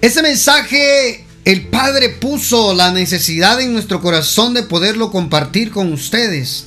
Ese 0.00 0.22
mensaje 0.22 1.26
el 1.44 1.68
Padre 1.68 2.08
puso 2.08 2.74
la 2.74 2.90
necesidad 2.90 3.60
en 3.60 3.72
nuestro 3.72 4.00
corazón 4.00 4.54
de 4.54 4.62
poderlo 4.62 5.10
compartir 5.10 5.70
con 5.70 5.92
ustedes. 5.92 6.66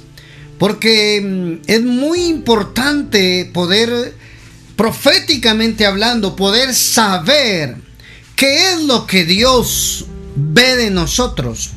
Porque 0.60 1.22
mm, 1.22 1.64
es 1.66 1.82
muy 1.82 2.26
importante 2.26 3.50
poder, 3.52 4.14
proféticamente 4.76 5.86
hablando, 5.86 6.36
poder 6.36 6.76
saber 6.76 7.78
qué 8.36 8.74
es 8.74 8.84
lo 8.84 9.08
que 9.08 9.26
Dios 9.26 10.06
ve 10.36 10.76
de 10.76 10.92
nosotros. 10.92 11.72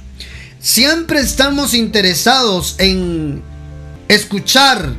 Siempre 0.60 1.20
estamos 1.20 1.72
interesados 1.72 2.74
en 2.78 3.42
escuchar 4.08 4.94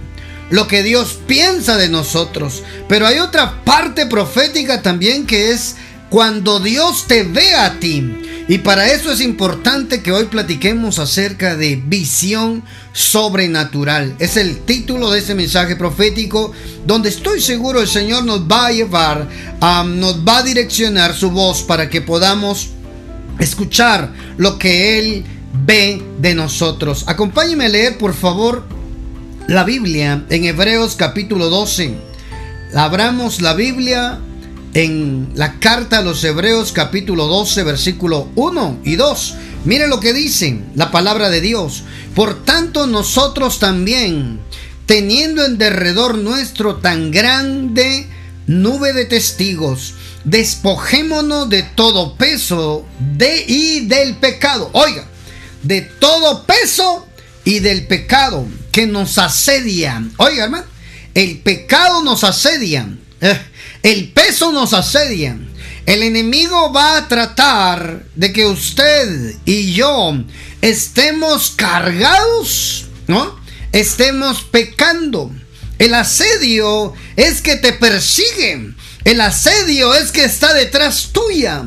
lo 0.50 0.68
que 0.68 0.82
Dios 0.82 1.20
piensa 1.28 1.78
de 1.78 1.90
nosotros. 1.90 2.64
Pero 2.88 3.06
hay 3.06 3.20
otra 3.20 3.64
parte 3.64 4.06
profética 4.06 4.82
también 4.82 5.26
que 5.28 5.52
es 5.52 5.76
cuando 6.10 6.60
Dios 6.60 7.06
te 7.08 7.24
ve 7.24 7.54
a 7.54 7.80
ti. 7.80 8.24
Y 8.50 8.60
para 8.60 8.92
eso 8.92 9.12
es 9.12 9.20
importante 9.20 10.02
que 10.02 10.14
hoy 10.14 10.26
platiquemos 10.26 11.00
acerca 11.00 11.58
de 11.58 11.76
visión 11.76 12.64
sobrenatural. 12.94 14.16
Es 14.20 14.38
el 14.38 14.60
título 14.60 15.12
de 15.12 15.20
ese 15.20 15.36
mensaje 15.36 15.76
profético 15.76 16.54
donde 16.86 17.10
estoy 17.10 17.42
seguro 17.42 17.82
el 17.82 17.90
Señor 17.90 18.24
nos 18.24 18.42
va 18.50 18.68
a 18.68 18.72
llevar, 18.72 19.28
nos 19.88 20.26
va 20.26 20.38
a 20.38 20.44
direccionar 20.44 21.14
su 21.14 21.30
voz 21.30 21.62
para 21.62 21.90
que 21.90 22.02
podamos 22.02 22.70
escuchar 23.38 24.14
lo 24.38 24.58
que 24.58 24.98
Él 24.98 25.26
ve 25.66 26.02
de 26.20 26.34
nosotros. 26.34 27.04
Acompáñeme 27.08 27.66
a 27.66 27.70
leer 27.70 27.98
por 27.98 28.14
favor 28.14 28.64
la 29.48 29.66
Biblia 29.66 30.24
en 30.30 30.46
Hebreos 30.46 30.96
capítulo 30.96 31.50
12. 31.50 31.96
Abramos 32.76 33.42
la 33.42 33.54
Biblia 33.54 34.20
en 34.74 35.30
la 35.36 35.60
carta 35.60 36.00
a 36.00 36.02
los 36.02 36.24
Hebreos 36.24 36.72
capítulo 36.72 37.28
12 37.28 37.64
versículo 37.64 38.30
1 38.36 38.82
y 38.84 38.96
2. 38.96 39.36
Mire 39.66 39.88
lo 39.88 40.00
que 40.00 40.14
dice 40.14 40.62
la 40.76 40.92
palabra 40.92 41.30
de 41.30 41.42
Dios. 41.42 41.84
Por 42.16 42.46
tanto 42.46 42.88
nosotros 42.88 43.60
también, 43.60 44.40
teniendo 44.86 45.46
en 45.46 45.58
derredor 45.58 46.18
nuestro 46.18 46.78
tan 46.78 47.12
grande 47.12 48.08
nube 48.48 48.94
de 48.94 49.06
testigos, 49.06 49.96
despojémonos 50.24 51.50
de 51.50 51.64
todo 51.64 52.16
peso 52.16 52.86
de 53.00 53.46
y 53.48 53.86
del 53.88 54.16
pecado. 54.18 54.70
Oiga, 54.74 55.06
de 55.64 55.82
todo 55.82 56.46
peso 56.46 57.08
y 57.44 57.60
del 57.60 57.88
pecado 57.88 58.46
que 58.72 58.88
nos 58.88 59.18
asedia. 59.18 60.04
Oiga, 60.18 60.46
hermano, 60.46 60.66
el 61.14 61.40
pecado 61.40 62.04
nos 62.04 62.24
asedia. 62.24 62.88
Eh, 63.22 63.42
el 63.84 64.12
peso 64.12 64.52
nos 64.52 64.74
asedia. 64.74 65.38
El 65.86 66.04
enemigo 66.04 66.74
va 66.74 66.98
a 66.98 67.08
tratar 67.08 68.04
de 68.16 68.34
que 68.34 68.46
usted 68.46 69.36
y 69.46 69.74
yo 69.74 70.18
estemos 70.62 71.52
cargados, 71.56 72.86
¿no? 73.08 73.40
Estemos 73.72 74.44
pecando. 74.44 75.32
El 75.80 75.94
asedio 75.94 76.94
es 77.16 77.42
que 77.42 77.56
te 77.56 77.72
persigue. 77.72 78.74
El 79.06 79.22
asedio 79.22 79.94
es 79.94 80.12
que 80.12 80.26
está 80.26 80.54
detrás 80.54 81.12
tuya. 81.14 81.64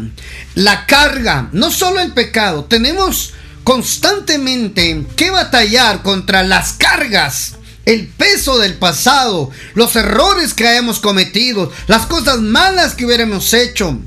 La 0.55 0.85
carga, 0.85 1.49
no 1.53 1.71
solo 1.71 2.01
el 2.01 2.13
pecado. 2.13 2.65
Tenemos 2.65 3.33
constantemente 3.65 5.07
que 5.17 5.31
batallar 5.31 6.03
contra 6.03 6.43
las 6.43 6.73
cargas 6.75 7.55
el 7.87 8.07
peso 8.07 8.59
del 8.59 8.75
pasado, 8.75 9.51
los 9.75 9.97
errores 9.97 10.55
que 10.55 10.67
hayamos 10.67 11.01
cometido, 11.01 11.73
las 11.87 12.07
cosas 12.07 12.41
malas 12.41 12.95
que 12.95 13.07
hubiéramos 13.07 13.53
hecho. 13.55 13.99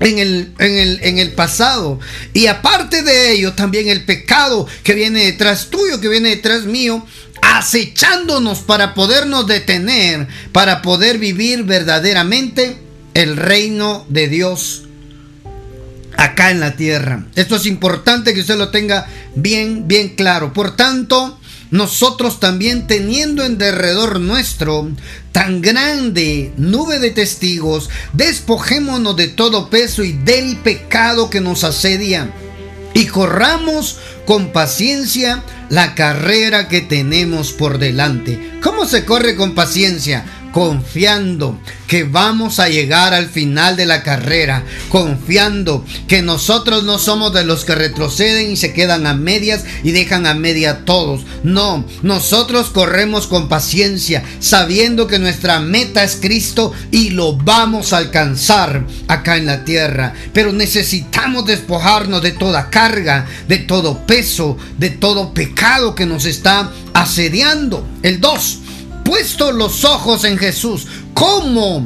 En 0.00 0.18
el, 0.18 0.54
en, 0.58 1.18
el, 1.18 1.32
pasado. 1.32 2.00
Y 2.32 2.46
aparte 2.46 3.02
de 3.02 3.32
ello, 3.32 3.52
también 3.52 3.86
el 3.86 4.06
pecado 4.06 4.66
que 4.82 4.94
viene 4.94 5.26
detrás 5.26 5.68
tuyo, 5.68 6.00
que 6.00 6.08
viene 6.08 6.30
detrás 6.30 6.64
mío, 6.64 7.06
acechándonos 7.42 8.60
para 8.60 8.94
podernos 8.94 9.46
detener, 9.46 10.26
para 10.52 10.80
poder 10.80 11.18
vivir 11.18 11.64
verdaderamente 11.64 12.78
el 13.12 13.36
reino 13.36 14.06
de 14.08 14.28
Dios 14.28 14.84
acá 16.16 16.50
en 16.50 16.60
la 16.60 16.76
tierra. 16.76 17.26
Esto 17.34 17.56
es 17.56 17.66
importante 17.66 18.32
que 18.32 18.40
usted 18.40 18.56
lo 18.56 18.70
tenga 18.70 19.06
bien, 19.34 19.86
bien 19.86 20.10
claro. 20.16 20.54
Por 20.54 20.76
tanto, 20.76 21.38
nosotros 21.70 22.40
también 22.40 22.86
teniendo 22.86 23.44
en 23.44 23.58
derredor 23.58 24.20
nuestro 24.20 24.90
tan 25.32 25.62
grande 25.62 26.52
nube 26.56 26.98
de 26.98 27.10
testigos, 27.10 27.90
despojémonos 28.12 29.16
de 29.16 29.28
todo 29.28 29.70
peso 29.70 30.02
y 30.02 30.12
del 30.12 30.56
pecado 30.58 31.30
que 31.30 31.40
nos 31.40 31.64
asedia 31.64 32.32
y 32.94 33.06
corramos 33.06 33.98
con 34.26 34.52
paciencia 34.52 35.42
la 35.68 35.94
carrera 35.94 36.68
que 36.68 36.80
tenemos 36.80 37.52
por 37.52 37.78
delante. 37.78 38.58
¿Cómo 38.62 38.84
se 38.86 39.04
corre 39.04 39.36
con 39.36 39.54
paciencia? 39.54 40.24
Confiando 40.52 41.58
que 41.86 42.04
vamos 42.04 42.60
a 42.60 42.68
llegar 42.68 43.14
al 43.14 43.28
final 43.28 43.76
de 43.76 43.84
la 43.84 44.02
carrera, 44.02 44.64
confiando 44.90 45.84
que 46.06 46.22
nosotros 46.22 46.84
no 46.84 46.98
somos 46.98 47.32
de 47.32 47.44
los 47.44 47.64
que 47.64 47.74
retroceden 47.74 48.52
y 48.52 48.56
se 48.56 48.72
quedan 48.72 49.06
a 49.06 49.14
medias 49.14 49.64
y 49.82 49.90
dejan 49.90 50.26
a 50.26 50.34
media 50.34 50.84
todos. 50.84 51.22
No, 51.42 51.84
nosotros 52.02 52.70
corremos 52.70 53.26
con 53.26 53.48
paciencia, 53.48 54.22
sabiendo 54.38 55.08
que 55.08 55.18
nuestra 55.18 55.58
meta 55.58 56.04
es 56.04 56.16
Cristo 56.20 56.72
y 56.92 57.10
lo 57.10 57.36
vamos 57.36 57.92
a 57.92 57.98
alcanzar 57.98 58.86
acá 59.08 59.36
en 59.36 59.46
la 59.46 59.64
tierra. 59.64 60.14
Pero 60.32 60.52
necesitamos 60.52 61.44
despojarnos 61.46 62.22
de 62.22 62.32
toda 62.32 62.70
carga, 62.70 63.26
de 63.48 63.58
todo 63.58 64.06
peso, 64.06 64.56
de 64.78 64.90
todo 64.90 65.34
pecado 65.34 65.94
que 65.94 66.06
nos 66.06 66.24
está 66.24 66.70
asediando. 66.94 67.86
El 68.02 68.20
2 68.20 68.59
puesto 69.10 69.50
los 69.50 69.84
ojos 69.84 70.22
en 70.22 70.38
Jesús. 70.38 70.86
¿Cómo? 71.14 71.84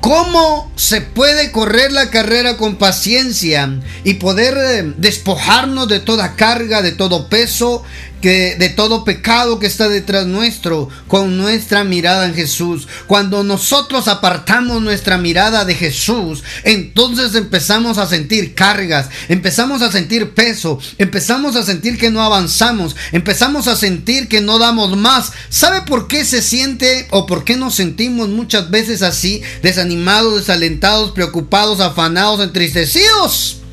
¿Cómo 0.00 0.70
se 0.76 1.00
puede 1.00 1.50
correr 1.50 1.90
la 1.90 2.10
carrera 2.10 2.56
con 2.56 2.76
paciencia 2.76 3.80
y 4.04 4.14
poder 4.14 4.56
eh, 4.56 4.94
despojarnos 4.96 5.88
de 5.88 5.98
toda 5.98 6.36
carga, 6.36 6.82
de 6.82 6.92
todo 6.92 7.28
peso 7.28 7.82
de 8.28 8.68
todo 8.70 9.04
pecado 9.04 9.58
que 9.58 9.66
está 9.66 9.88
detrás 9.88 10.26
nuestro, 10.26 10.88
con 11.08 11.36
nuestra 11.36 11.84
mirada 11.84 12.26
en 12.26 12.34
Jesús. 12.34 12.88
Cuando 13.06 13.44
nosotros 13.44 14.08
apartamos 14.08 14.82
nuestra 14.82 15.18
mirada 15.18 15.64
de 15.64 15.74
Jesús, 15.74 16.42
entonces 16.62 17.34
empezamos 17.34 17.98
a 17.98 18.06
sentir 18.06 18.54
cargas, 18.54 19.08
empezamos 19.28 19.82
a 19.82 19.92
sentir 19.92 20.30
peso, 20.30 20.78
empezamos 20.98 21.56
a 21.56 21.64
sentir 21.64 21.98
que 21.98 22.10
no 22.10 22.22
avanzamos, 22.22 22.96
empezamos 23.12 23.68
a 23.68 23.76
sentir 23.76 24.28
que 24.28 24.40
no 24.40 24.58
damos 24.58 24.96
más. 24.96 25.32
¿Sabe 25.48 25.82
por 25.82 26.08
qué 26.08 26.24
se 26.24 26.42
siente 26.42 27.06
o 27.10 27.26
por 27.26 27.44
qué 27.44 27.56
nos 27.56 27.74
sentimos 27.74 28.28
muchas 28.28 28.70
veces 28.70 29.02
así, 29.02 29.42
desanimados, 29.62 30.36
desalentados, 30.36 31.12
preocupados, 31.12 31.80
afanados, 31.80 32.40
entristecidos? 32.40 33.63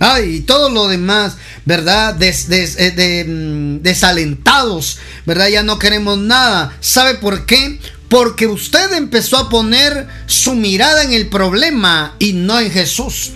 Ay, 0.00 0.36
y 0.36 0.40
todo 0.40 0.70
lo 0.70 0.88
demás, 0.88 1.36
¿verdad? 1.64 2.16
Eh, 2.22 3.24
mm, 3.26 3.82
desalentados, 3.82 4.98
¿verdad? 5.26 5.48
Ya 5.48 5.62
no 5.62 5.78
queremos 5.78 6.18
nada. 6.18 6.76
¿Sabe 6.80 7.14
por 7.14 7.46
qué? 7.46 7.80
Porque 8.08 8.46
usted 8.46 8.92
empezó 8.92 9.36
a 9.36 9.48
poner 9.48 10.06
su 10.26 10.54
mirada 10.54 11.02
en 11.02 11.12
el 11.12 11.28
problema 11.28 12.14
y 12.18 12.32
no 12.32 12.60
en 12.60 12.70
Jesús. 12.70 13.32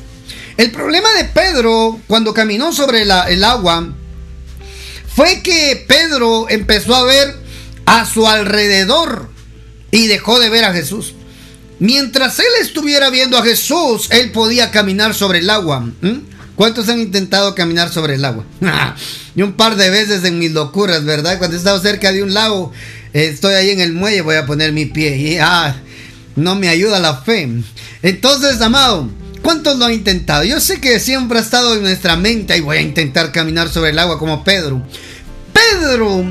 El 0.56 0.70
problema 0.70 1.12
de 1.14 1.24
Pedro 1.24 2.00
cuando 2.06 2.32
caminó 2.34 2.72
sobre 2.72 3.02
el 3.02 3.44
agua 3.44 3.92
fue 5.14 5.42
que 5.42 5.84
Pedro 5.88 6.46
empezó 6.48 6.94
a 6.94 7.04
ver 7.04 7.34
a 7.86 8.06
su 8.06 8.26
alrededor 8.26 9.28
y 9.90 10.06
dejó 10.06 10.38
de 10.38 10.48
ver 10.48 10.64
a 10.64 10.72
Jesús. 10.72 11.14
Mientras 11.78 12.38
él 12.38 12.46
estuviera 12.60 13.10
viendo 13.10 13.36
a 13.36 13.42
Jesús, 13.42 14.08
él 14.10 14.30
podía 14.30 14.70
caminar 14.70 15.14
sobre 15.14 15.40
el 15.40 15.50
agua. 15.50 15.84
¿Cuántos 16.56 16.88
han 16.88 17.00
intentado 17.00 17.54
caminar 17.54 17.90
sobre 17.90 18.14
el 18.14 18.24
agua? 18.24 18.44
y 19.34 19.42
un 19.42 19.54
par 19.54 19.76
de 19.76 19.90
veces 19.90 20.24
en 20.24 20.38
mis 20.38 20.52
locuras, 20.52 21.04
¿verdad? 21.04 21.38
Cuando 21.38 21.56
he 21.56 21.58
estado 21.58 21.80
cerca 21.80 22.12
de 22.12 22.22
un 22.22 22.34
lago, 22.34 22.72
estoy 23.12 23.54
ahí 23.54 23.70
en 23.70 23.80
el 23.80 23.92
muelle, 23.92 24.20
voy 24.20 24.36
a 24.36 24.46
poner 24.46 24.72
mi 24.72 24.86
pie 24.86 25.16
y 25.16 25.38
ah, 25.38 25.74
no 26.36 26.54
me 26.54 26.68
ayuda 26.68 26.98
la 26.98 27.16
fe. 27.16 27.48
Entonces, 28.02 28.60
amado, 28.60 29.08
¿cuántos 29.42 29.78
lo 29.78 29.86
han 29.86 29.92
intentado? 29.92 30.44
Yo 30.44 30.60
sé 30.60 30.80
que 30.80 31.00
siempre 31.00 31.38
ha 31.38 31.42
estado 31.42 31.74
en 31.74 31.82
nuestra 31.82 32.16
mente 32.16 32.56
y 32.56 32.60
voy 32.60 32.78
a 32.78 32.82
intentar 32.82 33.32
caminar 33.32 33.68
sobre 33.68 33.90
el 33.90 33.98
agua 33.98 34.18
como 34.18 34.44
Pedro. 34.44 34.82
Pedro 35.52 36.24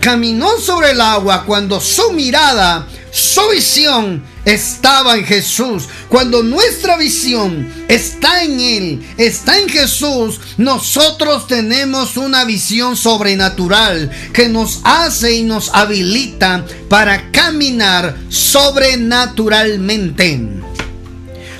caminó 0.00 0.58
sobre 0.58 0.92
el 0.92 1.00
agua 1.00 1.44
cuando 1.44 1.80
su 1.80 2.12
mirada, 2.12 2.86
su 3.10 3.40
visión 3.50 4.22
estaba 4.46 5.16
en 5.16 5.26
Jesús. 5.26 5.90
Cuando 6.08 6.42
nuestra 6.42 6.96
visión 6.96 7.70
está 7.88 8.42
en 8.42 8.58
Él, 8.60 9.06
está 9.18 9.58
en 9.58 9.68
Jesús, 9.68 10.40
nosotros 10.56 11.46
tenemos 11.46 12.16
una 12.16 12.44
visión 12.44 12.96
sobrenatural 12.96 14.10
que 14.32 14.48
nos 14.48 14.80
hace 14.84 15.34
y 15.34 15.42
nos 15.42 15.68
habilita 15.74 16.64
para 16.88 17.30
caminar 17.32 18.16
sobrenaturalmente. 18.30 20.65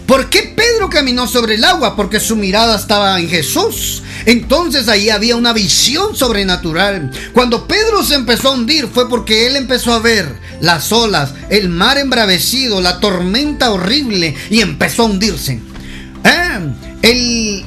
¿Por 0.07 0.31
qué 0.31 0.55
Pedro 0.57 0.89
caminó 0.89 1.27
sobre 1.27 1.57
el 1.57 1.65
agua? 1.65 1.97
Porque 1.97 2.21
su 2.21 2.37
mirada 2.37 2.77
estaba 2.77 3.19
en 3.19 3.29
Jesús. 3.29 4.03
Entonces 4.25 4.89
ahí 4.89 5.11
había 5.11 5.37
una 5.37 5.53
visión 5.53 6.15
sobrenatural. 6.15 7.11
Cuando 7.33 7.67
Pedro 7.67 8.05
se 8.05 8.15
empezó 8.15 8.49
a 8.49 8.53
hundir 8.53 8.87
fue 8.87 9.09
porque 9.09 9.47
él 9.47 9.57
empezó 9.57 9.93
a 9.93 9.99
ver 9.99 10.33
las 10.61 10.93
olas, 10.93 11.35
el 11.51 11.69
mar 11.69 11.99
embravecido, 11.99 12.81
la 12.81 13.01
tormenta 13.01 13.73
horrible 13.73 14.35
y 14.49 14.61
empezó 14.61 15.03
a 15.03 15.07
hundirse. 15.07 15.61
Eh, 17.09 17.63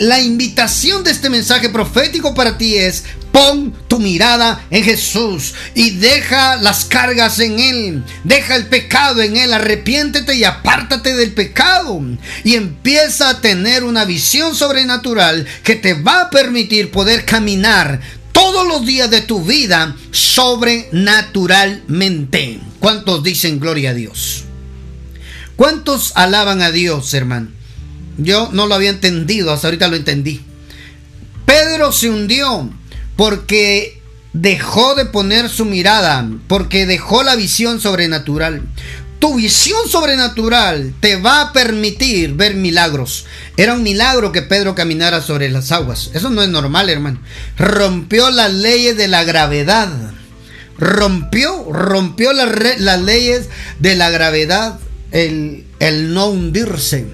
la 0.00 0.18
invitación 0.20 1.04
de 1.04 1.10
este 1.10 1.28
mensaje 1.28 1.68
profético 1.68 2.34
para 2.34 2.56
ti 2.56 2.76
es 2.76 3.04
Pon 3.32 3.74
tu 3.86 4.00
mirada 4.00 4.64
en 4.70 4.82
Jesús 4.82 5.52
y 5.74 5.90
deja 5.90 6.56
las 6.56 6.86
cargas 6.86 7.38
en 7.38 7.60
Él. 7.60 8.02
Deja 8.24 8.56
el 8.56 8.68
pecado 8.68 9.20
en 9.20 9.36
Él. 9.36 9.52
Arrepiéntete 9.52 10.34
y 10.34 10.44
apártate 10.44 11.14
del 11.14 11.34
pecado. 11.34 12.00
Y 12.44 12.54
empieza 12.54 13.28
a 13.28 13.42
tener 13.42 13.84
una 13.84 14.06
visión 14.06 14.54
sobrenatural 14.54 15.46
que 15.62 15.74
te 15.74 15.92
va 15.92 16.22
a 16.22 16.30
permitir 16.30 16.90
poder 16.90 17.26
caminar 17.26 18.00
todos 18.32 18.66
los 18.66 18.86
días 18.86 19.10
de 19.10 19.20
tu 19.20 19.44
vida 19.44 19.94
sobrenaturalmente. 20.10 22.58
¿Cuántos 22.80 23.22
dicen 23.22 23.60
gloria 23.60 23.90
a 23.90 23.94
Dios? 23.94 24.44
¿Cuántos 25.56 26.12
alaban 26.14 26.62
a 26.62 26.70
Dios, 26.70 27.12
hermano? 27.12 27.57
Yo 28.18 28.50
no 28.52 28.66
lo 28.66 28.74
había 28.74 28.90
entendido, 28.90 29.52
hasta 29.52 29.68
ahorita 29.68 29.88
lo 29.88 29.96
entendí. 29.96 30.42
Pedro 31.46 31.92
se 31.92 32.10
hundió 32.10 32.68
porque 33.16 34.02
dejó 34.32 34.94
de 34.94 35.06
poner 35.06 35.48
su 35.48 35.64
mirada, 35.64 36.28
porque 36.46 36.84
dejó 36.84 37.22
la 37.22 37.36
visión 37.36 37.80
sobrenatural. 37.80 38.62
Tu 39.18 39.34
visión 39.34 39.88
sobrenatural 39.88 40.94
te 41.00 41.16
va 41.16 41.40
a 41.40 41.52
permitir 41.52 42.34
ver 42.34 42.54
milagros. 42.54 43.26
Era 43.56 43.74
un 43.74 43.82
milagro 43.82 44.30
que 44.30 44.42
Pedro 44.42 44.74
caminara 44.74 45.20
sobre 45.20 45.48
las 45.48 45.72
aguas. 45.72 46.10
Eso 46.14 46.30
no 46.30 46.42
es 46.42 46.48
normal, 46.48 46.88
hermano. 46.88 47.20
Rompió 47.56 48.30
las 48.30 48.52
leyes 48.52 48.96
de 48.96 49.08
la 49.08 49.24
gravedad. 49.24 49.88
Rompió, 50.78 51.72
rompió 51.72 52.32
las, 52.32 53.02
leyes 53.02 53.48
de 53.80 53.96
la 53.96 54.10
gravedad, 54.10 54.78
el, 55.10 55.66
el 55.80 56.14
no 56.14 56.26
hundirse. 56.26 57.06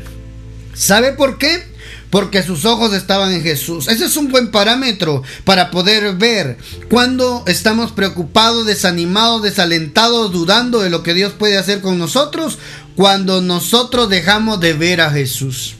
¿Sabe 0.74 1.12
por 1.12 1.38
qué? 1.38 1.74
porque 2.14 2.44
sus 2.44 2.64
ojos 2.64 2.94
estaban 2.94 3.32
en 3.32 3.42
Jesús. 3.42 3.88
Ese 3.88 4.04
es 4.04 4.16
un 4.16 4.28
buen 4.28 4.52
parámetro 4.52 5.24
para 5.42 5.72
poder 5.72 6.14
ver 6.14 6.58
cuando 6.88 7.42
estamos 7.48 7.90
preocupados, 7.90 8.66
desanimados, 8.66 9.42
desalentados, 9.42 10.30
dudando 10.30 10.80
de 10.80 10.90
lo 10.90 11.02
que 11.02 11.12
Dios 11.12 11.32
puede 11.32 11.58
hacer 11.58 11.80
con 11.80 11.98
nosotros, 11.98 12.60
cuando 12.94 13.40
nosotros 13.40 14.08
dejamos 14.08 14.60
de 14.60 14.74
ver 14.74 15.00
a 15.00 15.10
Jesús. 15.10 15.74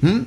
¿Mm? 0.00 0.20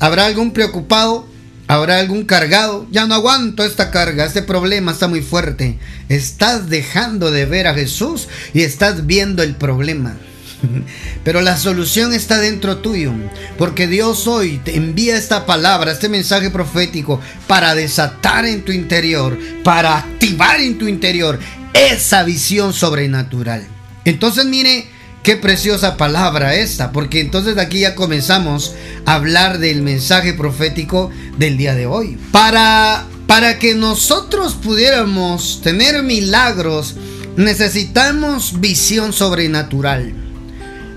¿Habrá 0.00 0.26
algún 0.26 0.52
preocupado? 0.52 1.28
¿Habrá 1.68 2.00
algún 2.00 2.24
cargado? 2.24 2.88
Ya 2.90 3.06
no 3.06 3.14
aguanto 3.14 3.64
esta 3.64 3.92
carga, 3.92 4.24
este 4.24 4.42
problema 4.42 4.90
está 4.90 5.06
muy 5.06 5.22
fuerte. 5.22 5.78
Estás 6.08 6.68
dejando 6.68 7.30
de 7.30 7.46
ver 7.46 7.68
a 7.68 7.74
Jesús 7.74 8.26
y 8.52 8.62
estás 8.62 9.06
viendo 9.06 9.44
el 9.44 9.54
problema. 9.54 10.16
Pero 11.24 11.40
la 11.40 11.56
solución 11.56 12.12
está 12.12 12.38
dentro 12.38 12.78
tuyo, 12.78 13.12
porque 13.58 13.86
Dios 13.86 14.26
hoy 14.26 14.60
te 14.64 14.76
envía 14.76 15.16
esta 15.16 15.46
palabra, 15.46 15.92
este 15.92 16.08
mensaje 16.08 16.50
profético, 16.50 17.20
para 17.46 17.74
desatar 17.74 18.44
en 18.46 18.62
tu 18.62 18.72
interior, 18.72 19.38
para 19.64 19.98
activar 19.98 20.60
en 20.60 20.78
tu 20.78 20.88
interior 20.88 21.38
esa 21.74 22.22
visión 22.22 22.72
sobrenatural. 22.72 23.66
Entonces 24.04 24.46
mire 24.46 24.86
qué 25.22 25.36
preciosa 25.36 25.96
palabra 25.96 26.54
esta, 26.54 26.92
porque 26.92 27.20
entonces 27.20 27.56
aquí 27.58 27.80
ya 27.80 27.94
comenzamos 27.94 28.74
a 29.06 29.14
hablar 29.14 29.58
del 29.58 29.82
mensaje 29.82 30.32
profético 30.32 31.10
del 31.38 31.56
día 31.56 31.74
de 31.74 31.86
hoy. 31.86 32.18
Para, 32.32 33.06
para 33.26 33.58
que 33.58 33.74
nosotros 33.74 34.54
pudiéramos 34.54 35.60
tener 35.62 36.02
milagros, 36.02 36.96
necesitamos 37.36 38.60
visión 38.60 39.12
sobrenatural. 39.12 40.12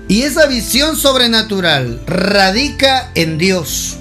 Y 0.08 0.22
esa 0.22 0.46
visión 0.46 0.96
sobrenatural 0.96 2.00
radica 2.06 3.10
en 3.14 3.38
Dios. 3.38 3.96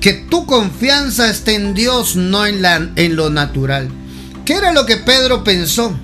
Que 0.00 0.12
tu 0.12 0.46
confianza 0.46 1.30
esté 1.30 1.54
en 1.54 1.74
Dios, 1.74 2.16
no 2.16 2.44
en, 2.44 2.60
la, 2.60 2.90
en 2.96 3.16
lo 3.16 3.30
natural. 3.30 3.88
¿Qué 4.44 4.54
era 4.54 4.72
lo 4.72 4.84
que 4.84 4.96
Pedro 4.96 5.44
pensó? 5.44 5.96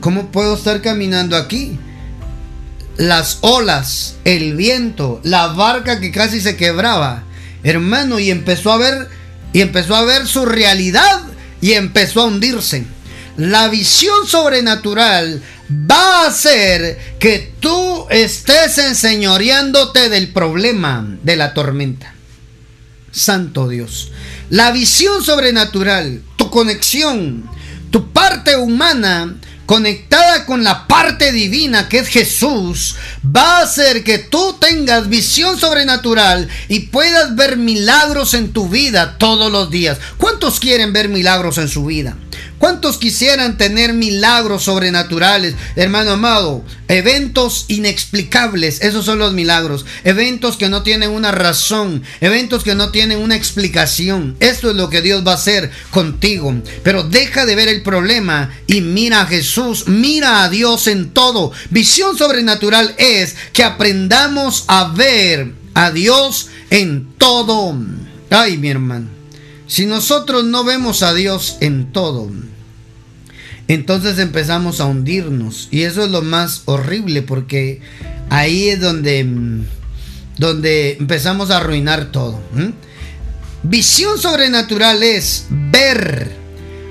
¿Cómo 0.00 0.30
puedo 0.30 0.56
estar 0.56 0.82
caminando 0.82 1.36
aquí? 1.36 1.78
Las 2.96 3.38
olas, 3.40 4.16
el 4.24 4.56
viento, 4.56 5.20
la 5.22 5.48
barca 5.48 6.00
que 6.00 6.10
casi 6.10 6.40
se 6.40 6.56
quebraba. 6.56 7.22
Hermano, 7.62 8.18
y 8.18 8.30
empezó 8.30 8.72
a 8.72 8.78
ver 8.78 9.08
y 9.52 9.60
empezó 9.60 9.94
a 9.96 10.04
ver 10.04 10.26
su 10.26 10.46
realidad 10.46 11.22
y 11.60 11.72
empezó 11.72 12.22
a 12.22 12.26
hundirse. 12.26 12.84
La 13.36 13.68
visión 13.68 14.26
sobrenatural 14.26 15.42
va 15.70 16.24
a 16.24 16.28
hacer 16.28 16.98
que 17.18 17.52
tú 17.60 18.06
estés 18.10 18.78
enseñoreándote 18.78 20.08
del 20.08 20.32
problema 20.32 21.06
de 21.22 21.36
la 21.36 21.54
tormenta. 21.54 22.14
Santo 23.12 23.68
Dios. 23.68 24.12
La 24.50 24.72
visión 24.72 25.22
sobrenatural, 25.22 26.22
tu 26.36 26.50
conexión, 26.50 27.48
tu 27.90 28.12
parte 28.12 28.56
humana 28.56 29.36
conectada 29.66 30.46
con 30.46 30.64
la 30.64 30.88
parte 30.88 31.30
divina 31.30 31.88
que 31.88 31.98
es 31.98 32.08
Jesús, 32.08 32.96
va 33.24 33.58
a 33.58 33.62
hacer 33.62 34.02
que 34.04 34.18
tú 34.18 34.56
tengas 34.60 35.08
visión 35.08 35.58
sobrenatural 35.58 36.48
y 36.68 36.80
puedas 36.80 37.34
ver 37.36 37.56
milagros 37.56 38.34
en 38.34 38.52
tu 38.52 38.68
vida 38.68 39.18
todos 39.18 39.50
los 39.52 39.70
días. 39.70 39.98
¿Cuántos 40.16 40.60
quieren 40.60 40.92
ver 40.92 41.08
milagros 41.08 41.58
en 41.58 41.68
su 41.68 41.86
vida? 41.86 42.16
¿Cuántos 42.58 42.98
quisieran 42.98 43.56
tener 43.56 43.94
milagros 43.94 44.64
sobrenaturales? 44.64 45.54
Hermano 45.76 46.12
amado, 46.12 46.62
eventos 46.88 47.64
inexplicables, 47.68 48.82
esos 48.82 49.06
son 49.06 49.18
los 49.18 49.32
milagros. 49.32 49.86
Eventos 50.04 50.58
que 50.58 50.68
no 50.68 50.82
tienen 50.82 51.10
una 51.10 51.32
razón, 51.32 52.02
eventos 52.20 52.62
que 52.62 52.74
no 52.74 52.90
tienen 52.90 53.18
una 53.18 53.34
explicación. 53.34 54.36
Esto 54.40 54.70
es 54.70 54.76
lo 54.76 54.90
que 54.90 55.00
Dios 55.00 55.26
va 55.26 55.32
a 55.32 55.36
hacer 55.36 55.70
contigo. 55.90 56.54
Pero 56.82 57.02
deja 57.02 57.46
de 57.46 57.54
ver 57.54 57.68
el 57.68 57.82
problema 57.82 58.50
y 58.66 58.82
mira 58.82 59.22
a 59.22 59.26
Jesús, 59.26 59.88
mira 59.88 60.44
a 60.44 60.50
Dios 60.50 60.86
en 60.86 61.10
todo. 61.10 61.52
Visión 61.70 62.18
sobrenatural 62.18 62.94
es 62.98 63.09
que 63.52 63.64
aprendamos 63.64 64.64
a 64.68 64.92
ver 64.94 65.52
a 65.74 65.90
Dios 65.90 66.48
en 66.70 67.12
todo. 67.18 67.76
Ay, 68.30 68.56
mi 68.56 68.68
hermano. 68.68 69.08
Si 69.66 69.86
nosotros 69.86 70.44
no 70.44 70.64
vemos 70.64 71.02
a 71.02 71.14
Dios 71.14 71.56
en 71.60 71.92
todo, 71.92 72.28
entonces 73.68 74.18
empezamos 74.18 74.80
a 74.80 74.86
hundirnos. 74.86 75.68
Y 75.70 75.82
eso 75.82 76.04
es 76.04 76.10
lo 76.10 76.22
más 76.22 76.62
horrible 76.64 77.22
porque 77.22 77.80
ahí 78.28 78.68
es 78.68 78.80
donde, 78.80 79.24
donde 80.38 80.96
empezamos 80.98 81.50
a 81.50 81.58
arruinar 81.58 82.10
todo. 82.10 82.40
Visión 83.62 84.18
sobrenatural 84.18 85.02
es 85.02 85.46
ver 85.50 86.32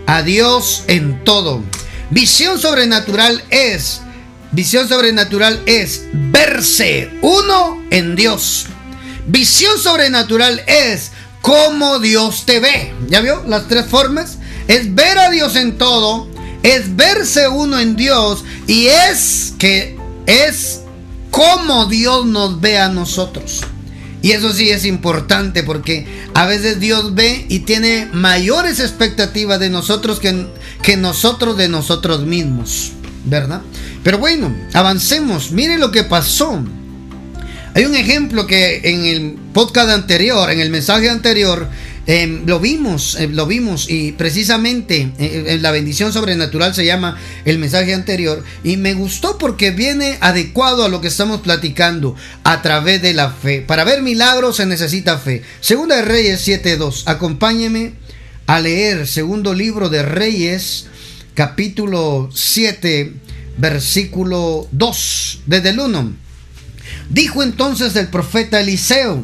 a 0.06 0.22
Dios 0.22 0.84
en 0.88 1.24
todo. 1.24 1.62
Visión 2.12 2.60
sobrenatural 2.60 3.44
es, 3.50 4.02
visión 4.52 4.88
sobrenatural 4.88 5.62
es 5.66 6.04
verse 6.14 7.12
uno 7.22 7.84
en 7.92 8.16
Dios. 8.16 8.68
Visión 9.28 9.78
sobrenatural 9.80 10.62
es 10.68 11.12
cómo 11.42 12.00
Dios 12.00 12.46
te 12.46 12.60
ve. 12.60 12.94
¿Ya 13.08 13.22
vio 13.22 13.44
las 13.48 13.68
tres 13.68 13.86
formas? 13.86 14.38
Es 14.68 14.94
ver 14.94 15.18
a 15.18 15.30
Dios 15.30 15.56
en 15.56 15.78
todo, 15.78 16.28
es 16.64 16.96
verse 16.96 17.48
uno 17.48 17.80
en 17.80 17.96
Dios 17.96 18.44
y 18.68 18.88
es 18.88 19.54
que 19.58 19.98
es 20.26 20.82
como 21.32 21.86
Dios 21.86 22.26
nos 22.26 22.60
ve 22.62 22.78
a 22.78 22.90
nosotros. 22.90 23.62
Y 24.22 24.32
eso 24.32 24.52
sí 24.52 24.70
es 24.70 24.86
importante 24.86 25.64
porque 25.64 26.06
a 26.34 26.46
veces 26.46 26.80
Dios 26.80 27.16
ve 27.16 27.46
y 27.48 27.60
tiene 27.60 28.10
mayores 28.12 28.80
expectativas 28.80 29.60
de 29.60 29.70
nosotros 29.70 30.20
que, 30.20 30.48
que 30.82 30.98
nosotros 30.98 31.56
de 31.56 31.70
nosotros 31.70 32.26
mismos, 32.26 32.92
¿verdad? 33.30 33.62
Pero 34.04 34.18
bueno, 34.18 34.54
avancemos. 34.74 35.52
Mire 35.52 35.78
lo 35.78 35.92
que 35.92 36.04
pasó. 36.04 36.64
Hay 37.76 37.86
un 37.86 37.96
ejemplo 37.96 38.48
que 38.48 38.82
en 38.84 39.06
el 39.06 39.36
podcast 39.54 39.90
anterior, 39.90 40.50
en 40.50 40.60
el 40.60 40.70
mensaje 40.70 41.10
anterior, 41.10 41.70
Em, 42.12 42.44
lo 42.48 42.60
vimos, 42.60 43.14
eh, 43.20 43.28
lo 43.28 43.46
vimos 43.46 43.88
y 43.88 44.14
precisamente 44.14 45.12
eh, 45.20 45.44
eh, 45.46 45.60
la 45.62 45.70
bendición 45.70 46.12
sobrenatural 46.12 46.74
se 46.74 46.84
llama 46.84 47.20
el 47.46 47.60
mensaje 47.60 47.94
anterior 47.94 48.44
y 48.64 48.78
me 48.78 48.96
gustó 48.96 49.38
porque 49.38 49.70
viene 49.70 50.18
adecuado 50.20 50.84
a 50.84 50.90
lo 50.90 51.02
que 51.02 51.08
estamos 51.08 51.42
platicando 51.42 52.16
a 52.44 52.64
través 52.64 53.04
de 53.04 53.14
la 53.14 53.30
fe. 53.30 53.62
Para 53.62 53.84
ver 53.84 54.02
milagros 54.02 54.56
se 54.56 54.66
necesita 54.66 55.20
fe. 55.20 55.44
Segunda 55.62 55.98
de 55.98 56.02
Reyes 56.02 56.48
7.2. 56.48 57.04
Acompáñeme 57.06 57.94
a 58.48 58.60
leer 58.60 59.06
segundo 59.06 59.54
libro 59.54 59.90
de 59.90 60.02
Reyes 60.02 60.88
capítulo 61.40 62.30
7 62.34 63.14
versículo 63.56 64.68
2 64.74 65.44
desde 65.46 65.70
el 65.70 65.80
1. 65.80 66.14
Dijo 67.10 67.44
entonces 67.44 67.96
el 67.96 68.10
profeta 68.10 68.60
Eliseo, 68.60 69.24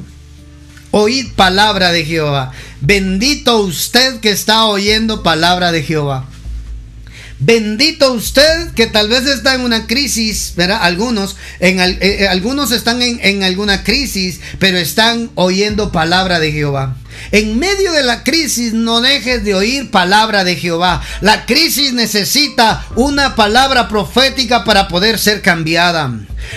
oíd 0.91 1.33
palabra 1.35 1.91
de 1.91 2.05
Jehová. 2.05 2.53
Bendito 2.79 3.59
usted 3.59 4.21
que 4.21 4.29
está 4.29 4.63
oyendo 4.63 5.23
palabra 5.23 5.73
de 5.73 5.83
Jehová. 5.83 6.29
Bendito 7.39 8.13
usted 8.13 8.71
que 8.75 8.87
tal 8.87 9.09
vez 9.09 9.25
está 9.25 9.53
en 9.55 9.61
una 9.61 9.85
crisis, 9.85 10.53
¿verdad? 10.55 10.79
Algunos, 10.83 11.35
en, 11.59 11.81
eh, 11.81 11.97
eh, 11.99 12.27
algunos 12.29 12.71
están 12.71 13.01
en, 13.01 13.19
en 13.23 13.43
alguna 13.43 13.83
crisis, 13.83 14.39
pero 14.57 14.77
están 14.77 15.31
oyendo 15.35 15.91
palabra 15.91 16.39
de 16.39 16.53
Jehová. 16.53 16.95
En 17.31 17.57
medio 17.59 17.91
de 17.91 18.03
la 18.03 18.23
crisis 18.23 18.73
no 18.73 19.01
dejes 19.01 19.43
de 19.43 19.55
oír 19.55 19.91
palabra 19.91 20.43
de 20.43 20.55
Jehová. 20.55 21.01
La 21.21 21.45
crisis 21.45 21.93
necesita 21.93 22.85
una 22.95 23.35
palabra 23.35 23.87
profética 23.87 24.63
para 24.63 24.87
poder 24.87 25.19
ser 25.19 25.41
cambiada. 25.41 26.11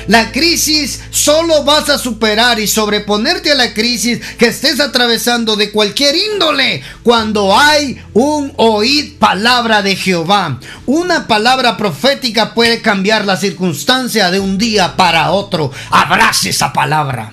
La 0.07 0.33
crisis 0.33 1.01
solo 1.11 1.65
vas 1.65 1.89
a 1.89 1.99
superar 1.99 2.61
y 2.61 2.67
sobreponerte 2.67 3.53
a 3.53 3.55
la 3.55 3.75
crisis 3.75 4.21
que 4.39 4.49
estés 4.49 4.81
atravesando 4.81 5.57
de 5.57 5.71
cualquier 5.71 6.15
índole 6.15 6.83
cuando 7.03 7.57
hay 7.57 8.01
un 8.13 8.53
oír 8.57 9.19
palabra 9.19 9.83
de 9.83 9.97
Jehová. 9.97 10.61
Una 10.87 11.27
palabra 11.27 11.77
profética 11.77 12.55
puede 12.55 12.81
cambiar 12.81 13.25
la 13.25 13.37
circunstancia 13.37 14.31
de 14.31 14.41
un 14.41 14.59
día 14.59 14.97
para 14.97 15.31
otro. 15.31 15.73
Abrace 15.91 16.51
esa 16.51 16.73
palabra. 16.73 17.33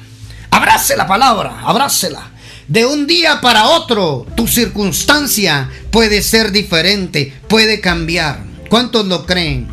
Abrace 0.51 0.95
la 0.95 1.07
palabra, 1.07 1.61
abrácela. 1.63 2.31
De 2.67 2.83
un 2.83 3.05
día 3.05 3.41
para 3.41 3.67
otro, 3.67 4.25
tu 4.35 4.47
circunstancia 4.47 5.69
puede 5.91 6.23
ser 6.23 6.51
diferente, 6.51 7.31
puede 7.47 7.79
cambiar. 7.79 8.43
¿Cuántos 8.69 9.05
lo 9.05 9.27
creen? 9.27 9.67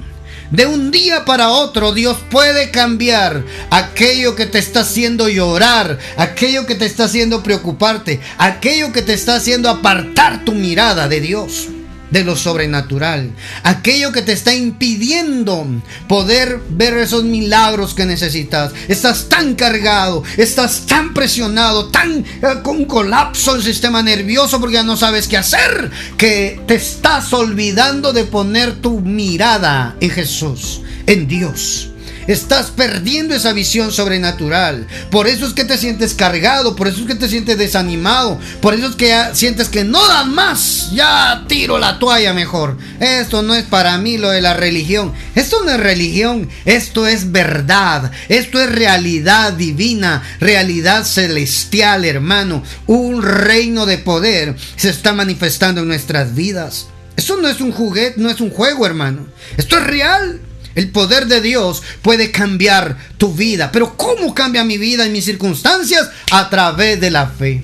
De 0.50 0.66
un 0.66 0.90
día 0.90 1.24
para 1.24 1.48
otro 1.48 1.92
Dios 1.92 2.18
puede 2.30 2.70
cambiar 2.70 3.44
aquello 3.70 4.34
que 4.34 4.44
te 4.44 4.58
está 4.58 4.80
haciendo 4.80 5.30
llorar, 5.30 5.98
aquello 6.18 6.66
que 6.66 6.74
te 6.74 6.84
está 6.84 7.04
haciendo 7.04 7.42
preocuparte, 7.42 8.20
aquello 8.36 8.92
que 8.92 9.00
te 9.00 9.14
está 9.14 9.36
haciendo 9.36 9.70
apartar 9.70 10.44
tu 10.44 10.52
mirada 10.52 11.08
de 11.08 11.20
Dios 11.20 11.68
de 12.12 12.24
lo 12.24 12.36
sobrenatural. 12.36 13.32
Aquello 13.64 14.12
que 14.12 14.22
te 14.22 14.32
está 14.32 14.54
impidiendo 14.54 15.66
poder 16.08 16.60
ver 16.70 16.96
esos 16.98 17.24
milagros 17.24 17.94
que 17.94 18.04
necesitas. 18.04 18.72
Estás 18.88 19.28
tan 19.28 19.54
cargado, 19.54 20.22
estás 20.36 20.86
tan 20.86 21.14
presionado, 21.14 21.86
tan 21.86 22.18
eh, 22.20 22.24
con 22.62 22.84
colapso 22.84 23.56
el 23.56 23.62
sistema 23.62 24.02
nervioso 24.02 24.60
porque 24.60 24.74
ya 24.74 24.82
no 24.82 24.96
sabes 24.96 25.26
qué 25.26 25.38
hacer, 25.38 25.90
que 26.16 26.60
te 26.66 26.74
estás 26.74 27.32
olvidando 27.32 28.12
de 28.12 28.24
poner 28.24 28.74
tu 28.80 29.00
mirada 29.00 29.96
en 30.00 30.10
Jesús, 30.10 30.82
en 31.06 31.26
Dios. 31.26 31.91
Estás 32.26 32.70
perdiendo 32.70 33.34
esa 33.34 33.52
visión 33.52 33.92
sobrenatural. 33.92 34.86
Por 35.10 35.26
eso 35.26 35.46
es 35.46 35.54
que 35.54 35.64
te 35.64 35.78
sientes 35.78 36.14
cargado, 36.14 36.76
por 36.76 36.88
eso 36.88 37.00
es 37.00 37.06
que 37.06 37.14
te 37.14 37.28
sientes 37.28 37.58
desanimado, 37.58 38.38
por 38.60 38.74
eso 38.74 38.88
es 38.88 38.96
que 38.96 39.14
sientes 39.32 39.68
que 39.68 39.84
no 39.84 40.06
dan 40.06 40.34
más. 40.34 40.90
Ya 40.92 41.44
tiro 41.48 41.78
la 41.78 41.98
toalla 41.98 42.32
mejor. 42.32 42.78
Esto 43.00 43.42
no 43.42 43.54
es 43.54 43.64
para 43.64 43.98
mí 43.98 44.18
lo 44.18 44.30
de 44.30 44.40
la 44.40 44.54
religión. 44.54 45.12
Esto 45.34 45.64
no 45.64 45.72
es 45.72 45.80
religión, 45.80 46.48
esto 46.64 47.06
es 47.06 47.32
verdad. 47.32 48.12
Esto 48.28 48.60
es 48.60 48.70
realidad 48.70 49.52
divina, 49.52 50.22
realidad 50.40 51.04
celestial, 51.04 52.04
hermano. 52.04 52.62
Un 52.86 53.22
reino 53.22 53.86
de 53.86 53.98
poder 53.98 54.56
se 54.76 54.90
está 54.90 55.12
manifestando 55.12 55.80
en 55.80 55.88
nuestras 55.88 56.34
vidas. 56.34 56.86
Eso 57.16 57.36
no 57.36 57.48
es 57.48 57.60
un 57.60 57.72
juguete, 57.72 58.20
no 58.20 58.30
es 58.30 58.40
un 58.40 58.50
juego, 58.50 58.86
hermano. 58.86 59.26
Esto 59.56 59.76
es 59.78 59.84
real. 59.84 60.40
El 60.74 60.90
poder 60.90 61.26
de 61.26 61.40
Dios 61.40 61.82
puede 62.02 62.30
cambiar 62.30 62.96
tu 63.18 63.34
vida. 63.34 63.70
Pero 63.72 63.96
¿cómo 63.96 64.34
cambia 64.34 64.64
mi 64.64 64.78
vida 64.78 65.06
y 65.06 65.10
mis 65.10 65.24
circunstancias? 65.24 66.08
A 66.30 66.48
través 66.50 67.00
de 67.00 67.10
la 67.10 67.26
fe. 67.26 67.62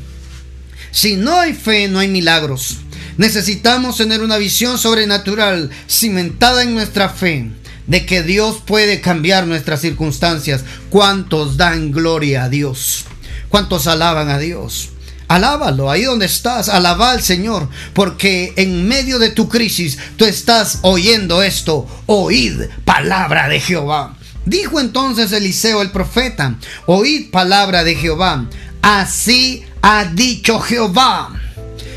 Si 0.90 1.16
no 1.16 1.38
hay 1.38 1.54
fe, 1.54 1.88
no 1.88 1.98
hay 1.98 2.08
milagros. 2.08 2.78
Necesitamos 3.16 3.96
tener 3.96 4.20
una 4.20 4.36
visión 4.36 4.78
sobrenatural 4.78 5.70
cimentada 5.88 6.62
en 6.62 6.74
nuestra 6.74 7.08
fe 7.08 7.50
de 7.86 8.06
que 8.06 8.22
Dios 8.22 8.62
puede 8.64 9.00
cambiar 9.00 9.46
nuestras 9.46 9.80
circunstancias. 9.80 10.64
¿Cuántos 10.90 11.56
dan 11.56 11.90
gloria 11.90 12.44
a 12.44 12.48
Dios? 12.48 13.04
¿Cuántos 13.48 13.86
alaban 13.86 14.28
a 14.28 14.38
Dios? 14.38 14.90
Alábalo 15.28 15.90
ahí 15.90 16.04
donde 16.04 16.24
estás, 16.24 16.70
alaba 16.70 17.10
al 17.10 17.22
Señor, 17.22 17.68
porque 17.92 18.54
en 18.56 18.88
medio 18.88 19.18
de 19.18 19.28
tu 19.28 19.48
crisis 19.48 19.98
tú 20.16 20.24
estás 20.24 20.78
oyendo 20.82 21.42
esto, 21.42 21.86
oíd 22.06 22.62
palabra 22.86 23.48
de 23.48 23.60
Jehová. 23.60 24.16
Dijo 24.46 24.80
entonces 24.80 25.30
Eliseo 25.32 25.82
el 25.82 25.90
profeta, 25.90 26.56
oíd 26.86 27.30
palabra 27.30 27.84
de 27.84 27.94
Jehová, 27.94 28.46
así 28.80 29.64
ha 29.82 30.06
dicho 30.06 30.60
Jehová. 30.60 31.38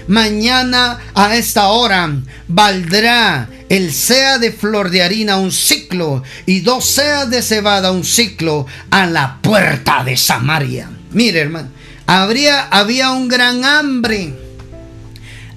Mañana 0.07 0.99
a 1.15 1.37
esta 1.37 1.69
hora 1.69 2.09
valdrá 2.49 3.47
el 3.69 3.93
sea 3.93 4.39
de 4.39 4.51
flor 4.51 4.89
de 4.89 5.03
harina 5.03 5.37
un 5.37 5.53
ciclo 5.53 6.21
y 6.45 6.59
dos 6.59 6.83
seas 6.83 7.29
de 7.29 7.41
cebada 7.41 7.93
un 7.93 8.03
ciclo 8.03 8.65
a 8.89 9.05
la 9.05 9.39
puerta 9.41 10.03
de 10.03 10.17
Samaria. 10.17 10.89
Mire 11.11 11.39
hermano, 11.39 11.69
Había 12.13 13.11
un 13.11 13.29
gran 13.29 13.63
hambre. 13.63 14.33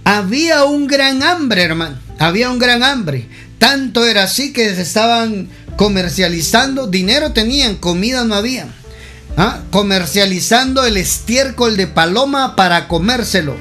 Había 0.05 0.63
un 0.63 0.87
gran 0.87 1.25
hambre, 1.25 1.65
hermano. 1.65 1.99
Había 2.21 2.49
un 2.49 2.61
gran 2.61 2.85
hambre. 2.85 3.29
Tanto 3.59 4.07
era 4.07 4.23
así 4.23 4.53
que 4.53 4.73
se 4.73 4.83
estaban 4.83 5.49
comercializando. 5.77 6.87
Dinero 6.87 7.33
tenían, 7.33 7.75
comida 7.75 8.25
no 8.25 8.37
había. 8.37 8.69
¿Ah? 9.37 9.63
Comercializando 9.73 10.85
el 10.85 10.97
estiércol 10.97 11.77
de 11.77 11.89
paloma 11.89 12.55
para 12.55 12.87
comérselo. 12.87 13.57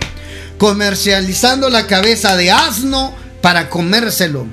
Comercializando 0.59 1.71
la 1.71 1.87
cabeza 1.87 2.35
de 2.35 2.51
asno 2.51 3.15
para 3.41 3.71
comérselo. 3.71 4.45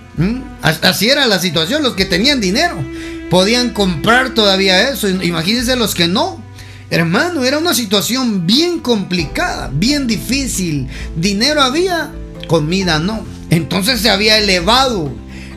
Así 0.63 1.11
era 1.11 1.27
la 1.27 1.41
situación. 1.41 1.83
Los 1.83 1.93
que 1.93 2.07
tenían 2.07 2.41
dinero 2.41 2.83
podían 3.29 3.75
comprar 3.75 4.31
todavía 4.31 4.89
eso. 4.89 5.11
Imagínense 5.11 5.77
los 5.77 5.95
que 5.95 6.09
no. 6.09 6.43
Hermano, 6.91 7.45
era 7.45 7.59
una 7.59 7.73
situación 7.73 8.47
bien 8.47 8.81
complicada, 8.81 9.71
bien 9.73 10.09
difícil. 10.09 10.89
Dinero 11.17 11.63
había, 11.63 12.11
comida 12.49 12.99
no. 12.99 13.25
Entonces 13.49 14.01
se 14.01 14.11
había 14.11 14.39
elevado. 14.39 15.13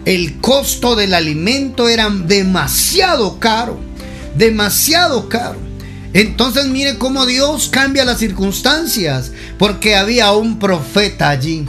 El 0.06 0.40
costo 0.40 0.96
del 0.96 1.14
alimento 1.14 1.90
era 1.90 2.10
demasiado 2.10 3.40
caro. 3.40 3.80
Demasiado 4.38 5.28
caro. 5.28 5.58
Entonces 6.14 6.68
mire 6.68 7.00
cómo 7.00 7.26
Dios 7.26 7.68
cambia 7.70 8.06
las 8.06 8.20
circunstancias. 8.20 9.32
Porque 9.58 9.96
había 9.96 10.32
un 10.34 10.60
profeta 10.60 11.30
allí 11.30 11.66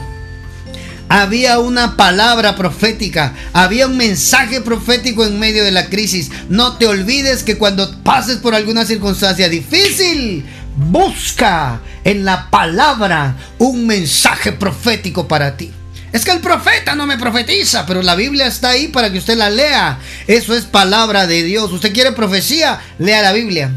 había 1.21 1.59
una 1.59 1.95
palabra 1.95 2.57
profética, 2.57 3.33
había 3.53 3.87
un 3.87 3.95
mensaje 3.95 4.59
profético 4.59 5.25
en 5.25 5.39
medio 5.39 5.63
de 5.63 5.71
la 5.71 5.87
crisis. 5.87 6.29
No 6.49 6.77
te 6.77 6.87
olvides 6.87 7.43
que 7.43 7.57
cuando 7.57 8.03
pases 8.03 8.37
por 8.37 8.53
alguna 8.53 8.85
circunstancia 8.85 9.47
difícil, 9.47 10.45
busca 10.75 11.79
en 12.03 12.25
la 12.25 12.49
palabra 12.49 13.37
un 13.59 13.87
mensaje 13.87 14.51
profético 14.51 15.25
para 15.25 15.55
ti. 15.55 15.71
Es 16.11 16.25
que 16.25 16.31
el 16.31 16.39
profeta 16.39 16.95
no 16.95 17.05
me 17.05 17.17
profetiza, 17.17 17.85
pero 17.85 18.01
la 18.01 18.15
Biblia 18.15 18.47
está 18.47 18.71
ahí 18.71 18.89
para 18.89 19.09
que 19.09 19.17
usted 19.17 19.37
la 19.37 19.49
lea. 19.49 19.99
Eso 20.27 20.53
es 20.53 20.65
palabra 20.65 21.27
de 21.27 21.43
Dios. 21.43 21.71
Usted 21.71 21.93
quiere 21.93 22.11
profecía, 22.11 22.81
lea 22.99 23.21
la 23.21 23.31
Biblia. 23.31 23.71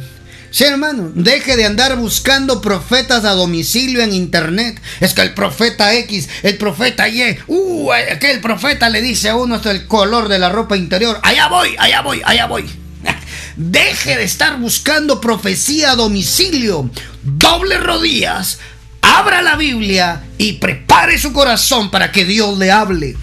Sí, 0.59 0.65
hermano, 0.65 1.13
deje 1.15 1.57
de 1.57 1.67
andar 1.67 1.97
buscando 1.97 2.61
profetas 2.61 3.25
a 3.25 3.35
domicilio 3.35 4.03
en 4.03 4.13
internet. 4.13 4.83
Es 4.99 5.15
que 5.15 5.23
el 5.23 5.33
profeta 5.33 5.95
X, 5.95 6.29
el 6.43 6.59
profeta 6.59 7.09
Y, 7.09 7.39
uh, 7.47 7.93
aquel 7.93 8.41
profeta 8.41 8.89
le 8.89 9.01
dice 9.01 9.29
a 9.29 9.37
uno 9.37 9.55
hasta 9.55 9.71
el 9.71 9.87
color 9.87 10.27
de 10.27 10.41
la 10.41 10.49
ropa 10.49 10.77
interior. 10.77 11.21
Allá 11.23 11.47
voy, 11.47 11.77
allá 11.79 12.01
voy, 12.01 12.23
allá 12.25 12.47
voy. 12.47 12.65
Deje 13.57 14.17
de 14.17 14.25
estar 14.25 14.59
buscando 14.59 15.21
profecía 15.21 15.93
a 15.93 15.95
domicilio. 15.95 16.91
Doble 17.23 17.79
rodillas, 17.79 18.59
abra 19.01 19.43
la 19.43 19.55
Biblia 19.55 20.25
y 20.39 20.55
prepare 20.55 21.21
su 21.21 21.33
corazón 21.33 21.89
para 21.93 22.11
que 22.11 22.25
Dios 22.25 22.59
le 22.59 22.73
hable. 22.73 23.17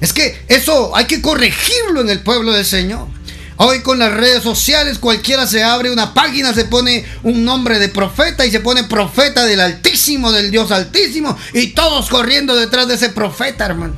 Es 0.00 0.12
que 0.12 0.44
eso 0.46 0.94
hay 0.94 1.06
que 1.06 1.20
corregirlo 1.20 2.02
en 2.02 2.10
el 2.10 2.20
pueblo 2.20 2.52
del 2.52 2.64
Señor. 2.64 3.17
Hoy 3.60 3.80
con 3.80 3.98
las 3.98 4.14
redes 4.14 4.44
sociales 4.44 5.00
cualquiera 5.00 5.44
se 5.44 5.64
abre 5.64 5.90
una 5.90 6.14
página, 6.14 6.54
se 6.54 6.64
pone 6.64 7.04
un 7.24 7.44
nombre 7.44 7.80
de 7.80 7.88
profeta 7.88 8.46
y 8.46 8.52
se 8.52 8.60
pone 8.60 8.84
profeta 8.84 9.44
del 9.46 9.58
Altísimo, 9.58 10.30
del 10.30 10.52
Dios 10.52 10.70
Altísimo 10.70 11.36
y 11.52 11.68
todos 11.68 12.08
corriendo 12.08 12.54
detrás 12.54 12.86
de 12.86 12.94
ese 12.94 13.08
profeta, 13.08 13.66
hermano. 13.66 13.94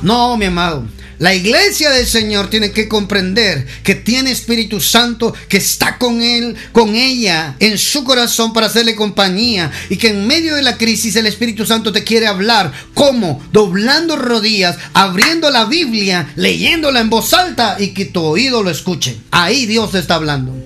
No, 0.00 0.38
mi 0.38 0.46
amado. 0.46 0.86
La 1.20 1.34
iglesia 1.34 1.90
del 1.90 2.06
Señor 2.06 2.48
tiene 2.48 2.72
que 2.72 2.88
comprender 2.88 3.66
que 3.84 3.94
tiene 3.94 4.30
Espíritu 4.30 4.80
Santo, 4.80 5.34
que 5.50 5.58
está 5.58 5.98
con 5.98 6.22
él, 6.22 6.56
con 6.72 6.96
ella, 6.96 7.56
en 7.60 7.76
su 7.76 8.04
corazón 8.04 8.54
para 8.54 8.68
hacerle 8.68 8.96
compañía 8.96 9.70
y 9.90 9.98
que 9.98 10.08
en 10.08 10.26
medio 10.26 10.54
de 10.54 10.62
la 10.62 10.78
crisis 10.78 11.16
el 11.16 11.26
Espíritu 11.26 11.66
Santo 11.66 11.92
te 11.92 12.04
quiere 12.04 12.26
hablar. 12.26 12.72
¿Cómo? 12.94 13.46
Doblando 13.52 14.16
rodillas, 14.16 14.78
abriendo 14.94 15.50
la 15.50 15.66
Biblia, 15.66 16.32
leyéndola 16.36 17.00
en 17.00 17.10
voz 17.10 17.34
alta 17.34 17.76
y 17.78 17.88
que 17.88 18.06
tu 18.06 18.22
oído 18.22 18.62
lo 18.62 18.70
escuche. 18.70 19.18
Ahí 19.30 19.66
Dios 19.66 19.94
está 19.94 20.14
hablando. 20.14 20.56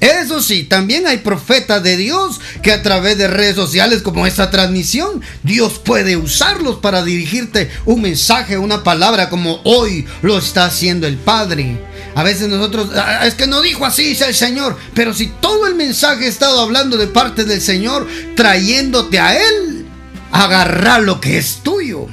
Eso 0.00 0.40
sí, 0.40 0.64
también 0.64 1.06
hay 1.06 1.18
profetas 1.18 1.82
de 1.82 1.96
Dios 1.96 2.40
que 2.62 2.72
a 2.72 2.82
través 2.82 3.18
de 3.18 3.28
redes 3.28 3.54
sociales 3.54 4.00
como 4.00 4.26
esta 4.26 4.50
transmisión, 4.50 5.20
Dios 5.42 5.78
puede 5.78 6.16
usarlos 6.16 6.76
para 6.76 7.04
dirigirte 7.04 7.70
un 7.84 8.00
mensaje, 8.00 8.56
una 8.56 8.82
palabra 8.82 9.28
como 9.28 9.60
hoy 9.64 10.06
lo 10.22 10.38
está 10.38 10.64
haciendo 10.64 11.06
el 11.06 11.18
Padre. 11.18 11.78
A 12.14 12.22
veces 12.22 12.48
nosotros, 12.48 12.90
ah, 12.96 13.26
es 13.26 13.34
que 13.34 13.46
no 13.46 13.60
dijo 13.60 13.84
así, 13.84 14.04
dice 14.04 14.26
el 14.26 14.34
Señor, 14.34 14.76
pero 14.94 15.12
si 15.12 15.26
todo 15.26 15.66
el 15.66 15.74
mensaje 15.74 16.24
ha 16.24 16.28
estado 16.28 16.60
hablando 16.60 16.96
de 16.96 17.06
parte 17.06 17.44
del 17.44 17.60
Señor, 17.60 18.08
trayéndote 18.36 19.20
a 19.20 19.36
Él, 19.36 19.86
agarra 20.32 20.98
lo 20.98 21.20
que 21.20 21.36
es 21.36 21.58
tuyo. 21.62 22.06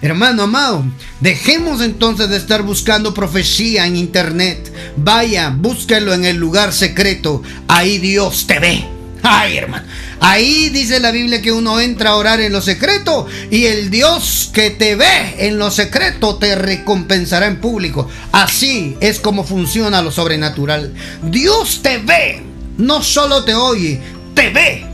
Hermano 0.00 0.44
amado, 0.44 0.84
dejemos 1.20 1.80
entonces 1.80 2.28
de 2.28 2.36
estar 2.36 2.62
buscando 2.62 3.14
profecía 3.14 3.86
en 3.86 3.96
internet. 3.96 4.72
Vaya, 4.96 5.52
búsquelo 5.54 6.14
en 6.14 6.24
el 6.24 6.36
lugar 6.36 6.72
secreto. 6.72 7.42
Ahí 7.66 7.98
Dios 7.98 8.46
te 8.46 8.60
ve. 8.60 8.84
Ay, 9.22 9.56
hermano. 9.56 9.84
Ahí 10.20 10.68
dice 10.70 11.00
la 11.00 11.10
Biblia 11.10 11.42
que 11.42 11.52
uno 11.52 11.80
entra 11.80 12.10
a 12.10 12.16
orar 12.16 12.40
en 12.40 12.52
lo 12.52 12.60
secreto 12.60 13.26
y 13.50 13.66
el 13.66 13.90
Dios 13.90 14.50
que 14.52 14.70
te 14.70 14.94
ve 14.94 15.34
en 15.38 15.58
lo 15.58 15.70
secreto 15.70 16.36
te 16.36 16.54
recompensará 16.54 17.46
en 17.46 17.60
público. 17.60 18.08
Así 18.32 18.96
es 19.00 19.20
como 19.20 19.44
funciona 19.44 20.02
lo 20.02 20.10
sobrenatural. 20.10 20.94
Dios 21.22 21.80
te 21.82 21.98
ve, 21.98 22.42
no 22.76 23.02
solo 23.02 23.44
te 23.44 23.54
oye, 23.54 24.00
te 24.34 24.50
ve. 24.50 24.87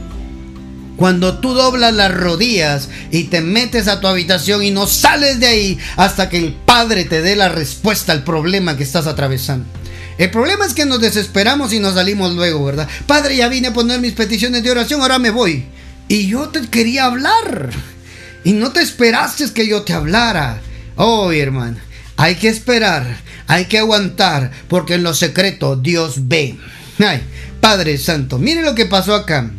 Cuando 0.97 1.39
tú 1.39 1.55
doblas 1.55 1.93
las 1.93 2.15
rodillas 2.15 2.89
y 3.11 3.25
te 3.25 3.41
metes 3.41 3.89
a 3.89 4.01
tu 4.01 4.07
habitación 4.07 4.63
y 4.63 4.71
no 4.71 4.87
sales 4.87 5.41
de 5.41 5.47
ahí 5.47 5.79
hasta 5.97 6.29
que 6.29 6.39
el 6.39 6.53
Padre 6.53 7.05
te 7.05 7.21
dé 7.21 7.35
la 7.35 7.49
respuesta 7.49 8.13
al 8.13 8.23
problema 8.23 8.77
que 8.77 8.85
estás 8.85 9.07
atravesando. 9.07 9.67
El 10.17 10.31
problema 10.31 10.65
es 10.65 10.75
que 10.75 10.87
nos 10.87 11.01
desesperamos 11.01 11.73
y 11.73 11.81
nos 11.81 11.95
salimos 11.95 12.35
luego, 12.35 12.65
¿verdad? 12.65 12.89
Padre, 13.07 13.37
ya 13.37 13.49
vine 13.49 13.69
a 13.69 13.73
poner 13.73 14.01
mis 14.01 14.13
peticiones 14.13 14.63
de 14.63 14.71
oración, 14.71 15.01
ahora 15.01 15.19
me 15.19 15.31
voy. 15.31 15.65
Y 16.07 16.29
yo 16.29 16.51
te 16.51 16.61
quería 16.69 17.07
hablar. 17.07 17.71
Y 18.45 18.53
no 18.53 18.71
te 18.71 18.81
esperaste 18.81 19.53
que 19.53 19.67
yo 19.67 19.83
te 19.83 19.93
hablara. 19.93 20.61
Oh, 20.97 21.33
hermano, 21.33 21.79
hay 22.17 22.37
que 22.37 22.49
esperar, 22.49 23.17
hay 23.49 23.65
que 23.65 23.79
aguantar, 23.79 24.53
porque 24.69 24.95
en 24.95 25.03
lo 25.03 25.15
secreto 25.15 25.75
Dios 25.75 26.29
ve. 26.29 26.57
Ay, 27.01 27.23
Padre 27.61 27.99
Santo, 27.99 28.39
mire 28.39 28.63
lo 28.63 28.77
que 28.77 28.87
pasó 28.87 29.15
acá. 29.15 29.51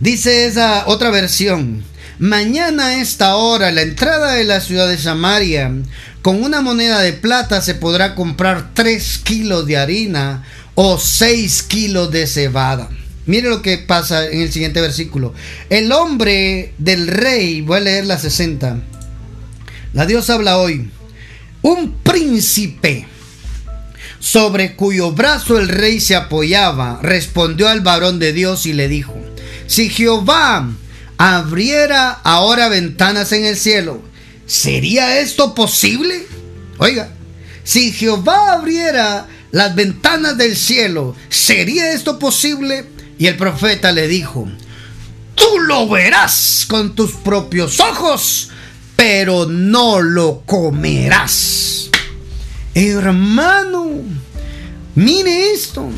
Dice 0.00 0.46
esa 0.46 0.84
otra 0.88 1.10
versión. 1.10 1.82
Mañana 2.18 2.88
a 2.88 3.00
esta 3.00 3.36
hora, 3.36 3.72
la 3.72 3.80
entrada 3.80 4.32
de 4.32 4.44
la 4.44 4.60
ciudad 4.60 4.88
de 4.88 4.98
Samaria, 4.98 5.72
con 6.20 6.42
una 6.42 6.60
moneda 6.60 7.00
de 7.00 7.14
plata 7.14 7.62
se 7.62 7.74
podrá 7.74 8.14
comprar 8.14 8.74
3 8.74 9.18
kilos 9.24 9.66
de 9.66 9.78
harina 9.78 10.44
o 10.74 10.98
6 10.98 11.62
kilos 11.62 12.10
de 12.10 12.26
cebada. 12.26 12.90
Mire 13.24 13.48
lo 13.48 13.62
que 13.62 13.78
pasa 13.78 14.26
en 14.26 14.42
el 14.42 14.52
siguiente 14.52 14.82
versículo. 14.82 15.32
El 15.70 15.90
hombre 15.92 16.74
del 16.76 17.08
rey, 17.08 17.62
voy 17.62 17.78
a 17.78 17.80
leer 17.80 18.04
la 18.04 18.18
60. 18.18 18.78
La 19.94 20.04
Dios 20.04 20.28
habla 20.28 20.58
hoy. 20.58 20.90
Un 21.62 21.92
príncipe 22.02 23.06
sobre 24.18 24.76
cuyo 24.76 25.12
brazo 25.12 25.58
el 25.58 25.68
rey 25.68 26.00
se 26.00 26.16
apoyaba, 26.16 27.00
respondió 27.02 27.68
al 27.68 27.80
varón 27.80 28.18
de 28.18 28.34
Dios 28.34 28.66
y 28.66 28.74
le 28.74 28.88
dijo, 28.88 29.16
si 29.66 29.88
Jehová 29.88 30.68
abriera 31.18 32.10
ahora 32.22 32.68
ventanas 32.68 33.32
en 33.32 33.44
el 33.44 33.56
cielo, 33.56 34.02
¿sería 34.46 35.20
esto 35.20 35.54
posible? 35.54 36.26
Oiga, 36.78 37.10
si 37.64 37.92
Jehová 37.92 38.52
abriera 38.52 39.26
las 39.50 39.74
ventanas 39.74 40.36
del 40.36 40.56
cielo, 40.56 41.16
¿sería 41.28 41.92
esto 41.92 42.18
posible? 42.18 42.86
Y 43.18 43.26
el 43.26 43.36
profeta 43.36 43.92
le 43.92 44.06
dijo, 44.08 44.48
tú 45.34 45.58
lo 45.66 45.88
verás 45.88 46.66
con 46.68 46.94
tus 46.94 47.12
propios 47.12 47.80
ojos, 47.80 48.50
pero 48.94 49.46
no 49.46 50.00
lo 50.00 50.42
comerás. 50.44 51.90
Hermano, 52.74 54.02
mire 54.94 55.52
esto, 55.52 55.88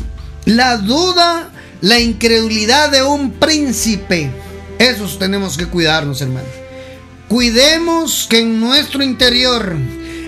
la 0.45 0.77
duda, 0.77 1.51
la 1.81 1.99
incredulidad 1.99 2.91
de 2.91 3.03
un 3.03 3.31
príncipe 3.31 4.31
esos 4.79 5.19
tenemos 5.19 5.57
que 5.57 5.67
cuidarnos, 5.67 6.21
hermano. 6.21 6.47
Cuidemos 7.27 8.27
que 8.29 8.39
en 8.39 8.61
nuestro 8.61 9.03
interior 9.03 9.75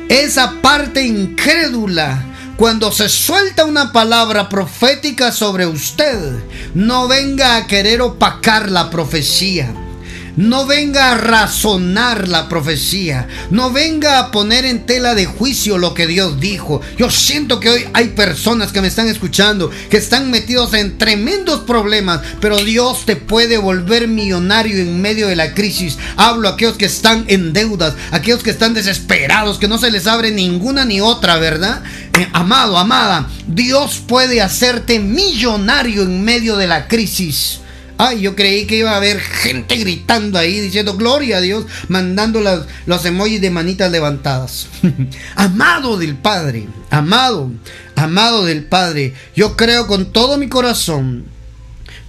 esa 0.09 0.61
parte 0.61 1.01
incrédula, 1.03 2.21
cuando 2.57 2.91
se 2.91 3.07
suelta 3.07 3.63
una 3.63 3.93
palabra 3.93 4.49
profética 4.49 5.31
sobre 5.31 5.65
usted, 5.65 6.19
no 6.75 7.07
venga 7.07 7.55
a 7.55 7.65
querer 7.65 8.01
opacar 8.01 8.69
la 8.69 8.89
profecía 8.89 9.73
no 10.35 10.65
venga 10.65 11.11
a 11.11 11.17
razonar 11.17 12.27
la 12.27 12.47
profecía, 12.49 13.27
no 13.49 13.71
venga 13.71 14.19
a 14.19 14.31
poner 14.31 14.65
en 14.65 14.85
tela 14.85 15.15
de 15.15 15.25
juicio 15.25 15.77
lo 15.77 15.93
que 15.93 16.07
Dios 16.07 16.39
dijo. 16.39 16.81
Yo 16.97 17.09
siento 17.09 17.59
que 17.59 17.69
hoy 17.69 17.85
hay 17.93 18.09
personas 18.09 18.71
que 18.71 18.81
me 18.81 18.87
están 18.87 19.07
escuchando, 19.07 19.69
que 19.89 19.97
están 19.97 20.31
metidos 20.31 20.73
en 20.73 20.97
tremendos 20.97 21.61
problemas, 21.61 22.21
pero 22.39 22.57
Dios 22.57 23.05
te 23.05 23.15
puede 23.15 23.57
volver 23.57 24.07
millonario 24.07 24.77
en 24.77 25.01
medio 25.01 25.27
de 25.27 25.35
la 25.35 25.53
crisis. 25.53 25.97
Hablo 26.17 26.47
a 26.47 26.53
aquellos 26.53 26.77
que 26.77 26.85
están 26.85 27.25
en 27.27 27.53
deudas, 27.53 27.95
aquellos 28.11 28.43
que 28.43 28.51
están 28.51 28.73
desesperados, 28.73 29.57
que 29.57 29.67
no 29.67 29.77
se 29.77 29.91
les 29.91 30.07
abre 30.07 30.31
ninguna 30.31 30.85
ni 30.85 31.01
otra, 31.01 31.37
¿verdad? 31.37 31.83
Eh, 32.17 32.27
amado, 32.33 32.77
amada, 32.77 33.29
Dios 33.47 34.01
puede 34.05 34.41
hacerte 34.41 34.99
millonario 34.99 36.03
en 36.03 36.23
medio 36.23 36.57
de 36.57 36.67
la 36.67 36.87
crisis. 36.87 37.59
Ay, 38.03 38.21
yo 38.21 38.35
creí 38.35 38.65
que 38.65 38.77
iba 38.77 38.93
a 38.93 38.97
haber 38.97 39.19
gente 39.19 39.75
gritando 39.75 40.39
ahí 40.39 40.59
diciendo 40.59 40.97
gloria 40.97 41.37
a 41.37 41.39
Dios, 41.39 41.67
mandando 41.87 42.41
los 42.87 43.05
emojis 43.05 43.39
de 43.39 43.51
manitas 43.51 43.91
levantadas. 43.91 44.65
amado 45.35 45.99
del 45.99 46.15
Padre, 46.15 46.65
amado, 46.89 47.51
amado 47.95 48.43
del 48.43 48.63
Padre, 48.63 49.13
yo 49.35 49.55
creo 49.55 49.85
con 49.85 50.11
todo 50.11 50.39
mi 50.39 50.49
corazón, 50.49 51.25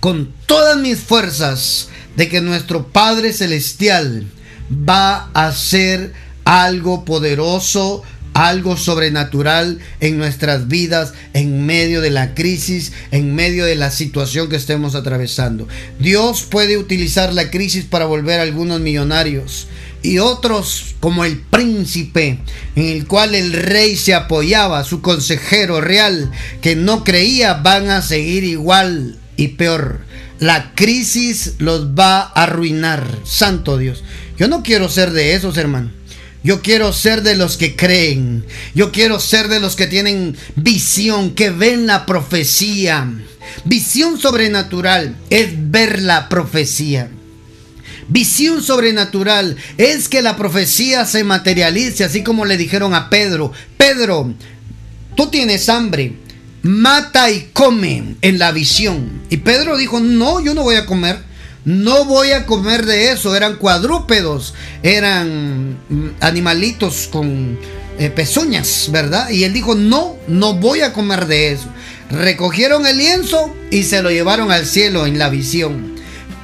con 0.00 0.33
todas 0.46 0.78
mis 0.78 0.98
fuerzas, 0.98 1.88
de 2.16 2.31
que 2.31 2.40
nuestro 2.40 2.88
Padre 2.88 3.35
Celestial 3.35 4.26
va 4.70 5.28
a 5.35 5.48
hacer 5.48 6.14
algo 6.46 7.05
poderoso 7.05 8.02
algo 8.34 8.76
sobrenatural 8.76 9.78
en 10.00 10.18
nuestras 10.18 10.68
vidas 10.68 11.12
en 11.34 11.66
medio 11.66 12.00
de 12.00 12.10
la 12.10 12.34
crisis, 12.34 12.92
en 13.10 13.34
medio 13.34 13.64
de 13.64 13.74
la 13.74 13.90
situación 13.90 14.48
que 14.48 14.56
estemos 14.56 14.94
atravesando. 14.94 15.68
Dios 15.98 16.42
puede 16.42 16.76
utilizar 16.76 17.32
la 17.32 17.50
crisis 17.50 17.84
para 17.84 18.06
volver 18.06 18.40
a 18.40 18.44
algunos 18.44 18.80
millonarios 18.80 19.68
y 20.02 20.18
otros 20.18 20.96
como 21.00 21.24
el 21.24 21.38
príncipe 21.38 22.40
en 22.74 22.84
el 22.84 23.06
cual 23.06 23.34
el 23.34 23.52
rey 23.52 23.96
se 23.96 24.14
apoyaba, 24.14 24.84
su 24.84 25.00
consejero 25.00 25.80
real 25.80 26.30
que 26.60 26.76
no 26.76 27.04
creía 27.04 27.54
van 27.54 27.90
a 27.90 28.02
seguir 28.02 28.44
igual 28.44 29.18
y 29.36 29.48
peor. 29.48 30.00
La 30.40 30.72
crisis 30.74 31.54
los 31.58 31.90
va 31.90 32.20
a 32.20 32.42
arruinar, 32.42 33.04
santo 33.24 33.78
Dios. 33.78 34.02
Yo 34.36 34.48
no 34.48 34.64
quiero 34.64 34.88
ser 34.88 35.12
de 35.12 35.34
esos, 35.34 35.56
hermano. 35.56 35.90
Yo 36.44 36.61
quiero 36.61 36.92
ser 36.92 37.22
de 37.22 37.37
los 37.37 37.57
que 37.57 37.76
creen. 37.76 38.44
Yo 38.74 38.90
quiero 38.90 39.20
ser 39.20 39.48
de 39.48 39.61
los 39.61 39.76
que 39.76 39.87
tienen 39.87 40.37
visión, 40.57 41.35
que 41.35 41.50
ven 41.50 41.87
la 41.87 42.05
profecía. 42.05 43.09
Visión 43.64 44.18
sobrenatural 44.18 45.16
es 45.31 45.50
ver 45.70 46.02
la 46.02 46.28
profecía. 46.28 47.11
Visión 48.09 48.62
sobrenatural 48.62 49.57
es 49.78 50.09
que 50.09 50.22
la 50.22 50.37
profecía 50.37 51.07
se 51.07 51.22
materialice, 51.22 52.05
así 52.05 52.22
como 52.22 52.44
le 52.44 52.57
dijeron 52.57 52.94
a 52.94 53.09
Pedro, 53.09 53.52
Pedro, 53.76 54.35
tú 55.14 55.28
tienes 55.28 55.68
hambre, 55.68 56.16
mata 56.62 57.31
y 57.31 57.50
come 57.52 58.16
en 58.20 58.38
la 58.38 58.50
visión. 58.50 59.22
Y 59.31 59.38
Pedro 59.38 59.76
dijo, 59.76 60.00
no, 60.00 60.40
yo 60.40 60.55
no 60.55 60.62
voy 60.62 60.74
a 60.74 60.87
comer 60.87 61.20
no 61.64 62.05
voy 62.05 62.33
a 62.33 62.46
comer 62.46 62.87
de 62.87 63.12
eso. 63.12 63.37
Eran 63.37 63.57
cuadrúpedos, 63.57 64.55
eran 64.83 65.79
mm, 65.88 66.11
animalitos 66.20 67.09
con 67.11 67.59
eh, 67.98 68.11
pezuñas, 68.11 68.88
¿verdad? 68.90 69.31
Y 69.31 69.44
él 69.44 69.53
dijo, 69.53 69.75
no, 69.75 70.16
no 70.27 70.55
voy 70.55 70.81
a 70.81 70.92
comer 70.92 71.27
de 71.27 71.53
eso. 71.53 71.68
Recogieron 72.11 72.87
el 72.87 72.98
lienzo 72.98 73.55
y 73.70 73.85
se 73.85 74.03
lo 74.03 74.11
llevaron 74.11 74.51
al 74.51 74.66
cielo 74.66 75.07
en 75.07 75.18
la 75.18 75.29
visión. 75.29 75.91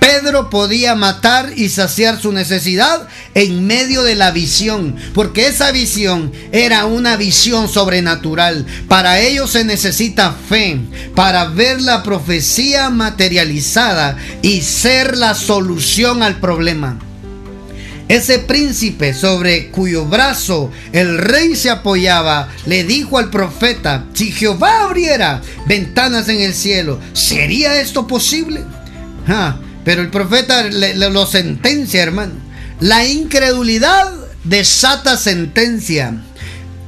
Pedro 0.09 0.49
podía 0.49 0.94
matar 0.94 1.53
y 1.55 1.68
saciar 1.68 2.18
su 2.18 2.33
necesidad 2.33 3.07
en 3.35 3.66
medio 3.66 4.03
de 4.03 4.14
la 4.14 4.31
visión, 4.31 4.97
porque 5.12 5.49
esa 5.49 5.71
visión 5.71 6.33
era 6.51 6.87
una 6.87 7.16
visión 7.16 7.68
sobrenatural. 7.68 8.64
Para 8.88 9.21
ello 9.21 9.47
se 9.47 9.66
necesita 9.66 10.33
fe, 10.33 10.81
para 11.14 11.44
ver 11.44 11.83
la 11.83 12.03
profecía 12.03 12.88
materializada 12.88 14.16
y 14.40 14.62
ser 14.62 15.14
la 15.14 15.35
solución 15.35 16.23
al 16.23 16.40
problema. 16.40 16.99
Ese 18.09 18.38
príncipe 18.38 19.12
sobre 19.12 19.68
cuyo 19.68 20.07
brazo 20.07 20.71
el 20.92 21.18
rey 21.18 21.55
se 21.55 21.68
apoyaba 21.68 22.49
le 22.64 22.85
dijo 22.85 23.18
al 23.18 23.29
profeta, 23.29 24.07
si 24.14 24.33
Jehová 24.33 24.85
abriera 24.85 25.42
ventanas 25.66 26.31
en 26.31 26.40
el 26.40 26.55
cielo, 26.55 26.99
¿sería 27.12 27.79
esto 27.79 28.07
posible? 28.07 28.64
Ah, 29.27 29.59
pero 29.85 30.03
el 30.03 30.11
profeta 30.11 30.64
lo 30.64 31.27
sentencia, 31.27 32.03
hermano. 32.03 32.35
La 32.81 33.05
incredulidad 33.07 34.12
desata 34.45 35.17
sentencia. 35.17 36.23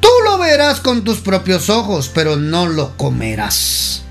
Tú 0.00 0.08
lo 0.24 0.38
verás 0.38 0.80
con 0.80 1.04
tus 1.04 1.18
propios 1.18 1.68
ojos, 1.68 2.10
pero 2.14 2.36
no 2.36 2.66
lo 2.66 2.96
comerás. 2.96 4.02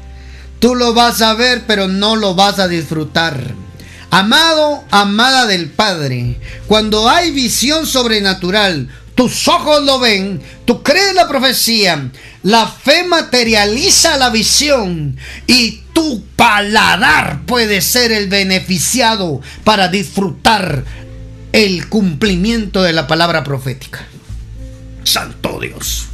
Tú 0.60 0.76
lo 0.76 0.94
vas 0.94 1.22
a 1.22 1.34
ver, 1.34 1.64
pero 1.66 1.88
no 1.88 2.16
lo 2.16 2.36
vas 2.36 2.60
a 2.60 2.68
disfrutar. 2.68 3.54
Amado, 4.12 4.84
amada 4.92 5.46
del 5.46 5.70
Padre, 5.70 6.40
cuando 6.68 7.10
hay 7.10 7.32
visión 7.32 7.86
sobrenatural, 7.86 8.90
tus 9.20 9.50
ojos 9.50 9.84
lo 9.84 10.00
ven, 10.00 10.42
tú 10.64 10.82
crees 10.82 11.14
la 11.14 11.28
profecía, 11.28 12.10
la 12.42 12.68
fe 12.68 13.04
materializa 13.04 14.16
la 14.16 14.30
visión 14.30 15.18
y 15.46 15.82
tu 15.92 16.24
paladar 16.38 17.42
puede 17.46 17.82
ser 17.82 18.14
el 18.14 18.30
beneficiado 18.30 19.42
para 19.66 19.90
disfrutar 19.90 20.86
el 21.52 21.90
cumplimiento 21.90 22.82
de 22.82 22.94
la 22.94 23.08
palabra 23.08 23.44
profética. 23.44 24.08
Santo 25.04 25.60
Dios. 25.60 26.06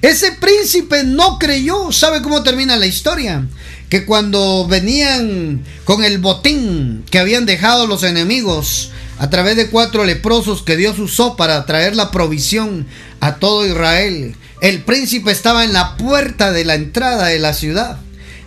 Ese 0.00 0.32
príncipe 0.32 1.04
no 1.04 1.38
creyó. 1.38 1.92
¿Sabe 1.92 2.22
cómo 2.22 2.42
termina 2.42 2.78
la 2.78 2.86
historia? 2.86 3.46
que 3.90 4.04
cuando 4.04 4.66
venían 4.66 5.62
con 5.84 6.02
el 6.02 6.18
botín 6.18 7.04
que 7.08 7.20
habían 7.20 7.46
dejado 7.46 7.86
los 7.86 8.02
enemigos 8.02 8.90
a 9.18 9.30
través 9.30 9.56
de 9.56 9.68
cuatro 9.68 10.04
leprosos 10.04 10.62
que 10.62 10.76
Dios 10.76 10.98
usó 10.98 11.36
para 11.36 11.64
traer 11.66 11.96
la 11.96 12.10
provisión 12.10 12.86
a 13.20 13.36
todo 13.36 13.66
Israel, 13.66 14.36
el 14.60 14.82
príncipe 14.82 15.30
estaba 15.30 15.64
en 15.64 15.72
la 15.72 15.96
puerta 15.96 16.52
de 16.52 16.64
la 16.64 16.74
entrada 16.74 17.26
de 17.26 17.38
la 17.38 17.54
ciudad 17.54 17.98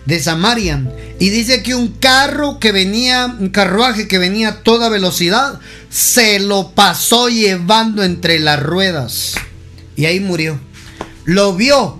de 0.06 0.20
Samaria. 0.20 0.82
Y 1.18 1.30
dice 1.30 1.62
que 1.62 1.74
un 1.74 1.88
carro 1.88 2.58
que 2.58 2.72
venía, 2.72 3.26
un 3.38 3.50
carruaje 3.50 4.08
que 4.08 4.18
venía 4.18 4.48
a 4.48 4.62
toda 4.62 4.88
velocidad, 4.88 5.60
se 5.88 6.40
lo 6.40 6.70
pasó 6.72 7.28
llevando 7.28 8.02
entre 8.02 8.38
las 8.38 8.60
ruedas. 8.60 9.34
Y 9.96 10.06
ahí 10.06 10.20
murió. 10.20 10.58
Lo 11.24 11.54
vio, 11.54 11.98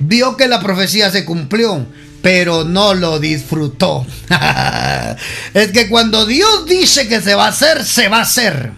vio 0.00 0.36
que 0.36 0.48
la 0.48 0.60
profecía 0.60 1.10
se 1.10 1.24
cumplió 1.24 1.86
pero 2.22 2.64
no 2.64 2.94
lo 2.94 3.18
disfrutó. 3.18 4.06
es 5.54 5.72
que 5.72 5.88
cuando 5.88 6.26
Dios 6.26 6.66
dice 6.66 7.08
que 7.08 7.20
se 7.20 7.34
va 7.34 7.46
a 7.46 7.50
hacer, 7.50 7.84
se 7.84 8.08
va 8.08 8.18
a 8.18 8.22
hacer. 8.22 8.72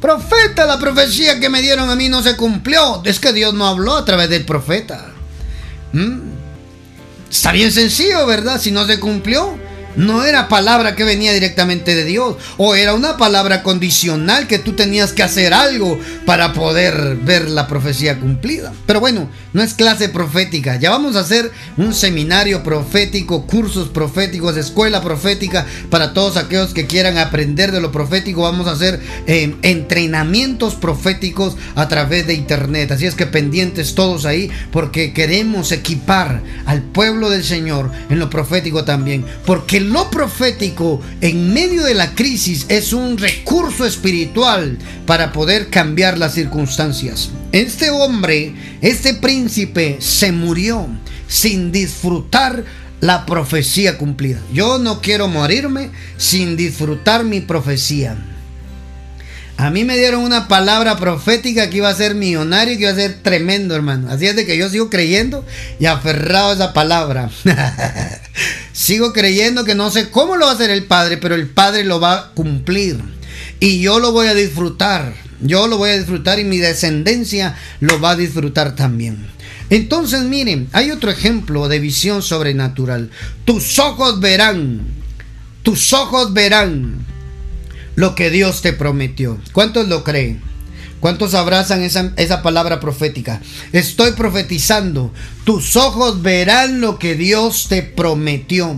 Profeta, 0.00 0.64
la 0.64 0.78
profecía 0.78 1.38
que 1.38 1.50
me 1.50 1.60
dieron 1.60 1.90
a 1.90 1.96
mí 1.96 2.08
no 2.08 2.22
se 2.22 2.36
cumplió. 2.36 3.02
Es 3.04 3.20
que 3.20 3.32
Dios 3.32 3.52
no 3.54 3.66
habló 3.66 3.96
a 3.96 4.04
través 4.04 4.30
del 4.30 4.44
profeta. 4.44 5.12
¿Mm? 5.92 6.18
Está 7.30 7.52
bien 7.52 7.70
sencillo, 7.70 8.26
¿verdad? 8.26 8.60
Si 8.60 8.70
no 8.70 8.86
se 8.86 8.98
cumplió, 8.98 9.58
no 9.96 10.24
era 10.24 10.48
palabra 10.48 10.94
que 10.94 11.04
venía 11.04 11.32
directamente 11.32 11.94
de 11.94 12.04
Dios. 12.04 12.36
O 12.56 12.74
era 12.74 12.94
una 12.94 13.16
palabra 13.16 13.62
condicional 13.62 14.46
que 14.46 14.58
tú 14.58 14.72
tenías 14.72 15.12
que 15.12 15.22
hacer 15.22 15.52
algo 15.52 15.98
para 16.26 16.52
poder 16.52 17.16
ver 17.16 17.48
la 17.48 17.66
profecía 17.66 18.18
cumplida. 18.18 18.72
Pero 18.86 19.00
bueno, 19.00 19.28
no 19.52 19.62
es 19.62 19.74
clase 19.74 20.08
profética. 20.08 20.76
Ya 20.76 20.90
vamos 20.90 21.16
a 21.16 21.20
hacer 21.20 21.50
un 21.76 21.94
seminario 21.94 22.62
profético, 22.62 23.46
cursos 23.46 23.88
proféticos, 23.88 24.56
escuela 24.56 25.02
profética 25.02 25.66
para 25.90 26.12
todos 26.12 26.36
aquellos 26.36 26.72
que 26.74 26.86
quieran 26.86 27.18
aprender 27.18 27.72
de 27.72 27.80
lo 27.80 27.92
profético. 27.92 28.42
Vamos 28.42 28.68
a 28.68 28.72
hacer 28.72 29.00
eh, 29.26 29.54
entrenamientos 29.62 30.74
proféticos 30.74 31.56
a 31.74 31.88
través 31.88 32.26
de 32.26 32.34
internet. 32.34 32.92
Así 32.92 33.06
es 33.06 33.14
que 33.14 33.26
pendientes 33.26 33.94
todos 33.94 34.24
ahí 34.24 34.50
porque 34.70 35.12
queremos 35.12 35.72
equipar 35.72 36.42
al 36.66 36.82
pueblo 36.82 37.30
del 37.30 37.44
Señor 37.44 37.90
en 38.08 38.18
lo 38.18 38.30
profético 38.30 38.84
también. 38.84 39.24
Porque 39.44 39.79
lo 39.80 40.10
profético 40.10 41.00
en 41.20 41.52
medio 41.52 41.84
de 41.84 41.94
la 41.94 42.14
crisis 42.14 42.66
es 42.68 42.92
un 42.92 43.18
recurso 43.18 43.84
espiritual 43.86 44.78
para 45.06 45.32
poder 45.32 45.70
cambiar 45.70 46.18
las 46.18 46.34
circunstancias. 46.34 47.30
Este 47.52 47.90
hombre, 47.90 48.54
este 48.80 49.14
príncipe, 49.14 49.96
se 50.00 50.32
murió 50.32 50.86
sin 51.26 51.72
disfrutar 51.72 52.64
la 53.00 53.24
profecía 53.26 53.98
cumplida. 53.98 54.40
Yo 54.52 54.78
no 54.78 55.00
quiero 55.00 55.28
morirme 55.28 55.90
sin 56.16 56.56
disfrutar 56.56 57.24
mi 57.24 57.40
profecía. 57.40 58.16
A 59.60 59.68
mí 59.68 59.84
me 59.84 59.98
dieron 59.98 60.22
una 60.22 60.48
palabra 60.48 60.96
profética 60.96 61.68
que 61.68 61.76
iba 61.76 61.90
a 61.90 61.94
ser 61.94 62.14
millonario 62.14 62.72
y 62.72 62.76
que 62.78 62.84
iba 62.84 62.92
a 62.92 62.94
ser 62.94 63.22
tremendo, 63.22 63.74
hermano. 63.74 64.10
Así 64.10 64.26
es 64.26 64.34
de 64.34 64.46
que 64.46 64.56
yo 64.56 64.70
sigo 64.70 64.88
creyendo 64.88 65.44
y 65.78 65.84
aferrado 65.84 66.48
a 66.48 66.54
esa 66.54 66.72
palabra. 66.72 67.28
sigo 68.72 69.12
creyendo 69.12 69.66
que 69.66 69.74
no 69.74 69.90
sé 69.90 70.08
cómo 70.08 70.36
lo 70.36 70.46
va 70.46 70.52
a 70.52 70.54
hacer 70.54 70.70
el 70.70 70.84
Padre, 70.84 71.18
pero 71.18 71.34
el 71.34 71.46
Padre 71.46 71.84
lo 71.84 72.00
va 72.00 72.14
a 72.14 72.30
cumplir. 72.30 73.02
Y 73.60 73.82
yo 73.82 74.00
lo 74.00 74.12
voy 74.12 74.28
a 74.28 74.34
disfrutar. 74.34 75.12
Yo 75.42 75.68
lo 75.68 75.76
voy 75.76 75.90
a 75.90 75.98
disfrutar 75.98 76.38
y 76.38 76.44
mi 76.44 76.56
descendencia 76.56 77.54
lo 77.80 78.00
va 78.00 78.12
a 78.12 78.16
disfrutar 78.16 78.74
también. 78.74 79.26
Entonces, 79.68 80.22
miren, 80.22 80.70
hay 80.72 80.90
otro 80.90 81.10
ejemplo 81.10 81.68
de 81.68 81.80
visión 81.80 82.22
sobrenatural. 82.22 83.10
Tus 83.44 83.78
ojos 83.78 84.20
verán. 84.20 84.80
Tus 85.62 85.92
ojos 85.92 86.32
verán 86.32 87.09
lo 87.96 88.14
que 88.14 88.30
Dios 88.30 88.62
te 88.62 88.72
prometió. 88.72 89.38
¿Cuántos 89.52 89.88
lo 89.88 90.04
creen? 90.04 90.40
¿Cuántos 91.00 91.34
abrazan 91.34 91.82
esa, 91.82 92.12
esa, 92.16 92.42
palabra 92.42 92.78
profética? 92.78 93.40
Estoy 93.72 94.12
profetizando. 94.12 95.12
Tus 95.44 95.76
ojos 95.76 96.22
verán 96.22 96.80
lo 96.80 96.98
que 96.98 97.14
Dios 97.14 97.66
te 97.68 97.82
prometió. 97.82 98.76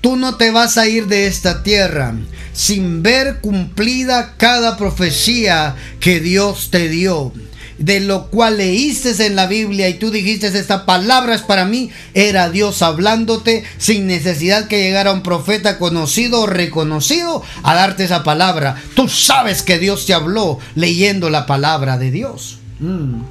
Tú 0.00 0.16
no 0.16 0.36
te 0.36 0.50
vas 0.50 0.78
a 0.78 0.88
ir 0.88 1.06
de 1.08 1.26
esta 1.26 1.62
tierra 1.62 2.14
sin 2.52 3.02
ver 3.02 3.40
cumplida 3.40 4.34
cada 4.36 4.76
profecía 4.76 5.76
que 6.00 6.20
Dios 6.20 6.70
te 6.70 6.88
dio 6.88 7.32
de 7.80 7.98
lo 7.98 8.26
cual 8.26 8.58
leíste 8.58 9.26
en 9.26 9.34
la 9.34 9.46
Biblia 9.46 9.88
y 9.88 9.94
tú 9.94 10.10
dijiste 10.10 10.46
esta 10.46 10.84
palabra 10.84 11.34
es 11.34 11.42
para 11.42 11.64
mí, 11.64 11.90
era 12.14 12.50
Dios 12.50 12.82
hablándote 12.82 13.64
sin 13.78 14.06
necesidad 14.06 14.68
que 14.68 14.82
llegara 14.82 15.12
un 15.12 15.22
profeta 15.22 15.78
conocido 15.78 16.42
o 16.42 16.46
reconocido 16.46 17.42
a 17.62 17.74
darte 17.74 18.04
esa 18.04 18.22
palabra. 18.22 18.80
Tú 18.94 19.08
sabes 19.08 19.62
que 19.62 19.78
Dios 19.78 20.04
te 20.06 20.12
habló 20.12 20.58
leyendo 20.74 21.30
la 21.30 21.46
palabra 21.46 21.96
de 21.96 22.10
Dios. 22.10 22.58
Mm. 22.80 23.22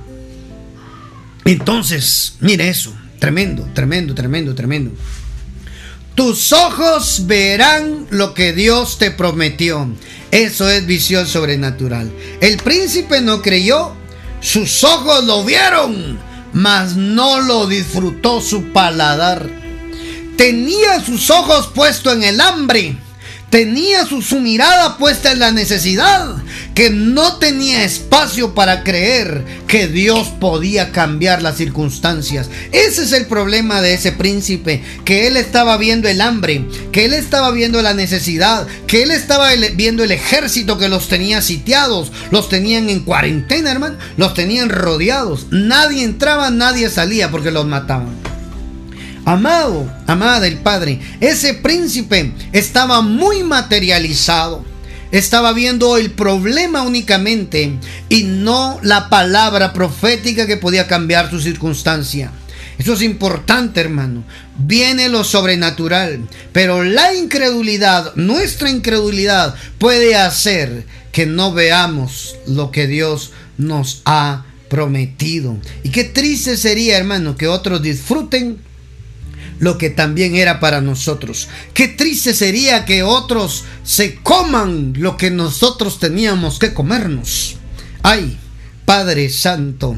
Entonces, 1.45 2.33
mire 2.39 2.69
eso, 2.69 2.93
tremendo, 3.19 3.67
tremendo, 3.73 4.15
tremendo, 4.15 4.55
tremendo. 4.55 4.91
Tus 6.15 6.51
ojos 6.51 7.27
verán 7.27 8.07
lo 8.09 8.33
que 8.33 8.51
Dios 8.51 8.97
te 8.97 9.11
prometió. 9.11 9.87
Eso 10.31 10.69
es 10.69 10.85
visión 10.85 11.27
sobrenatural. 11.27 12.11
El 12.41 12.57
príncipe 12.57 13.21
no 13.21 13.41
creyó 13.41 13.93
sus 14.41 14.83
ojos 14.83 15.23
lo 15.25 15.43
vieron, 15.43 16.19
mas 16.53 16.95
no 16.95 17.41
lo 17.41 17.67
disfrutó 17.67 18.41
su 18.41 18.71
paladar. 18.71 19.49
Tenía 20.37 21.03
sus 21.03 21.29
ojos 21.29 21.67
puestos 21.67 22.13
en 22.13 22.23
el 22.23 22.41
hambre 22.41 22.97
tenía 23.49 24.05
su, 24.05 24.39
mirada 24.39 24.97
puesta 24.97 25.31
en 25.31 25.39
la 25.39 25.51
necesidad, 25.51 26.35
que 26.75 26.89
no 26.89 27.37
tenía 27.37 27.83
espacio 27.83 28.53
para 28.53 28.83
creer 28.83 29.43
que 29.67 29.87
Dios 29.87 30.29
podía 30.39 30.91
cambiar 30.91 31.41
las 31.41 31.57
circunstancias. 31.57 32.49
Ese 32.71 33.03
es 33.03 33.11
el 33.11 33.25
problema 33.25 33.81
de 33.81 33.93
ese 33.93 34.11
príncipe, 34.11 34.83
que 35.03 35.27
él 35.27 35.37
estaba 35.37 35.77
viendo 35.77 36.07
el 36.07 36.21
hambre, 36.21 36.65
que 36.91 37.05
él 37.05 37.13
estaba 37.13 37.51
viendo 37.51 37.81
la 37.81 37.93
necesidad, 37.93 38.67
que 38.87 39.03
él 39.03 39.11
estaba 39.11 39.49
viendo 39.75 40.03
el 40.03 40.11
ejército 40.11 40.77
que 40.77 40.89
los 40.89 41.07
tenía 41.07 41.41
sitiados, 41.41 42.11
los 42.31 42.49
tenían 42.49 42.89
en 42.89 43.01
cuarentena, 43.01 43.71
hermano, 43.71 43.97
los 44.17 44.33
tenían 44.33 44.69
rodeados. 44.69 45.47
Nadie 45.49 46.03
entraba, 46.03 46.49
nadie 46.49 46.89
salía 46.89 47.31
porque 47.31 47.51
los 47.51 47.65
mataban. 47.65 48.28
Amado, 49.29 49.87
amada 50.07 50.39
del 50.39 50.57
Padre, 50.57 50.99
ese 51.19 51.53
príncipe 51.53 52.33
estaba 52.51 53.01
muy 53.01 53.43
materializado. 53.43 54.65
Estaba 55.11 55.53
viendo 55.53 55.97
el 55.97 56.09
problema 56.09 56.81
únicamente 56.81 57.77
y 58.09 58.23
no 58.23 58.79
la 58.81 59.07
palabra 59.07 59.71
profética 59.71 60.47
que 60.47 60.57
podía 60.57 60.87
cambiar 60.87 61.29
su 61.29 61.39
circunstancia. 61.39 62.31
Eso 62.79 62.93
es 62.93 63.03
importante, 63.03 63.79
hermano. 63.79 64.23
Viene 64.57 65.09
lo 65.09 65.23
sobrenatural, 65.23 66.27
pero 66.51 66.83
la 66.83 67.13
incredulidad, 67.13 68.15
nuestra 68.15 68.71
incredulidad, 68.71 69.53
puede 69.77 70.15
hacer 70.15 70.87
que 71.11 71.27
no 71.27 71.53
veamos 71.53 72.35
lo 72.47 72.71
que 72.71 72.87
Dios 72.87 73.29
nos 73.59 74.01
ha 74.05 74.45
prometido. 74.69 75.55
Y 75.83 75.89
qué 75.89 76.03
triste 76.03 76.57
sería, 76.57 76.97
hermano, 76.97 77.37
que 77.37 77.47
otros 77.47 77.83
disfruten 77.83 78.67
lo 79.59 79.77
que 79.77 79.89
también 79.89 80.35
era 80.35 80.59
para 80.59 80.81
nosotros. 80.81 81.47
Qué 81.73 81.87
triste 81.87 82.33
sería 82.33 82.85
que 82.85 83.03
otros 83.03 83.65
se 83.83 84.15
coman 84.15 84.93
lo 84.97 85.17
que 85.17 85.31
nosotros 85.31 85.99
teníamos 85.99 86.59
que 86.59 86.73
comernos. 86.73 87.57
Ay, 88.01 88.37
Padre 88.85 89.29
Santo. 89.29 89.95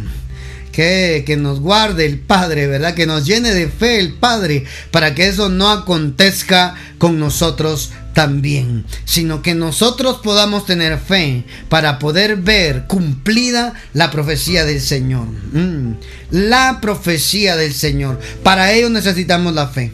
Que, 0.71 1.23
que, 1.27 1.35
nos 1.35 1.59
guarde 1.59 2.05
el 2.05 2.19
Padre, 2.19 2.65
¿verdad? 2.65 2.93
Que 2.93 3.05
nos 3.05 3.25
llene 3.25 3.53
de 3.53 3.67
fe 3.67 3.99
el 3.99 4.13
Padre 4.13 4.63
para 4.89 5.13
que 5.13 5.27
eso 5.27 5.49
no 5.49 5.69
acontezca 5.69 6.75
con 6.97 7.19
nosotros 7.19 7.91
también, 8.13 8.85
sino 9.05 9.41
que 9.41 9.55
nosotros 9.55 10.19
podamos 10.23 10.65
tener 10.65 10.99
fe 10.99 11.45
para 11.69 11.99
poder 11.99 12.37
ver 12.37 12.85
cumplida 12.87 13.73
la 13.93 14.11
profecía 14.11 14.65
del 14.65 14.81
Señor. 14.81 15.27
Mm, 15.53 15.95
la 16.31 16.79
profecía 16.81 17.55
del 17.55 17.73
Señor. 17.73 18.19
Para 18.43 18.71
ello 18.73 18.89
necesitamos 18.89 19.53
la 19.53 19.67
fe. 19.67 19.91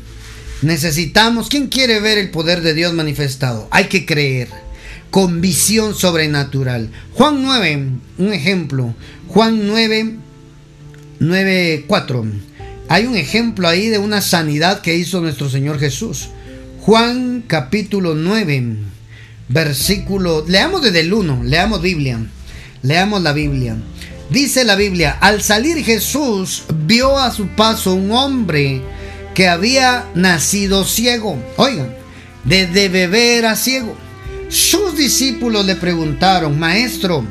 Necesitamos, 0.62 1.50
¿quién 1.50 1.68
quiere 1.68 2.00
ver 2.00 2.18
el 2.18 2.32
poder 2.32 2.62
de 2.62 2.74
Dios 2.74 2.94
manifestado? 2.94 3.68
Hay 3.72 3.86
que 3.86 4.06
creer 4.06 4.50
con 5.12 5.42
visión 5.42 5.96
sobrenatural. 5.96 6.90
Juan 7.14 7.42
9, 7.44 7.88
un 8.18 8.34
ejemplo. 8.34 8.96
Juan 9.28 9.68
9, 9.68 10.16
9, 11.20 11.86
4. 11.88 12.26
Hay 12.90 13.06
un 13.06 13.16
ejemplo 13.16 13.68
ahí 13.68 13.88
de 13.90 14.00
una 14.00 14.22
sanidad 14.22 14.82
que 14.82 14.96
hizo 14.96 15.22
nuestro 15.22 15.50
Señor 15.50 15.80
Jesús. 15.80 16.30
Juan 16.88 17.44
capítulo 17.46 18.16
9, 18.16 18.78
versículo, 19.50 20.46
leamos 20.48 20.82
desde 20.82 21.02
el 21.02 21.12
1, 21.12 21.42
leamos 21.44 21.82
Biblia, 21.82 22.18
leamos 22.82 23.22
la 23.22 23.34
Biblia. 23.34 23.76
Dice 24.30 24.64
la 24.64 24.78
Biblia, 24.78 25.18
al 25.20 25.42
salir 25.42 25.84
Jesús 25.84 26.64
vio 26.86 27.20
a 27.20 27.34
su 27.34 27.50
paso 27.50 27.94
un 27.94 28.14
hombre 28.14 28.82
que 29.36 29.50
había 29.50 30.06
nacido 30.16 30.86
ciego. 30.86 31.38
Oigan, 31.58 31.94
desde 32.46 32.88
bebé 32.88 33.38
era 33.38 33.58
ciego. 33.58 33.94
Sus 34.48 34.96
discípulos 34.96 35.66
le 35.66 35.76
preguntaron, 35.76 36.58
maestro, 36.58 37.26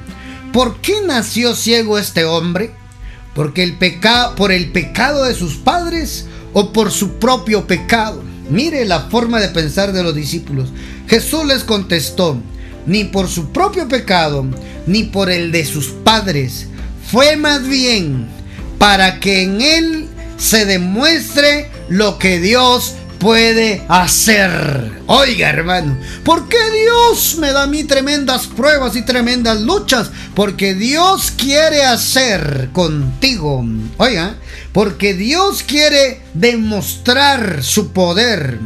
¿por 0.53 0.83
qué 0.83 0.97
nació 1.07 1.55
ciego 1.55 1.99
este 1.99 2.27
hombre? 2.27 2.73
¿Porque 3.35 3.63
el 3.63 3.79
por 4.37 4.53
el 4.53 4.71
pecado 4.71 5.25
de 5.25 5.35
sus 5.35 5.57
padres 5.57 6.27
o 6.53 6.75
por 6.75 6.91
su 6.91 7.15
propio 7.15 7.67
pecado? 7.67 8.36
Mire 8.51 8.85
la 8.85 9.09
forma 9.09 9.41
de 9.41 9.49
pensar 9.49 9.93
de 9.93 10.03
los 10.03 10.15
discípulos. 10.15 10.69
Jesús 11.09 11.45
les 11.47 11.65
contestó, 11.65 12.41
ni 12.87 13.05
por 13.05 13.29
su 13.29 13.51
propio 13.51 13.89
pecado, 13.89 14.47
ni 14.87 15.05
por 15.05 15.31
el 15.31 15.51
de 15.53 15.65
sus 15.65 15.89
padres. 15.89 16.69
Fue 17.11 17.37
más 17.37 17.67
bien 17.67 18.29
para 18.79 19.21
que 19.21 19.43
en 19.43 19.61
él 19.61 20.09
se 20.39 20.65
demuestre 20.65 21.71
lo 21.89 22.19
que 22.19 22.41
Dios 22.41 22.95
puede 23.19 23.85
hacer. 23.89 24.93
Oiga, 25.07 25.49
hermano, 25.49 25.97
¿por 26.25 26.49
qué 26.49 26.59
Dios 26.85 27.37
me 27.39 27.53
da 27.53 27.65
a 27.65 27.67
mí 27.67 27.85
tremendas 27.85 28.47
pruebas 28.47 28.97
y 28.97 29.03
tremendas 29.03 29.61
luchas? 29.61 30.11
Porque 30.35 30.75
Dios 30.75 31.33
quiere 31.37 31.83
hacer 31.83 32.69
contigo. 32.73 33.65
Oiga, 33.97 34.37
porque 34.77 35.15
Dios 35.15 35.63
quiere 35.63 36.21
demostrar 36.35 37.65
su 37.65 37.95
poder. 37.95 38.59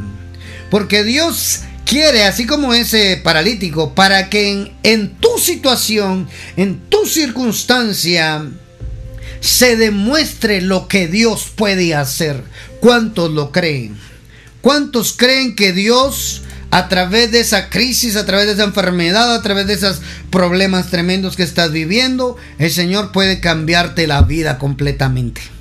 Porque 0.69 1.05
Dios 1.05 1.61
quiere, 1.87 2.25
así 2.25 2.47
como 2.47 2.75
ese 2.75 3.21
paralítico, 3.23 3.95
para 3.95 4.29
que 4.29 4.73
en, 4.83 5.17
tu 5.19 5.39
situación, 5.39 6.29
en 6.57 6.81
tu 6.89 7.07
circunstancia, 7.07 8.45
se 9.39 9.77
demuestre 9.77 10.61
lo 10.61 10.89
que 10.89 11.07
Dios 11.07 11.47
puede 11.55 11.95
hacer. 11.95 12.43
¿Cuántos 12.81 13.31
lo 13.31 13.53
creen? 13.53 13.97
¿Cuántos 14.63 15.13
creen 15.13 15.55
que 15.55 15.73
Dios 15.73 16.43
a 16.73 16.89
través 16.89 17.31
de 17.31 17.39
esa 17.39 17.71
crisis, 17.71 18.17
a 18.17 18.27
través 18.27 18.47
de 18.47 18.55
esa 18.55 18.65
enfermedad, 18.65 19.33
a 19.33 19.43
través 19.43 19.69
de 19.69 19.75
esos 19.75 20.01
problemas 20.31 20.91
tremendos 20.91 21.37
que 21.37 21.45
estás 21.45 21.71
viviendo, 21.71 22.37
el 22.59 22.73
Señor 22.73 23.13
puede 23.13 23.39
cambiarte 23.39 24.09
la 24.09 24.23
vida 24.23 24.59
completamente? 24.59 25.60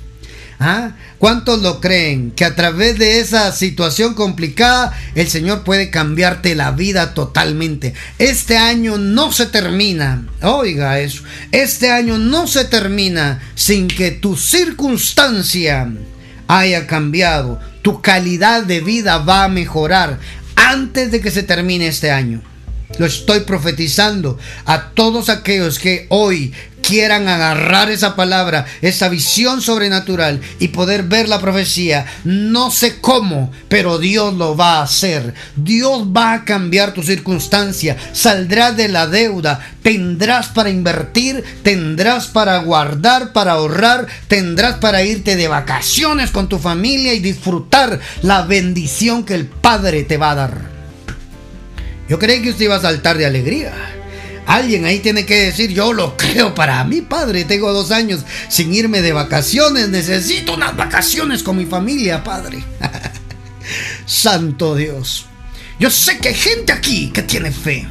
¿Ah? 0.62 0.92
¿Cuántos 1.18 1.62
lo 1.62 1.80
creen? 1.80 2.32
Que 2.32 2.44
a 2.44 2.54
través 2.54 2.98
de 2.98 3.20
esa 3.20 3.50
situación 3.50 4.12
complicada 4.12 4.92
el 5.14 5.26
Señor 5.26 5.64
puede 5.64 5.88
cambiarte 5.88 6.54
la 6.54 6.70
vida 6.70 7.14
totalmente. 7.14 7.94
Este 8.18 8.58
año 8.58 8.98
no 8.98 9.32
se 9.32 9.46
termina. 9.46 10.26
Oiga 10.42 11.00
eso. 11.00 11.22
Este 11.50 11.90
año 11.90 12.18
no 12.18 12.46
se 12.46 12.66
termina 12.66 13.40
sin 13.54 13.88
que 13.88 14.10
tu 14.10 14.36
circunstancia 14.36 15.90
haya 16.46 16.86
cambiado. 16.86 17.58
Tu 17.80 18.02
calidad 18.02 18.62
de 18.64 18.82
vida 18.82 19.16
va 19.16 19.44
a 19.44 19.48
mejorar 19.48 20.18
antes 20.56 21.10
de 21.10 21.22
que 21.22 21.30
se 21.30 21.42
termine 21.42 21.86
este 21.86 22.10
año. 22.10 22.42
Lo 22.98 23.06
estoy 23.06 23.40
profetizando 23.40 24.38
a 24.66 24.90
todos 24.90 25.28
aquellos 25.28 25.78
que 25.78 26.06
hoy 26.10 26.52
quieran 26.90 27.28
agarrar 27.28 27.88
esa 27.90 28.16
palabra, 28.16 28.66
esa 28.82 29.08
visión 29.08 29.62
sobrenatural 29.62 30.40
y 30.58 30.68
poder 30.68 31.04
ver 31.04 31.28
la 31.28 31.40
profecía. 31.40 32.04
No 32.24 32.72
sé 32.72 33.00
cómo, 33.00 33.52
pero 33.68 33.98
Dios 33.98 34.34
lo 34.34 34.56
va 34.56 34.78
a 34.78 34.82
hacer. 34.82 35.34
Dios 35.54 36.08
va 36.08 36.32
a 36.32 36.44
cambiar 36.44 36.92
tu 36.92 37.04
circunstancia. 37.04 37.96
Saldrás 38.12 38.76
de 38.76 38.88
la 38.88 39.06
deuda. 39.06 39.64
Tendrás 39.82 40.48
para 40.48 40.70
invertir, 40.70 41.44
tendrás 41.62 42.26
para 42.26 42.58
guardar, 42.58 43.32
para 43.32 43.52
ahorrar, 43.52 44.08
tendrás 44.26 44.78
para 44.78 45.04
irte 45.04 45.36
de 45.36 45.46
vacaciones 45.46 46.32
con 46.32 46.48
tu 46.48 46.58
familia 46.58 47.14
y 47.14 47.20
disfrutar 47.20 48.00
la 48.22 48.42
bendición 48.42 49.24
que 49.24 49.36
el 49.36 49.46
Padre 49.46 50.02
te 50.02 50.16
va 50.16 50.32
a 50.32 50.34
dar. 50.34 50.79
Yo 52.10 52.18
creí 52.18 52.42
que 52.42 52.50
usted 52.50 52.64
iba 52.64 52.74
a 52.74 52.80
saltar 52.80 53.16
de 53.16 53.24
alegría. 53.24 53.72
Alguien 54.44 54.84
ahí 54.84 54.98
tiene 54.98 55.24
que 55.24 55.44
decir, 55.44 55.70
yo 55.70 55.92
lo 55.92 56.16
creo 56.16 56.56
para 56.56 56.82
mi 56.82 57.02
padre. 57.02 57.44
Tengo 57.44 57.72
dos 57.72 57.92
años 57.92 58.22
sin 58.48 58.74
irme 58.74 59.00
de 59.00 59.12
vacaciones. 59.12 59.90
Necesito 59.90 60.54
unas 60.54 60.76
vacaciones 60.76 61.44
con 61.44 61.56
mi 61.56 61.66
familia, 61.66 62.24
padre. 62.24 62.64
Santo 64.06 64.74
Dios. 64.74 65.26
Yo 65.78 65.88
sé 65.88 66.18
que 66.18 66.30
hay 66.30 66.34
gente 66.34 66.72
aquí 66.72 67.10
que 67.10 67.22
tiene 67.22 67.52
fe. 67.52 67.86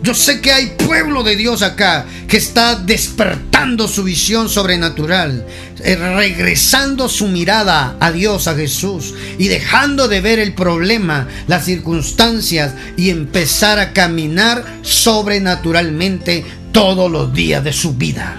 Yo 0.00 0.14
sé 0.14 0.40
que 0.40 0.52
hay 0.52 0.74
pueblo 0.86 1.24
de 1.24 1.34
Dios 1.34 1.62
acá 1.62 2.06
que 2.28 2.36
está 2.36 2.76
despertando 2.76 3.88
su 3.88 4.04
visión 4.04 4.48
sobrenatural, 4.48 5.44
eh, 5.82 5.96
regresando 5.96 7.08
su 7.08 7.26
mirada 7.26 7.96
a 7.98 8.12
Dios, 8.12 8.46
a 8.46 8.54
Jesús, 8.54 9.14
y 9.38 9.48
dejando 9.48 10.06
de 10.06 10.20
ver 10.20 10.38
el 10.38 10.54
problema, 10.54 11.26
las 11.48 11.64
circunstancias, 11.64 12.74
y 12.96 13.10
empezar 13.10 13.80
a 13.80 13.92
caminar 13.92 14.64
sobrenaturalmente 14.82 16.44
todos 16.72 17.10
los 17.10 17.34
días 17.34 17.64
de 17.64 17.72
su 17.72 17.94
vida. 17.94 18.36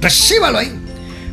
Recíbalo 0.00 0.58
ahí. 0.58 0.72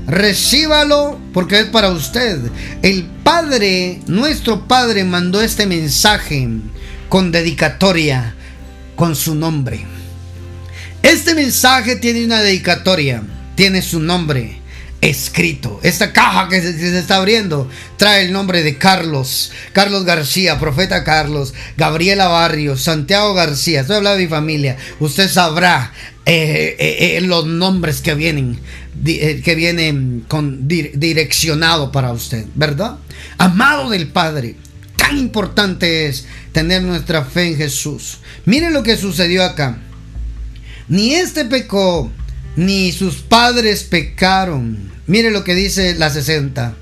Recíbalo 0.08 1.18
porque 1.34 1.60
es 1.62 1.66
para 1.68 1.92
usted. 1.92 2.40
El 2.82 3.06
Padre, 3.24 4.02
nuestro 4.08 4.68
Padre, 4.68 5.06
mandó 5.06 5.42
este 5.42 5.66
mensaje 5.66 6.50
con 7.08 7.32
dedicatoria 7.32 8.36
con 9.02 9.16
su 9.16 9.34
nombre. 9.34 9.84
Este 11.02 11.34
mensaje 11.34 11.96
tiene 11.96 12.24
una 12.24 12.40
dedicatoria, 12.40 13.24
tiene 13.56 13.82
su 13.82 14.00
nombre 14.00 14.60
escrito. 15.02 15.80
Esta 15.82 16.14
caja 16.14 16.48
que 16.50 16.62
se, 16.62 17.00
está 17.00 17.16
abriendo 17.16 17.68
trae 17.98 18.26
el 18.26 18.32
nombre 18.32 18.62
de 18.62 18.78
Carlos, 18.78 19.54
Carlos 19.74 20.06
García, 20.06 20.60
profeta 20.60 21.04
Carlos, 21.04 21.56
Gabriela 21.78 22.28
Barrios, 22.28 22.84
Santiago 22.84 23.34
García. 23.34 23.82
Estoy 23.82 23.96
hablando 23.96 24.20
de 24.20 24.26
mi 24.26 24.30
familia. 24.30 24.78
Usted 25.00 25.28
sabrá 25.28 25.92
eh, 26.28 26.76
eh, 26.78 27.18
eh, 27.18 27.22
los 27.22 27.48
nombres 27.48 28.02
que 28.02 28.14
vienen, 28.14 28.60
que 29.04 29.56
vienen 29.56 30.26
con 30.28 30.68
direccionado 30.68 31.92
para 31.92 32.12
usted, 32.12 32.46
¿verdad? 32.54 32.98
Amado 33.40 33.90
del 33.90 34.10
Padre 34.10 34.58
tan 35.12 35.20
importante 35.20 36.08
es 36.08 36.26
tener 36.54 36.82
nuestra 36.84 37.26
fe 37.26 37.48
en 37.48 37.58
Jesús. 37.58 38.20
Miren 38.46 38.74
lo 38.74 38.82
que 38.82 38.96
sucedió 38.96 39.44
acá. 39.44 39.78
Ni 40.88 41.16
este 41.16 41.44
pecó, 41.44 42.10
ni 42.56 42.94
sus 42.94 43.16
padres 43.16 43.84
pecaron. 43.84 44.90
Mire 45.08 45.30
lo 45.32 45.44
que 45.44 45.54
dice 45.54 45.96
la 45.96 46.10
60. 46.10 46.76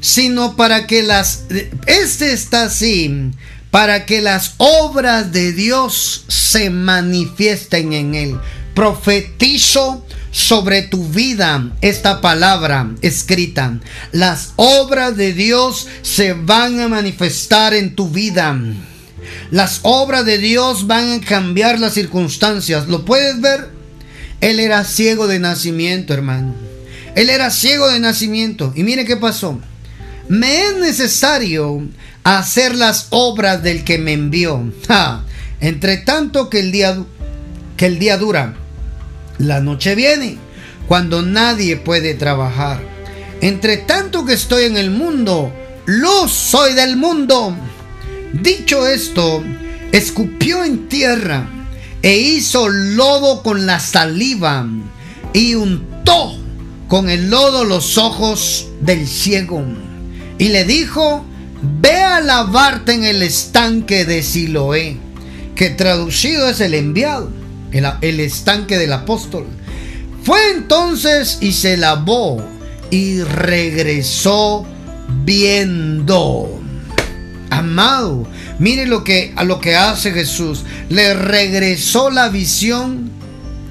Sino 0.00 0.56
para 0.56 0.88
que 0.88 1.04
las... 1.04 1.44
Este 1.86 2.32
está 2.32 2.64
así, 2.64 3.30
para 3.70 4.04
que 4.04 4.20
las 4.20 4.54
obras 4.56 5.30
de 5.30 5.52
Dios 5.52 6.24
se 6.26 6.70
manifiesten 6.70 7.92
en 7.92 8.14
él. 8.16 8.40
Profetizo 8.74 10.04
sobre 10.32 10.82
tu 10.82 11.06
vida 11.06 11.70
esta 11.82 12.20
palabra 12.20 12.90
escrita. 13.02 13.78
Las 14.10 14.54
obras 14.56 15.16
de 15.16 15.32
Dios 15.34 15.86
se 16.00 16.32
van 16.32 16.80
a 16.80 16.88
manifestar 16.88 17.74
en 17.74 17.94
tu 17.94 18.08
vida. 18.08 18.58
Las 19.52 19.80
obras 19.82 20.24
de 20.24 20.38
Dios 20.38 20.86
van 20.88 21.12
a 21.12 21.20
cambiar 21.20 21.78
las 21.78 21.92
circunstancias. 21.92 22.88
¿Lo 22.88 23.04
puedes 23.04 23.40
ver? 23.40 23.68
Él 24.40 24.58
era 24.58 24.84
ciego 24.84 25.28
de 25.28 25.38
nacimiento, 25.38 26.14
hermano. 26.14 26.54
Él 27.14 27.30
era 27.30 27.50
ciego 27.50 27.88
de 27.88 28.00
nacimiento. 28.00 28.72
Y 28.74 28.82
mire 28.82 29.04
qué 29.04 29.16
pasó. 29.16 29.60
me 30.28 30.66
es 30.66 30.76
necesario 30.76 31.86
hacer 32.24 32.74
las 32.74 33.08
obras 33.10 33.62
del 33.62 33.84
que 33.84 33.98
me 33.98 34.14
envió. 34.14 34.72
Entre 35.60 35.98
tanto 35.98 36.48
que 36.48 36.60
el 36.60 36.72
día 36.72 37.04
que 37.76 37.86
el 37.86 37.98
día 37.98 38.16
dura, 38.16 38.54
la 39.38 39.60
noche 39.60 39.94
viene 39.94 40.38
cuando 40.86 41.22
nadie 41.22 41.76
puede 41.76 42.14
trabajar. 42.14 42.80
Entre 43.40 43.78
tanto 43.78 44.24
que 44.24 44.34
estoy 44.34 44.64
en 44.64 44.76
el 44.76 44.90
mundo, 44.90 45.52
luz 45.86 46.32
soy 46.32 46.74
del 46.74 46.96
mundo. 46.96 47.56
Dicho 48.32 48.86
esto, 48.86 49.42
escupió 49.90 50.64
en 50.64 50.88
tierra 50.88 51.48
e 52.02 52.16
hizo 52.16 52.68
lodo 52.68 53.42
con 53.42 53.66
la 53.66 53.80
saliva 53.80 54.66
y 55.32 55.54
untó 55.54 56.36
con 56.88 57.08
el 57.08 57.30
lodo 57.30 57.64
los 57.64 57.96
ojos 57.98 58.68
del 58.80 59.06
ciego. 59.08 59.64
Y 60.38 60.48
le 60.48 60.64
dijo, 60.64 61.24
ve 61.80 61.96
a 62.02 62.20
lavarte 62.20 62.92
en 62.92 63.04
el 63.04 63.22
estanque 63.22 64.04
de 64.04 64.22
Siloé, 64.22 64.98
que 65.54 65.70
traducido 65.70 66.48
es 66.48 66.60
el 66.60 66.74
enviado, 66.74 67.30
el, 67.72 68.20
estanque 68.20 68.78
del 68.78 68.92
apóstol. 68.92 69.46
Fue 70.22 70.38
entonces 70.52 71.38
y 71.40 71.52
se 71.52 71.76
lavó 71.76 72.44
y 72.90 73.22
regresó 73.22 74.64
viendo. 75.24 76.60
Amado, 77.50 78.26
mire 78.58 78.86
lo 78.86 79.04
que 79.04 79.32
a 79.36 79.44
lo 79.44 79.60
que 79.60 79.76
hace 79.76 80.12
Jesús. 80.12 80.64
Le 80.88 81.14
regresó 81.14 82.10
la 82.10 82.28
visión 82.28 83.10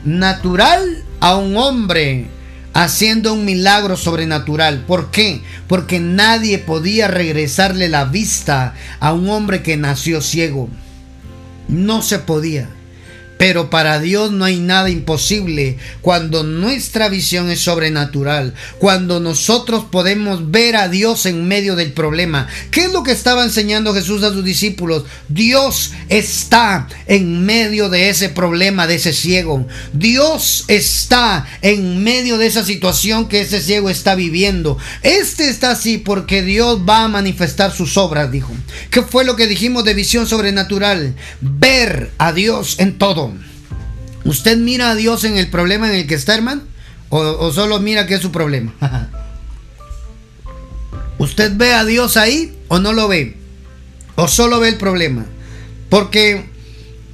natural 0.03 1.03
a 1.19 1.35
un 1.37 1.55
hombre 1.57 2.27
haciendo 2.73 3.33
un 3.33 3.45
milagro 3.45 3.97
sobrenatural. 3.97 4.85
¿Por 4.85 5.11
qué? 5.11 5.41
Porque 5.67 5.99
nadie 5.99 6.57
podía 6.57 7.07
regresarle 7.07 7.89
la 7.89 8.05
vista 8.05 8.73
a 8.99 9.13
un 9.13 9.29
hombre 9.29 9.61
que 9.61 9.77
nació 9.77 10.21
ciego. 10.21 10.69
No 11.67 12.01
se 12.01 12.19
podía. 12.19 12.69
Pero 13.41 13.71
para 13.71 13.99
Dios 13.99 14.31
no 14.31 14.45
hay 14.45 14.59
nada 14.59 14.91
imposible 14.91 15.79
cuando 16.01 16.43
nuestra 16.43 17.09
visión 17.09 17.49
es 17.49 17.61
sobrenatural, 17.61 18.53
cuando 18.77 19.19
nosotros 19.19 19.85
podemos 19.91 20.51
ver 20.51 20.75
a 20.75 20.89
Dios 20.89 21.25
en 21.25 21.47
medio 21.47 21.75
del 21.75 21.91
problema. 21.91 22.47
¿Qué 22.69 22.81
es 22.81 22.93
lo 22.93 23.01
que 23.01 23.13
estaba 23.13 23.43
enseñando 23.43 23.95
Jesús 23.95 24.21
a 24.21 24.31
sus 24.31 24.45
discípulos? 24.45 25.05
Dios 25.27 25.91
está 26.07 26.87
en 27.07 27.43
medio 27.43 27.89
de 27.89 28.09
ese 28.09 28.29
problema, 28.29 28.85
de 28.85 28.93
ese 28.93 29.11
ciego. 29.11 29.65
Dios 29.91 30.65
está 30.67 31.47
en 31.63 32.03
medio 32.03 32.37
de 32.37 32.45
esa 32.45 32.63
situación 32.63 33.27
que 33.27 33.41
ese 33.41 33.59
ciego 33.59 33.89
está 33.89 34.13
viviendo. 34.13 34.77
Este 35.01 35.49
está 35.49 35.71
así 35.71 35.97
porque 35.97 36.43
Dios 36.43 36.81
va 36.87 37.05
a 37.05 37.07
manifestar 37.07 37.75
sus 37.75 37.97
obras, 37.97 38.31
dijo. 38.31 38.53
¿Qué 38.91 39.01
fue 39.01 39.25
lo 39.25 39.35
que 39.35 39.47
dijimos 39.47 39.83
de 39.83 39.95
visión 39.95 40.27
sobrenatural? 40.27 41.15
Ver 41.41 42.11
a 42.19 42.33
Dios 42.33 42.75
en 42.77 42.99
todo. 42.99 43.30
¿Usted 44.23 44.57
mira 44.57 44.91
a 44.91 44.95
Dios 44.95 45.23
en 45.23 45.37
el 45.37 45.49
problema 45.49 45.89
en 45.89 45.95
el 45.95 46.07
que 46.07 46.15
está, 46.15 46.35
hermano? 46.35 46.63
¿O, 47.09 47.51
solo 47.51 47.79
mira 47.79 48.07
que 48.07 48.15
es 48.15 48.21
su 48.21 48.31
problema? 48.31 48.73
¿Usted 51.17 51.51
ve 51.55 51.73
a 51.73 51.83
Dios 51.83 52.17
ahí 52.17 52.55
o 52.67 52.79
no 52.79 52.93
lo 52.93 53.07
ve? 53.07 53.37
¿O 54.15 54.27
solo 54.27 54.59
ve 54.59 54.69
el 54.69 54.77
problema? 54.77 55.25
Porque, 55.89 56.45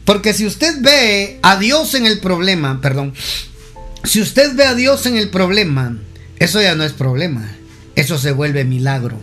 porque 0.06 0.34
si 0.34 0.46
usted 0.46 0.82
ve 0.82 1.40
a 1.42 1.58
Dios 1.58 1.94
en 1.96 2.06
el 2.06 2.20
problema, 2.20 2.80
perdón, 2.80 3.14
si 4.04 4.22
usted 4.22 4.56
ve 4.56 4.66
a 4.66 4.76
Dios 4.76 5.06
en 5.06 5.18
el 5.18 5.30
problema, 5.30 5.98
eso 6.40 6.62
ya 6.62 6.76
no 6.76 6.84
es 6.84 6.94
problema, 6.94 7.50
eso 7.96 8.18
se 8.18 8.32
vuelve 8.32 8.64
milagro. 8.66 9.20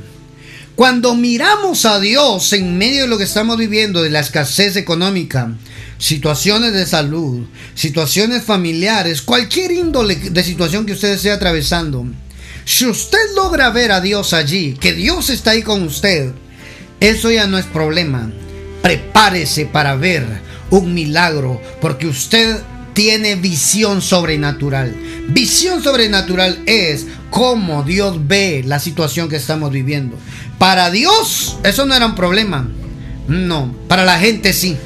Cuando 0.75 1.15
miramos 1.15 1.85
a 1.85 2.01
Dios 2.01 2.53
en 2.53 2.77
medio 2.77 3.03
de 3.03 3.09
lo 3.09 3.17
que 3.17 3.25
estamos 3.25 3.57
viviendo, 3.57 4.03
de 4.03 4.11
la 4.11 4.21
escasez 4.21 4.75
económica, 4.75 5.53
situaciones 5.99 6.73
de 6.73 6.87
salud, 6.87 7.47
situaciones 7.75 8.43
familiares, 8.43 9.23
cualquier 9.23 9.73
índole 9.73 10.17
de 10.17 10.45
situación 10.45 10.87
que 10.87 10.93
usted 10.93 11.13
esté 11.13 11.31
atravesando, 11.31 12.07
si 12.65 12.87
usted 12.87 13.19
logra 13.37 13.71
ver 13.71 13.93
a 13.93 14.01
Dios 14.01 14.33
allí, 14.33 14.75
que 14.75 14.95
Dios 14.95 15.31
está 15.31 15.51
ahí 15.51 15.63
con 15.63 15.83
usted, 15.83 16.33
eso 17.01 17.31
ya 17.31 17.47
no 17.47 17.59
es 17.59 17.67
problema. 17.67 18.33
Prepárese 18.83 19.67
para 19.67 19.97
ver 19.97 20.25
un 20.71 20.95
milagro, 20.95 21.61
porque 21.81 22.07
usted 22.07 22.59
tiene 22.95 23.37
visión 23.37 24.01
sobrenatural. 24.01 24.95
Visión 25.29 25.83
sobrenatural 25.83 26.63
es 26.67 27.07
cómo 27.31 27.83
Dios 27.83 28.27
ve 28.27 28.63
la 28.65 28.79
situación 28.79 29.29
que 29.29 29.37
estamos 29.37 29.71
viviendo. 29.71 30.17
Para 30.59 30.91
Dios 30.91 31.59
eso 31.65 31.85
no 31.85 31.95
era 31.95 32.07
un 32.07 32.15
problema. 32.15 32.69
No, 33.29 33.75
para 33.89 34.05
la 34.05 34.19
gente 34.19 34.53
sí 34.53 34.77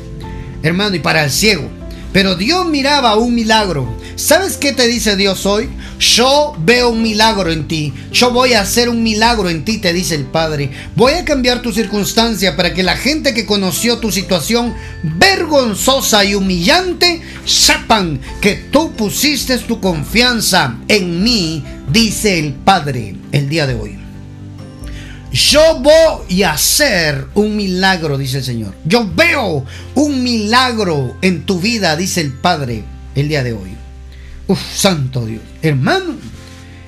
hermano, 0.63 0.97
y 0.97 1.01
para 1.01 1.25
el 1.25 1.31
ciego. 1.31 1.69
Pero 2.13 2.37
Dios 2.37 2.67
miraba 2.67 3.17
un 3.17 3.35
milagro. 3.35 3.87
¿Sabes 4.17 4.57
qué 4.57 4.73
te 4.73 4.87
dice 4.89 5.15
Dios 5.15 5.47
hoy? 5.47 5.69
Yo 6.01 6.57
veo 6.59 6.89
un 6.91 7.03
milagro 7.03 7.53
en 7.53 7.69
ti. 7.69 7.93
Yo 8.13 8.31
voy 8.31 8.55
a 8.55 8.63
hacer 8.63 8.89
un 8.89 9.03
milagro 9.03 9.51
en 9.51 9.65
ti, 9.65 9.79
te 9.79 9.93
dice 9.93 10.15
el 10.15 10.25
Padre. 10.25 10.71
Voy 10.97 11.13
a 11.13 11.25
cambiar 11.25 11.61
tu 11.61 11.73
circunstancia 11.73 12.57
para 12.57 12.73
que 12.73 12.83
la 12.83 12.97
gente 12.97 13.35
que 13.35 13.47
conoció 13.47 13.99
tu 13.99 14.11
situación 14.11 14.75
vergonzosa 15.03 16.25
y 16.25 16.35
humillante 16.35 17.21
sepan 17.45 18.21
que 18.41 18.55
tú 18.55 18.93
pusiste 18.93 19.59
tu 19.59 19.81
confianza 19.81 20.77
en 20.89 21.23
mí, 21.23 21.63
dice 21.93 22.39
el 22.39 22.55
Padre 22.55 23.17
el 23.33 23.49
día 23.49 23.67
de 23.67 23.75
hoy. 23.75 24.08
Yo 25.33 25.81
voy 25.81 26.43
a 26.43 26.53
hacer 26.53 27.27
un 27.35 27.57
milagro, 27.57 28.17
dice 28.17 28.39
el 28.39 28.45
Señor. 28.45 28.75
Yo 28.85 29.09
veo 29.15 29.65
un 29.95 30.23
milagro 30.23 31.17
en 31.21 31.45
tu 31.45 31.61
vida, 31.61 31.97
dice 31.97 32.23
el 32.23 32.33
Padre, 32.33 32.85
el 33.15 33.29
día 33.29 33.43
de 33.43 33.53
hoy. 33.53 33.77
Uf, 34.47 34.61
santo 34.75 35.27
Dios. 35.27 35.43
Hermano, 35.61 36.17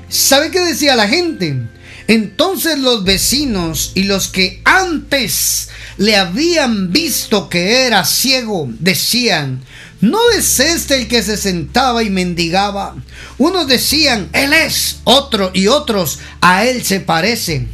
¿sabe 0.09 0.51
qué 0.51 0.61
decía 0.61 0.97
la 0.97 1.07
gente? 1.09 1.69
Entonces 2.09 2.79
los 2.79 3.05
vecinos 3.05 3.93
y 3.95 4.05
los 4.05 4.29
que 4.29 4.63
antes 4.65 5.69
le 5.99 6.17
habían 6.17 6.93
visto 6.93 7.51
que 7.51 7.87
era 7.87 8.07
ciego 8.07 8.69
decían, 8.79 9.61
¿no 10.01 10.19
es 10.37 10.59
este 10.61 10.97
el 10.97 11.09
que 11.09 11.23
se 11.23 11.37
sentaba 11.37 12.03
y 12.03 12.09
mendigaba? 12.09 12.97
Unos 13.37 13.69
decían, 13.69 14.31
Él 14.33 14.55
es, 14.55 15.01
otro 15.05 15.51
y 15.53 15.67
otros, 15.67 16.19
a 16.41 16.65
Él 16.65 16.83
se 16.83 17.01
parece. 17.01 17.69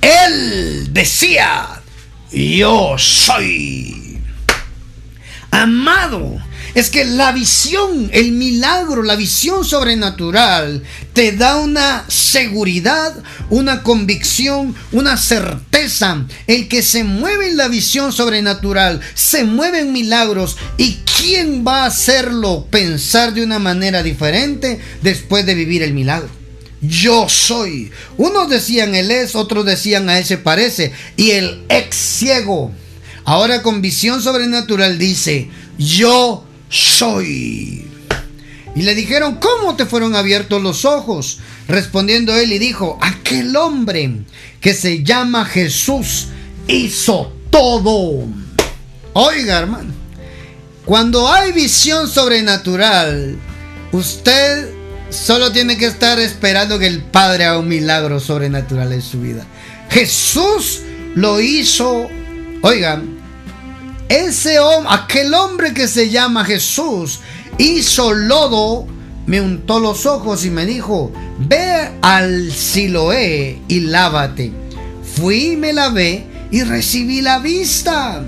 Él 0.00 0.92
decía, 0.92 1.82
yo 2.30 2.96
soy. 2.98 4.20
Amado, 5.50 6.40
es 6.74 6.90
que 6.90 7.04
la 7.04 7.32
visión, 7.32 8.10
el 8.12 8.32
milagro, 8.32 9.02
la 9.02 9.16
visión 9.16 9.64
sobrenatural 9.64 10.82
te 11.12 11.32
da 11.32 11.56
una 11.56 12.04
seguridad, 12.08 13.14
una 13.50 13.82
convicción, 13.82 14.76
una 14.92 15.16
certeza. 15.16 16.26
El 16.46 16.68
que 16.68 16.82
se 16.82 17.02
mueve 17.02 17.48
en 17.48 17.56
la 17.56 17.68
visión 17.68 18.12
sobrenatural, 18.12 19.00
se 19.14 19.44
mueve 19.44 19.80
en 19.80 19.92
milagros. 19.92 20.56
¿Y 20.76 20.98
quién 21.18 21.64
va 21.66 21.84
a 21.84 21.86
hacerlo 21.86 22.68
pensar 22.70 23.32
de 23.32 23.42
una 23.42 23.58
manera 23.58 24.02
diferente 24.02 24.80
después 25.02 25.46
de 25.46 25.54
vivir 25.54 25.82
el 25.82 25.94
milagro? 25.94 26.37
Yo 26.80 27.28
soy. 27.28 27.90
Unos 28.16 28.48
decían 28.48 28.94
él 28.94 29.10
es, 29.10 29.34
otros 29.34 29.64
decían 29.64 30.08
a 30.08 30.18
él 30.18 30.24
se 30.24 30.38
parece. 30.38 30.92
Y 31.16 31.32
el 31.32 31.64
ex 31.68 31.96
ciego, 31.96 32.72
ahora 33.24 33.62
con 33.62 33.82
visión 33.82 34.22
sobrenatural, 34.22 34.98
dice, 34.98 35.48
yo 35.78 36.44
soy. 36.68 37.84
Y 38.74 38.82
le 38.82 38.94
dijeron, 38.94 39.36
¿cómo 39.36 39.74
te 39.76 39.86
fueron 39.86 40.14
abiertos 40.14 40.62
los 40.62 40.84
ojos? 40.84 41.38
Respondiendo 41.66 42.34
él 42.36 42.52
y 42.52 42.58
dijo, 42.58 42.98
aquel 43.02 43.56
hombre 43.56 44.20
que 44.60 44.74
se 44.74 45.02
llama 45.02 45.44
Jesús 45.44 46.28
hizo 46.68 47.32
todo. 47.50 48.24
Oiga, 49.14 49.58
hermano, 49.58 49.92
cuando 50.84 51.32
hay 51.32 51.50
visión 51.52 52.08
sobrenatural, 52.08 53.36
usted 53.90 54.77
Solo 55.10 55.52
tiene 55.52 55.78
que 55.78 55.86
estar 55.86 56.18
esperando 56.18 56.78
que 56.78 56.86
el 56.86 57.00
Padre 57.00 57.44
haga 57.44 57.58
un 57.58 57.68
milagro 57.68 58.20
sobrenatural 58.20 58.92
en 58.92 59.02
su 59.02 59.20
vida. 59.20 59.46
Jesús 59.90 60.82
lo 61.14 61.40
hizo. 61.40 62.08
Oigan, 62.62 63.18
ese 64.08 64.58
hombre, 64.58 64.92
aquel 64.92 65.32
hombre 65.32 65.72
que 65.72 65.88
se 65.88 66.10
llama 66.10 66.44
Jesús, 66.44 67.20
hizo 67.56 68.12
lodo, 68.12 68.86
me 69.26 69.40
untó 69.40 69.80
los 69.80 70.04
ojos 70.04 70.44
y 70.44 70.50
me 70.50 70.66
dijo: 70.66 71.10
Ve 71.38 71.90
al 72.02 72.52
Siloé 72.52 73.62
y 73.66 73.80
lávate. 73.80 74.52
Fui 75.16 75.52
y 75.52 75.56
me 75.56 75.72
lavé 75.72 76.26
y 76.50 76.64
recibí 76.64 77.22
la 77.22 77.38
vista. 77.38 78.22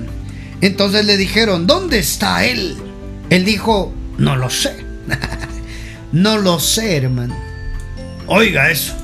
Entonces 0.63 1.05
le 1.05 1.19
dijeron: 1.19 1.67
¿Dónde 1.67 1.99
está 1.99 2.47
él? 2.47 2.77
Él 3.29 3.45
dijo: 3.45 3.93
No 4.17 4.37
lo 4.37 4.49
sé. 4.49 4.77
No 6.13 6.39
lo 6.39 6.59
sé, 6.59 6.97
hermano. 6.97 7.37
Oiga 8.27 8.71
eso. 8.71 8.95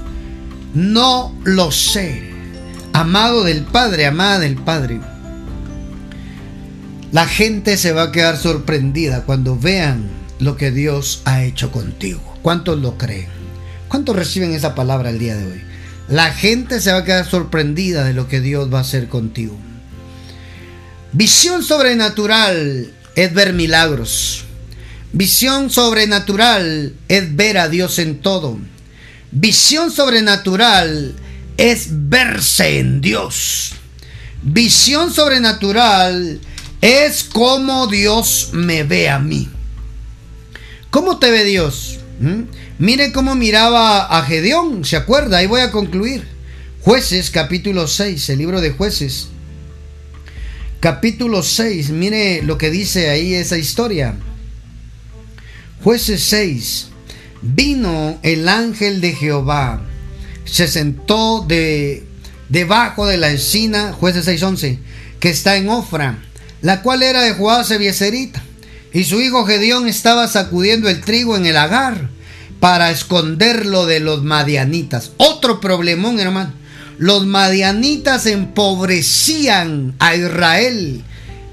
No 0.75 1.35
lo 1.45 1.71
sé. 1.71 2.23
amado 2.93 3.45
del 3.45 3.63
Padre, 3.63 4.07
amada 4.07 4.39
del 4.39 4.57
Padre. 4.57 5.01
La 7.13 7.27
gente 7.27 7.77
se 7.77 7.93
va 7.93 8.05
a 8.05 8.13
quedar 8.13 8.37
sorprendida 8.37 9.25
cuando 9.25 9.59
vean 9.59 10.09
lo 10.39 10.57
que 10.57 10.71
Dios 10.71 11.23
ha 11.25 11.45
hecho 11.45 11.71
contigo. 11.71 12.21
¿Cuántos 12.43 12.79
lo 12.81 12.97
creen? 12.97 13.29
¿Cuántos 13.89 14.17
reciben 14.17 14.53
esa 14.55 14.75
palabra 14.75 15.11
el 15.11 15.19
día 15.19 15.37
de 15.37 15.47
hoy? 15.47 15.63
La 16.09 16.33
gente 16.33 16.81
se 16.81 16.93
va 16.93 16.99
a 16.99 17.05
quedar 17.05 17.29
sorprendida 17.29 18.05
de 18.05 18.15
lo 18.15 18.29
que 18.29 18.41
Dios 18.41 18.73
va 18.73 18.79
a 18.79 18.83
hacer 18.83 19.09
contigo. 19.09 19.57
Visión 21.13 21.63
sobrenatural 21.63 22.93
es 23.15 23.35
ver 23.35 23.53
milagros. 23.53 24.46
Visión 25.13 25.71
sobrenatural 25.71 26.95
es 27.09 27.37
ver 27.37 27.59
a 27.59 27.69
Dios 27.69 27.99
en 27.99 28.21
todo. 28.21 28.59
Visión 29.31 29.91
sobrenatural 29.91 31.15
es 31.57 31.89
verse 31.91 32.79
en 32.79 33.01
Dios. 33.01 33.73
Visión 34.43 35.13
sobrenatural 35.13 36.41
es 36.81 37.25
como 37.25 37.87
Dios 37.87 38.51
me 38.53 38.85
ve 38.85 39.09
a 39.09 39.19
mí. 39.19 39.49
¿Cómo 40.91 41.19
te 41.19 41.31
ve 41.31 41.45
Dios? 41.45 41.99
¿Mm? 42.21 42.43
Mire 42.79 43.13
cómo 43.13 43.35
miraba 43.35 44.05
a 44.07 44.23
Gedeón, 44.23 44.85
¿se 44.85 44.97
acuerda? 44.97 45.39
Ahí 45.39 45.47
voy 45.47 45.63
a 45.63 45.71
concluir. 45.71 46.27
Jueces 46.83 47.31
capítulo 47.31 47.89
6, 47.89 48.29
el 48.31 48.39
libro 48.39 48.61
de 48.61 48.71
jueces. 48.71 49.29
Capítulo 50.81 51.43
6, 51.43 51.91
mire 51.91 52.43
lo 52.43 52.59
que 52.59 52.71
dice 52.71 53.11
ahí 53.11 53.35
esa 53.35 53.59
historia. 53.59 54.15
Jueces 55.87 56.25
6. 56.25 56.89
Vino 57.43 58.19
el 58.25 58.49
ángel 58.49 59.01
de 59.01 59.13
Jehová, 59.13 59.83
se 60.45 60.67
sentó 60.67 61.45
de, 61.47 62.05
debajo 62.49 63.07
de 63.07 63.19
la 63.19 63.31
encina, 63.31 63.93
jueces 63.93 64.27
6.11, 64.27 64.81
que 65.21 65.31
está 65.31 65.55
en 65.55 65.69
Ofra, 65.69 66.19
la 66.61 66.83
cual 66.83 67.05
era 67.05 67.23
de 67.23 67.35
Joás 67.35 67.71
Ebieserita. 67.71 68.43
Y 68.93 69.05
su 69.05 69.21
hijo 69.21 69.47
Gedeón 69.47 69.87
estaba 69.87 70.27
sacudiendo 70.27 70.89
el 70.89 71.03
trigo 71.03 71.37
en 71.37 71.47
el 71.47 71.57
agar 71.57 72.09
para 72.59 72.91
esconderlo 72.91 73.87
de 73.87 74.01
los 74.01 74.25
madianitas. 74.25 75.13
Otro 75.19 75.61
problemón, 75.61 76.19
hermano. 76.19 76.53
Los 76.99 77.27
madianitas 77.27 78.27
empobrecían 78.27 79.95
a 80.01 80.17
Israel. 80.17 81.05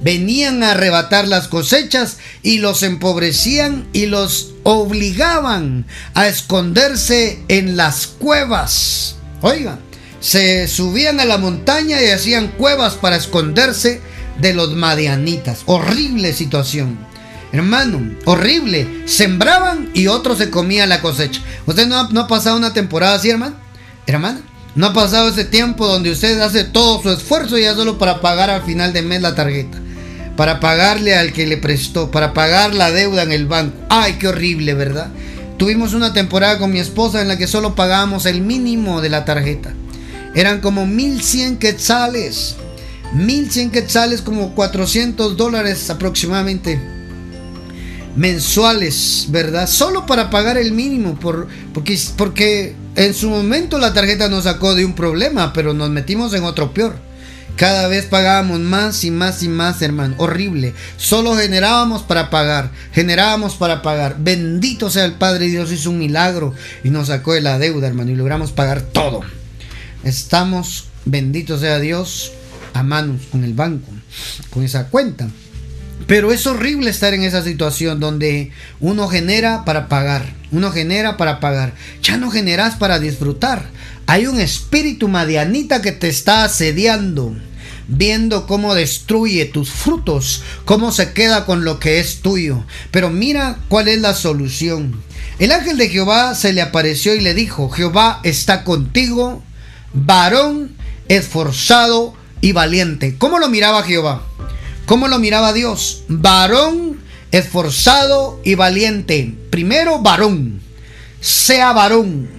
Venían 0.03 0.63
a 0.63 0.71
arrebatar 0.71 1.27
las 1.27 1.47
cosechas 1.47 2.17
y 2.41 2.59
los 2.59 2.83
empobrecían 2.83 3.87
y 3.93 4.05
los 4.07 4.53
obligaban 4.63 5.85
a 6.13 6.27
esconderse 6.27 7.39
en 7.47 7.77
las 7.77 8.07
cuevas. 8.07 9.15
Oigan, 9.41 9.79
se 10.19 10.67
subían 10.67 11.19
a 11.19 11.25
la 11.25 11.37
montaña 11.37 12.01
y 12.01 12.09
hacían 12.09 12.47
cuevas 12.49 12.93
para 12.95 13.15
esconderse 13.15 14.01
de 14.39 14.53
los 14.53 14.73
madianitas. 14.73 15.59
Horrible 15.65 16.33
situación. 16.33 16.97
Hermano, 17.51 18.01
horrible. 18.25 19.03
Sembraban 19.05 19.91
y 19.93 20.07
otros 20.07 20.39
se 20.39 20.49
comían 20.49 20.89
la 20.89 21.01
cosecha. 21.01 21.39
¿Usted 21.65 21.87
no 21.87 21.99
ha, 21.99 22.27
pasado 22.27 22.57
una 22.57 22.73
temporada 22.73 23.15
así, 23.15 23.29
hermano? 23.29 23.55
Hermano, 24.07 24.39
no 24.75 24.87
ha 24.87 24.93
pasado 24.93 25.29
ese 25.29 25.45
tiempo 25.45 25.87
donde 25.87 26.11
usted 26.11 26.39
hace 26.41 26.63
todo 26.63 27.01
su 27.01 27.11
esfuerzo 27.11 27.57
ya 27.57 27.75
solo 27.75 27.99
para 27.99 28.21
pagar 28.21 28.49
al 28.49 28.63
final 28.63 28.91
de 28.91 29.03
mes 29.03 29.21
la 29.21 29.35
tarjeta. 29.35 29.79
Para 30.35 30.59
pagarle 30.59 31.15
al 31.15 31.31
que 31.31 31.45
le 31.45 31.57
prestó, 31.57 32.09
para 32.09 32.33
pagar 32.33 32.73
la 32.73 32.91
deuda 32.91 33.23
en 33.23 33.31
el 33.31 33.45
banco. 33.45 33.75
Ay, 33.89 34.13
qué 34.13 34.27
horrible, 34.27 34.73
¿verdad? 34.73 35.09
Tuvimos 35.57 35.93
una 35.93 36.13
temporada 36.13 36.57
con 36.57 36.71
mi 36.71 36.79
esposa 36.79 37.21
en 37.21 37.27
la 37.27 37.37
que 37.37 37.47
solo 37.47 37.75
pagábamos 37.75 38.25
el 38.25 38.41
mínimo 38.41 39.01
de 39.01 39.09
la 39.09 39.25
tarjeta. 39.25 39.73
Eran 40.33 40.59
como 40.61 40.85
1100 40.87 41.57
quetzales. 41.57 42.55
1100 43.13 43.69
quetzales 43.69 44.21
como 44.21 44.55
400 44.55 45.37
dólares 45.37 45.89
aproximadamente 45.89 46.81
mensuales, 48.15 49.27
¿verdad? 49.29 49.67
Solo 49.67 50.05
para 50.05 50.29
pagar 50.29 50.57
el 50.57 50.71
mínimo, 50.71 51.15
por, 51.19 51.47
porque, 51.73 51.99
porque 52.17 52.75
en 52.95 53.13
su 53.13 53.29
momento 53.29 53.77
la 53.77 53.93
tarjeta 53.93 54.29
nos 54.29 54.43
sacó 54.43 54.75
de 54.75 54.85
un 54.85 54.93
problema, 54.93 55.53
pero 55.53 55.73
nos 55.73 55.89
metimos 55.89 56.33
en 56.33 56.43
otro 56.43 56.73
peor. 56.73 56.95
Cada 57.55 57.87
vez 57.87 58.05
pagábamos 58.05 58.59
más 58.59 59.03
y 59.03 59.11
más 59.11 59.43
y 59.43 59.47
más, 59.47 59.81
hermano. 59.81 60.15
Horrible. 60.17 60.73
Solo 60.97 61.35
generábamos 61.35 62.01
para 62.01 62.29
pagar. 62.29 62.71
Generábamos 62.91 63.55
para 63.55 63.81
pagar. 63.81 64.17
Bendito 64.19 64.89
sea 64.89 65.05
el 65.05 65.13
Padre. 65.13 65.47
Dios 65.47 65.71
hizo 65.71 65.91
un 65.91 65.99
milagro 65.99 66.53
y 66.83 66.89
nos 66.89 67.07
sacó 67.07 67.33
de 67.33 67.41
la 67.41 67.59
deuda, 67.59 67.87
hermano. 67.87 68.11
Y 68.11 68.15
logramos 68.15 68.51
pagar 68.51 68.81
todo. 68.81 69.21
Estamos, 70.03 70.85
bendito 71.05 71.57
sea 71.57 71.79
Dios, 71.79 72.33
a 72.73 72.83
manos 72.83 73.21
con 73.31 73.43
el 73.43 73.53
banco, 73.53 73.89
con 74.49 74.63
esa 74.63 74.87
cuenta. 74.87 75.29
Pero 76.07 76.31
es 76.33 76.45
horrible 76.47 76.89
estar 76.89 77.13
en 77.13 77.23
esa 77.23 77.43
situación 77.43 77.99
donde 77.99 78.51
uno 78.81 79.07
genera 79.07 79.63
para 79.63 79.87
pagar, 79.87 80.33
uno 80.51 80.71
genera 80.71 81.15
para 81.15 81.39
pagar, 81.39 81.73
ya 82.01 82.17
no 82.17 82.29
generas 82.29 82.75
para 82.75 82.99
disfrutar. 82.99 83.67
Hay 84.05 84.27
un 84.27 84.39
espíritu 84.39 85.07
madianita 85.07 85.81
que 85.81 85.91
te 85.91 86.09
está 86.09 86.43
asediando, 86.43 87.35
viendo 87.87 88.47
cómo 88.47 88.75
destruye 88.75 89.45
tus 89.45 89.71
frutos, 89.71 90.43
cómo 90.65 90.91
se 90.91 91.13
queda 91.13 91.45
con 91.45 91.63
lo 91.63 91.79
que 91.79 91.99
es 91.99 92.21
tuyo. 92.21 92.63
Pero 92.91 93.09
mira 93.09 93.59
cuál 93.69 93.87
es 93.87 93.99
la 94.01 94.13
solución. 94.13 95.01
El 95.39 95.51
ángel 95.51 95.77
de 95.77 95.89
Jehová 95.89 96.35
se 96.35 96.53
le 96.53 96.61
apareció 96.61 97.15
y 97.15 97.21
le 97.21 97.33
dijo, 97.33 97.69
Jehová 97.69 98.19
está 98.23 98.63
contigo, 98.63 99.41
varón 99.93 100.75
esforzado 101.07 102.13
y 102.41 102.51
valiente. 102.51 103.15
¿Cómo 103.17 103.39
lo 103.39 103.49
miraba 103.49 103.83
Jehová? 103.83 104.23
¿Cómo 104.85 105.07
lo 105.07 105.17
miraba 105.19 105.53
Dios? 105.53 106.03
Varón 106.07 106.99
esforzado 107.31 108.39
y 108.43 108.55
valiente. 108.55 109.33
Primero, 109.49 109.99
varón. 109.99 110.61
Sea 111.21 111.71
varón. 111.71 112.29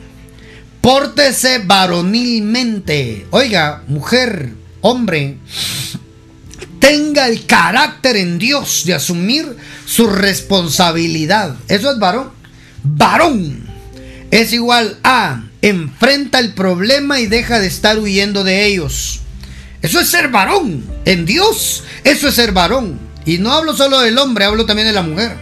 Pórtese 0.84 1.62
varonilmente. 1.64 3.26
Oiga, 3.30 3.84
mujer, 3.86 4.52
hombre, 4.82 5.38
tenga 6.78 7.26
el 7.26 7.46
carácter 7.46 8.16
en 8.16 8.38
Dios 8.38 8.82
de 8.84 8.92
asumir 8.92 9.56
su 9.86 10.08
responsabilidad. 10.08 11.56
Eso 11.68 11.90
es 11.90 11.98
varón. 11.98 12.32
Varón 12.82 13.66
es 14.30 14.52
igual 14.52 14.98
a 15.02 15.44
enfrenta 15.62 16.38
el 16.38 16.52
problema 16.52 17.18
y 17.18 17.28
deja 17.28 17.60
de 17.60 17.66
estar 17.66 17.98
huyendo 17.98 18.44
de 18.44 18.66
ellos. 18.66 19.20
Eso 19.80 20.00
es 20.00 20.10
ser 20.10 20.28
varón. 20.28 20.84
En 21.06 21.24
Dios, 21.24 21.84
eso 22.04 22.28
es 22.28 22.34
ser 22.34 22.52
varón. 22.52 23.00
Y 23.24 23.38
no 23.38 23.52
hablo 23.52 23.74
solo 23.74 24.00
del 24.00 24.18
hombre, 24.18 24.44
hablo 24.44 24.66
también 24.66 24.88
de 24.88 24.92
la 24.92 25.00
mujer. 25.00 25.34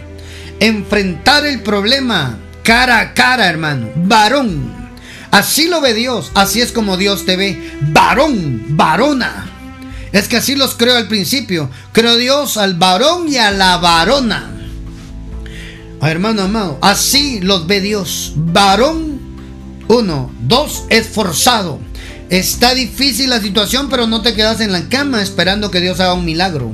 Enfrentar 0.61 1.45
el 1.45 1.61
problema 1.63 2.39
cara 2.63 3.01
a 3.01 3.13
cara, 3.13 3.49
hermano. 3.49 3.89
Varón. 3.93 4.82
Así 5.33 5.67
lo 5.67 5.81
ve 5.81 5.95
Dios. 5.95 6.31
Así 6.35 6.61
es 6.61 6.71
como 6.71 6.95
Dios 6.95 7.25
te 7.25 7.35
ve. 7.35 7.59
Varón, 7.91 8.77
varona. 8.77 9.49
Es 10.11 10.27
que 10.27 10.37
así 10.37 10.55
los 10.55 10.75
creo 10.75 10.95
al 10.95 11.07
principio. 11.07 11.71
Creo 11.91 12.17
Dios 12.17 12.55
al 12.55 12.75
varón 12.75 13.27
y 13.27 13.37
a 13.37 13.49
la 13.49 13.77
varona. 13.77 14.51
Hermano 16.03 16.43
amado, 16.43 16.77
así 16.83 17.39
los 17.41 17.65
ve 17.65 17.81
Dios. 17.81 18.33
Varón, 18.35 19.19
uno. 19.87 20.31
Dos, 20.41 20.83
esforzado. 20.89 21.79
Está 22.29 22.75
difícil 22.75 23.31
la 23.31 23.41
situación, 23.41 23.89
pero 23.89 24.05
no 24.05 24.21
te 24.21 24.35
quedas 24.35 24.61
en 24.61 24.71
la 24.71 24.87
cama 24.87 25.23
esperando 25.23 25.71
que 25.71 25.81
Dios 25.81 25.99
haga 25.99 26.13
un 26.13 26.25
milagro. 26.25 26.71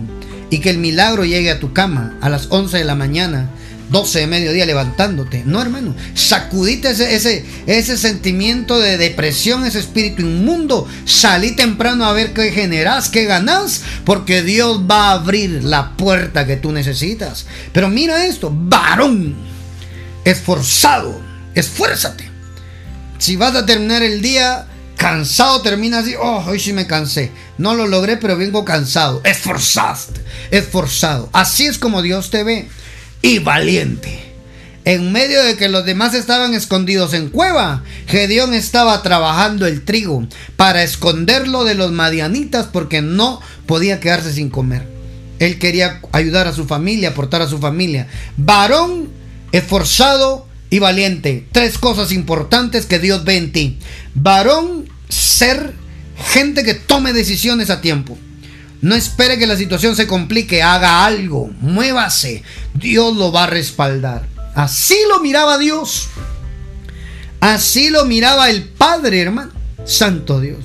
Y 0.49 0.59
que 0.59 0.69
el 0.69 0.79
milagro 0.79 1.23
llegue 1.23 1.49
a 1.49 1.61
tu 1.61 1.71
cama 1.71 2.17
a 2.19 2.27
las 2.27 2.47
11 2.49 2.77
de 2.77 2.83
la 2.83 2.95
mañana, 2.95 3.51
12 3.89 4.19
de 4.19 4.27
mediodía 4.27 4.65
levantándote. 4.65 5.43
No, 5.45 5.61
hermano. 5.61 5.95
Sacudite 6.13 6.91
ese, 6.91 7.15
ese, 7.15 7.45
ese 7.67 7.97
sentimiento 7.97 8.79
de 8.79 8.97
depresión, 8.97 9.65
ese 9.65 9.79
espíritu 9.79 10.21
inmundo. 10.21 10.87
Salí 11.05 11.55
temprano 11.55 12.05
a 12.05 12.13
ver 12.13 12.33
qué 12.33 12.51
generas, 12.51 13.09
qué 13.09 13.25
ganas, 13.25 13.81
porque 14.05 14.43
Dios 14.43 14.81
va 14.89 15.09
a 15.09 15.13
abrir 15.13 15.63
la 15.63 15.97
puerta 15.97 16.45
que 16.45 16.57
tú 16.57 16.71
necesitas. 16.71 17.45
Pero 17.73 17.89
mira 17.89 18.25
esto, 18.25 18.51
varón, 18.53 19.35
esforzado, 20.23 21.19
esfuérzate. 21.55 22.29
Si 23.17 23.35
vas 23.35 23.55
a 23.55 23.65
terminar 23.65 24.01
el 24.03 24.21
día 24.21 24.67
cansado 24.99 25.61
termina 25.61 25.99
así, 25.99 26.13
oh, 26.19 26.43
hoy 26.45 26.59
sí 26.59 26.73
me 26.73 26.85
cansé. 26.85 27.31
No 27.57 27.73
lo 27.73 27.87
logré, 27.87 28.17
pero 28.17 28.37
vengo 28.37 28.65
cansado. 28.65 29.21
Esforzaste, 29.23 30.21
esforzado. 30.51 31.29
Así 31.33 31.65
es 31.65 31.79
como 31.79 32.01
Dios 32.01 32.29
te 32.29 32.43
ve. 32.43 32.69
Y 33.21 33.39
valiente. 33.39 34.17
En 34.85 35.11
medio 35.11 35.43
de 35.43 35.55
que 35.55 35.69
los 35.69 35.85
demás 35.85 36.13
estaban 36.13 36.53
escondidos 36.53 37.13
en 37.13 37.29
cueva, 37.29 37.83
Gedeón 38.07 38.53
estaba 38.53 39.01
trabajando 39.03 39.67
el 39.67 39.83
trigo 39.83 40.27
para 40.55 40.83
esconderlo 40.83 41.63
de 41.63 41.75
los 41.75 41.91
madianitas 41.91 42.67
porque 42.67 43.01
no 43.01 43.41
podía 43.65 43.99
quedarse 43.99 44.33
sin 44.33 44.49
comer. 44.49 44.87
Él 45.37 45.59
quería 45.59 46.01
ayudar 46.11 46.47
a 46.47 46.53
su 46.53 46.65
familia, 46.65 47.09
aportar 47.09 47.41
a 47.41 47.47
su 47.47 47.59
familia. 47.59 48.07
Varón 48.37 49.09
esforzado 49.51 50.47
y 50.69 50.79
valiente. 50.79 51.47
Tres 51.51 51.77
cosas 51.77 52.11
importantes 52.11 52.85
que 52.85 52.99
Dios 52.99 53.23
ve 53.23 53.37
en 53.37 53.51
ti. 53.51 53.79
Varón, 54.15 54.89
ser 55.07 55.73
Gente 56.27 56.63
que 56.63 56.73
tome 56.73 57.13
decisiones 57.13 57.69
a 57.69 57.81
tiempo. 57.81 58.17
No 58.81 58.95
espere 58.95 59.37
que 59.37 59.47
la 59.47 59.57
situación 59.57 59.95
se 59.95 60.07
complique, 60.07 60.63
haga 60.63 61.05
algo, 61.05 61.51
muévase. 61.59 62.43
Dios 62.73 63.15
lo 63.15 63.31
va 63.31 63.43
a 63.43 63.47
respaldar. 63.47 64.25
Así 64.55 64.97
lo 65.09 65.19
miraba 65.19 65.57
Dios. 65.57 66.07
Así 67.41 67.89
lo 67.89 68.05
miraba 68.05 68.49
el 68.49 68.63
Padre, 68.63 69.21
hermano. 69.21 69.51
Santo 69.85 70.39
Dios. 70.39 70.59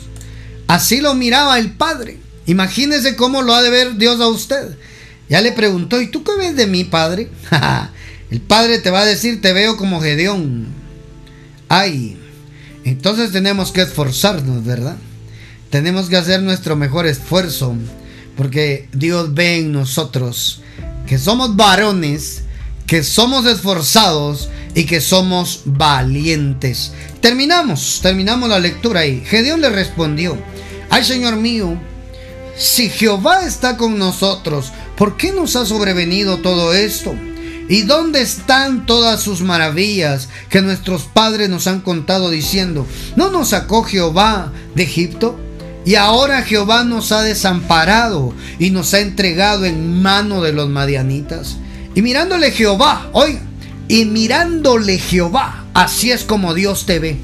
Así 0.67 1.01
lo 1.01 1.15
miraba 1.15 1.59
el 1.59 1.73
Padre. 1.73 2.19
Imagínese 2.47 3.17
cómo 3.17 3.43
lo 3.43 3.55
ha 3.55 3.63
de 3.63 3.71
ver 3.71 3.97
Dios 3.97 4.21
a 4.21 4.29
usted. 4.29 4.77
Ya 5.29 5.41
le 5.41 5.53
preguntó, 5.53 6.01
¿y 6.01 6.09
tú 6.09 6.23
qué 6.23 6.33
ves 6.39 6.57
de 6.57 6.67
mí, 6.67 6.85
Padre? 6.85 7.31
el 8.31 8.41
Padre 8.41 8.79
te 8.79 8.91
va 8.91 9.01
a 9.01 9.07
decir, 9.07 9.41
te 9.41 9.53
veo 9.53 9.77
como 9.77 10.01
Gedeón. 10.01 10.67
Ay, 11.69 12.19
entonces 12.85 13.33
tenemos 13.33 13.73
que 13.73 13.83
esforzarnos, 13.83 14.65
¿verdad? 14.65 14.97
Tenemos 15.71 16.09
que 16.09 16.17
hacer 16.17 16.43
nuestro 16.43 16.77
mejor 16.77 17.07
esfuerzo, 17.07 17.75
porque 18.37 18.89
Dios 18.93 19.35
ve 19.35 19.59
en 19.59 19.73
nosotros 19.73 20.63
que 21.07 21.19
somos 21.19 21.57
varones, 21.57 22.43
que 22.87 23.03
somos 23.03 23.47
esforzados 23.47 24.49
y 24.75 24.85
que 24.85 25.01
somos 25.01 25.63
valientes. 25.65 26.93
Terminamos, 27.21 28.01
terminamos 28.03 28.49
la 28.49 28.59
lectura 28.59 29.01
ahí. 29.01 29.23
Gedeón 29.25 29.61
le 29.61 29.71
respondió, 29.71 30.37
ay 30.91 31.05
Señor 31.05 31.37
mío, 31.37 31.79
si 32.57 32.89
Jehová 32.89 33.47
está 33.47 33.77
con 33.77 33.99
nosotros, 33.99 34.73
¿por 34.97 35.17
qué 35.17 35.33
nos 35.33 35.57
ha 35.57 35.67
sobrevenido 35.67 36.39
todo 36.39 36.73
esto? 36.73 37.15
¿Y 37.69 37.83
dónde 37.83 38.21
están 38.21 38.85
todas 38.85 39.23
sus 39.23 39.41
maravillas 39.41 40.29
que 40.51 40.61
nuestros 40.61 41.05
padres 41.05 41.49
nos 41.49 41.67
han 41.67 41.81
contado 41.81 42.31
diciendo, 42.31 42.87
¿no 43.17 43.31
nos 43.31 43.51
sacó 43.51 43.85
Jehová 43.85 44.53
de 44.75 44.83
Egipto? 44.83 45.41
Y 45.85 45.97
ahora 45.97 46.43
Jehová 46.43 46.85
nos 46.85 47.13
ha 47.13 47.23
desamparado 47.23 48.33
y 48.59 48.71
nos 48.71 48.95
ha 48.95 49.01
entregado 49.01 49.65
en 49.67 50.01
mano 50.01 50.41
de 50.43 50.53
los 50.53 50.69
madianitas. 50.69 51.57
Y 51.95 52.03
mirándole 52.03 52.51
Jehová, 52.51 53.09
oiga, 53.13 53.41
y 53.87 54.07
mirándole 54.07 54.99
Jehová, 54.99 55.65
así 55.75 56.11
es 56.11 56.25
como 56.25 56.55
Dios 56.55 56.87
te 56.87 56.99
ve. 56.99 57.19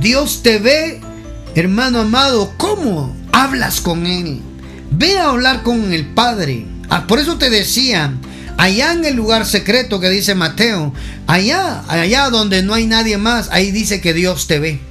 Dios 0.00 0.42
te 0.42 0.58
ve, 0.58 1.00
hermano 1.54 2.00
amado, 2.00 2.54
¿cómo 2.56 3.14
hablas 3.32 3.80
con 3.80 4.06
Él? 4.06 4.40
Ve 4.90 5.18
a 5.18 5.30
hablar 5.30 5.62
con 5.62 5.92
el 5.92 6.06
Padre. 6.06 6.66
Ah, 6.88 7.06
por 7.06 7.18
eso 7.18 7.36
te 7.36 7.50
decía, 7.50 8.14
allá 8.56 8.92
en 8.92 9.04
el 9.04 9.16
lugar 9.16 9.44
secreto 9.44 10.00
que 10.00 10.08
dice 10.08 10.34
Mateo, 10.34 10.94
allá, 11.26 11.82
allá 11.88 12.30
donde 12.30 12.62
no 12.62 12.72
hay 12.72 12.86
nadie 12.86 13.18
más, 13.18 13.50
ahí 13.50 13.70
dice 13.70 14.00
que 14.00 14.14
Dios 14.14 14.46
te 14.46 14.58
ve. 14.58 14.87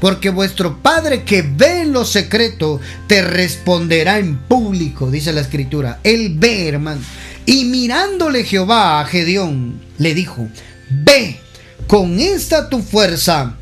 Porque 0.00 0.30
vuestro 0.30 0.80
Padre 0.80 1.24
que 1.24 1.42
ve 1.42 1.82
en 1.82 1.92
lo 1.92 2.04
secreto 2.04 2.80
te 3.06 3.22
responderá 3.22 4.18
en 4.18 4.38
público, 4.38 5.10
dice 5.10 5.32
la 5.32 5.40
escritura. 5.40 6.00
Él 6.04 6.34
ve, 6.36 6.68
hermano. 6.68 7.00
Y 7.46 7.64
mirándole 7.64 8.44
Jehová 8.44 9.00
a 9.00 9.06
Gedeón, 9.06 9.80
le 9.98 10.14
dijo, 10.14 10.48
ve, 10.90 11.40
con 11.86 12.20
esta 12.20 12.68
tu 12.68 12.82
fuerza 12.82 13.56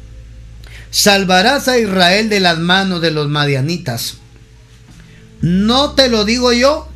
salvarás 0.90 1.68
a 1.68 1.78
Israel 1.78 2.28
de 2.28 2.40
las 2.40 2.58
manos 2.58 3.00
de 3.00 3.10
los 3.10 3.28
madianitas. 3.28 4.16
¿No 5.40 5.92
te 5.92 6.08
lo 6.08 6.24
digo 6.24 6.52
yo? 6.52 6.88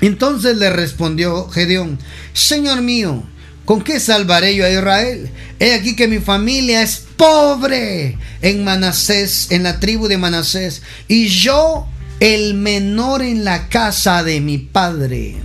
Entonces 0.00 0.56
le 0.56 0.70
respondió 0.70 1.48
Gedeón, 1.48 1.98
Señor 2.32 2.82
mío, 2.82 3.24
¿con 3.68 3.82
qué 3.82 4.00
salvaré 4.00 4.56
yo 4.56 4.64
a 4.64 4.70
Israel? 4.70 5.28
He 5.60 5.74
aquí 5.74 5.94
que 5.94 6.08
mi 6.08 6.20
familia 6.20 6.82
es 6.82 7.04
pobre 7.18 8.16
en 8.40 8.64
Manasés, 8.64 9.48
en 9.50 9.62
la 9.62 9.78
tribu 9.78 10.08
de 10.08 10.16
Manasés, 10.16 10.80
y 11.06 11.28
yo 11.28 11.86
el 12.18 12.54
menor 12.54 13.20
en 13.20 13.44
la 13.44 13.68
casa 13.68 14.22
de 14.22 14.40
mi 14.40 14.56
padre. 14.56 15.36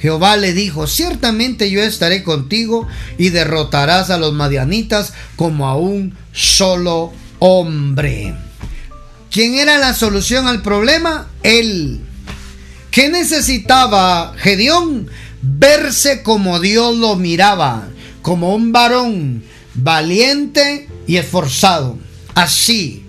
Jehová 0.00 0.36
le 0.36 0.52
dijo, 0.52 0.88
ciertamente 0.88 1.70
yo 1.70 1.80
estaré 1.80 2.24
contigo 2.24 2.88
y 3.18 3.28
derrotarás 3.28 4.10
a 4.10 4.18
los 4.18 4.32
madianitas 4.32 5.12
como 5.36 5.68
a 5.68 5.76
un 5.76 6.16
solo 6.32 7.12
hombre. 7.38 8.34
¿Quién 9.30 9.54
era 9.54 9.78
la 9.78 9.94
solución 9.94 10.48
al 10.48 10.60
problema? 10.60 11.28
Él. 11.44 12.00
¿Qué 12.90 13.10
necesitaba 13.10 14.34
Gedeón? 14.38 15.08
Verse 15.46 16.22
como 16.22 16.58
Dios 16.58 16.96
lo 16.96 17.16
miraba, 17.16 17.88
como 18.22 18.54
un 18.54 18.72
varón 18.72 19.44
valiente 19.74 20.88
y 21.06 21.16
esforzado. 21.16 21.98
Así 22.34 23.04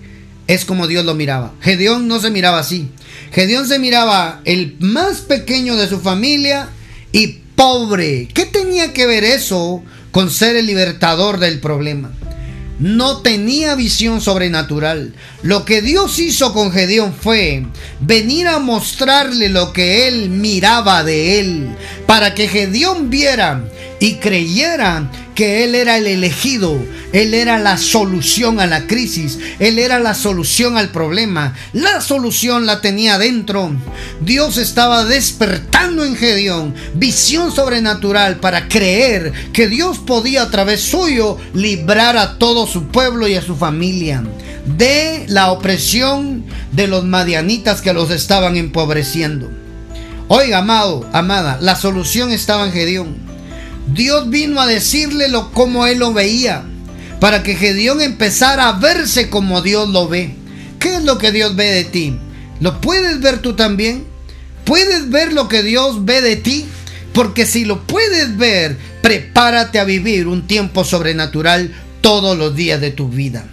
es 0.46 0.64
como 0.64 0.86
Dios 0.86 1.04
lo 1.04 1.14
miraba. 1.14 1.54
Gedeón 1.60 2.08
no 2.08 2.20
se 2.20 2.30
miraba 2.30 2.58
así. 2.58 2.90
Gedeón 3.32 3.66
se 3.66 3.78
miraba 3.78 4.42
el 4.44 4.76
más 4.80 5.22
pequeño 5.22 5.76
de 5.76 5.88
su 5.88 6.00
familia 6.00 6.68
y 7.10 7.38
pobre. 7.56 8.28
¿Qué 8.34 8.44
tenía 8.44 8.92
que 8.92 9.06
ver 9.06 9.24
eso 9.24 9.82
con 10.10 10.30
ser 10.30 10.56
el 10.56 10.66
libertador 10.66 11.38
del 11.38 11.58
problema? 11.60 12.12
No 12.78 13.22
tenía 13.22 13.74
visión 13.74 14.20
sobrenatural. 14.20 15.14
Lo 15.46 15.64
que 15.64 15.80
Dios 15.80 16.18
hizo 16.18 16.52
con 16.52 16.72
Gedeón 16.72 17.14
fue 17.14 17.64
venir 18.00 18.48
a 18.48 18.58
mostrarle 18.58 19.48
lo 19.48 19.72
que 19.72 20.08
él 20.08 20.28
miraba 20.28 21.04
de 21.04 21.38
él, 21.38 21.68
para 22.04 22.34
que 22.34 22.48
Gedeón 22.48 23.10
viera 23.10 23.62
y 24.00 24.14
creyera 24.14 25.08
que 25.36 25.64
Él 25.64 25.74
era 25.74 25.98
el 25.98 26.06
elegido, 26.06 26.82
Él 27.12 27.34
era 27.34 27.58
la 27.58 27.76
solución 27.76 28.58
a 28.58 28.66
la 28.66 28.86
crisis, 28.86 29.38
Él 29.60 29.78
era 29.78 30.00
la 30.00 30.14
solución 30.14 30.78
al 30.78 30.88
problema, 30.88 31.54
la 31.74 32.00
solución 32.00 32.66
la 32.66 32.80
tenía 32.80 33.18
dentro. 33.18 33.70
Dios 34.22 34.56
estaba 34.56 35.04
despertando 35.04 36.04
en 36.04 36.16
Gedeón 36.16 36.74
visión 36.94 37.54
sobrenatural 37.54 38.38
para 38.38 38.66
creer 38.66 39.32
que 39.52 39.68
Dios 39.68 39.98
podía 39.98 40.42
a 40.42 40.50
través 40.50 40.80
suyo 40.80 41.38
librar 41.52 42.16
a 42.16 42.38
todo 42.38 42.66
su 42.66 42.88
pueblo 42.88 43.28
y 43.28 43.34
a 43.34 43.42
su 43.42 43.54
familia. 43.54 44.24
De 44.66 45.26
la 45.36 45.52
opresión 45.52 46.46
de 46.72 46.86
los 46.86 47.04
madianitas 47.04 47.82
que 47.82 47.92
los 47.92 48.10
estaban 48.10 48.56
empobreciendo. 48.56 49.50
Oiga, 50.28 50.60
amado, 50.60 51.06
amada, 51.12 51.58
la 51.60 51.76
solución 51.76 52.32
estaba 52.32 52.64
en 52.64 52.72
Gedeón. 52.72 53.16
Dios 53.92 54.30
vino 54.30 54.62
a 54.62 54.66
decirle 54.66 55.28
lo 55.28 55.52
como 55.52 55.86
él 55.86 55.98
lo 55.98 56.14
veía, 56.14 56.64
para 57.20 57.42
que 57.42 57.54
Gedeón 57.54 58.00
empezara 58.00 58.66
a 58.66 58.78
verse 58.78 59.28
como 59.28 59.60
Dios 59.60 59.90
lo 59.90 60.08
ve. 60.08 60.34
¿Qué 60.78 60.94
es 60.94 61.04
lo 61.04 61.18
que 61.18 61.32
Dios 61.32 61.54
ve 61.54 61.66
de 61.66 61.84
ti? 61.84 62.16
¿Lo 62.60 62.80
puedes 62.80 63.20
ver 63.20 63.40
tú 63.40 63.52
también? 63.52 64.06
¿Puedes 64.64 65.10
ver 65.10 65.34
lo 65.34 65.48
que 65.48 65.62
Dios 65.62 66.06
ve 66.06 66.22
de 66.22 66.36
ti? 66.36 66.64
Porque 67.12 67.44
si 67.44 67.66
lo 67.66 67.82
puedes 67.82 68.38
ver, 68.38 68.78
prepárate 69.02 69.80
a 69.80 69.84
vivir 69.84 70.28
un 70.28 70.46
tiempo 70.46 70.82
sobrenatural 70.82 71.74
todos 72.00 72.38
los 72.38 72.56
días 72.56 72.80
de 72.80 72.90
tu 72.90 73.10
vida. 73.10 73.44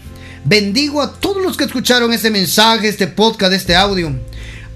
Bendigo 0.46 1.02
a 1.02 1.14
todos 1.14 1.42
los 1.42 1.56
que 1.56 1.64
escucharon 1.64 2.12
este 2.12 2.30
mensaje, 2.30 2.90
este 2.90 3.08
podcast, 3.08 3.54
este 3.54 3.76
audio. 3.76 4.12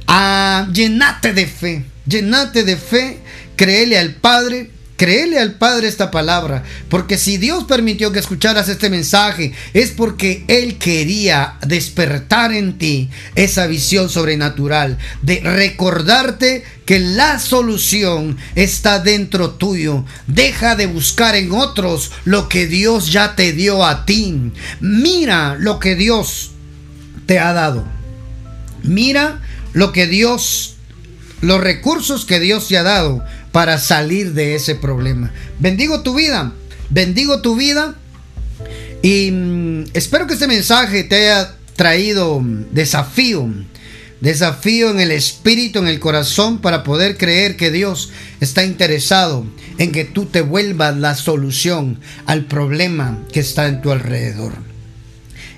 Ah, 0.08 0.68
llenate 0.72 1.34
de 1.34 1.46
fe, 1.46 1.84
llenate 2.06 2.64
de 2.64 2.78
fe, 2.78 3.20
créele 3.58 3.98
al 3.98 4.16
Padre, 4.16 4.72
Créele 4.98 5.38
al 5.38 5.54
Padre 5.54 5.88
esta 5.88 6.10
palabra, 6.10 6.64
porque 6.90 7.20
si 7.20 7.38
Dios 7.38 7.66
permitió 7.66 8.12
que 8.12 8.18
escucharas 8.18 8.68
este 8.68 8.90
mensaje, 8.90 9.54
es 9.76 9.92
porque 9.92 10.44
Él 10.48 10.80
quería 10.80 11.60
despertar 11.68 12.52
en 12.52 12.80
ti 12.80 13.12
esa 13.36 13.68
visión 13.68 14.10
sobrenatural, 14.10 14.98
de 15.22 15.40
recordarte 15.42 16.64
que 16.86 17.00
la 17.00 17.38
solución 17.38 18.38
está 18.56 18.98
dentro 18.98 19.52
tuyo. 19.52 20.04
Deja 20.26 20.76
de 20.76 20.88
buscar 20.88 21.36
en 21.36 21.52
otros 21.52 22.12
lo 22.26 22.50
que 22.50 22.66
Dios 22.66 23.12
ya 23.12 23.36
te 23.36 23.54
dio 23.54 23.86
a 23.86 24.04
ti. 24.06 24.52
Mira 24.80 25.58
lo 25.60 25.80
que 25.80 25.96
Dios 25.96 26.54
te 27.28 27.38
ha 27.38 27.54
dado. 27.54 27.86
Mira 28.82 29.42
lo 29.74 29.92
que 29.92 30.08
Dios, 30.08 30.78
los 31.42 31.62
recursos 31.62 32.26
que 32.26 32.40
Dios 32.40 32.68
te 32.68 32.80
ha 32.80 32.84
dado 32.84 33.24
para 33.58 33.80
salir 33.80 34.36
de 34.36 34.54
ese 34.54 34.76
problema. 34.76 35.34
Bendigo 35.58 36.04
tu 36.04 36.14
vida, 36.14 36.54
bendigo 36.92 37.42
tu 37.42 37.56
vida 37.56 37.96
y 39.02 39.32
mm, 39.32 39.86
espero 39.96 40.28
que 40.28 40.36
este 40.36 40.46
mensaje 40.46 41.04
te 41.06 41.16
haya 41.16 41.56
traído 41.76 42.40
desafío, 42.70 43.50
desafío 44.22 44.92
en 44.92 45.00
el 45.00 45.10
espíritu, 45.10 45.80
en 45.80 45.88
el 45.88 46.00
corazón 46.00 46.60
para 46.60 46.84
poder 46.84 47.18
creer 47.18 47.58
que 47.58 47.72
Dios 47.72 48.12
está 48.42 48.64
interesado 48.64 49.44
en 49.80 49.92
que 49.92 50.06
tú 50.06 50.28
te 50.28 50.42
vuelvas 50.42 50.96
la 50.96 51.16
solución 51.16 52.00
al 52.28 52.46
problema 52.46 53.18
que 53.34 53.40
está 53.40 53.66
en 53.66 53.82
tu 53.82 53.92
alrededor. 53.92 54.54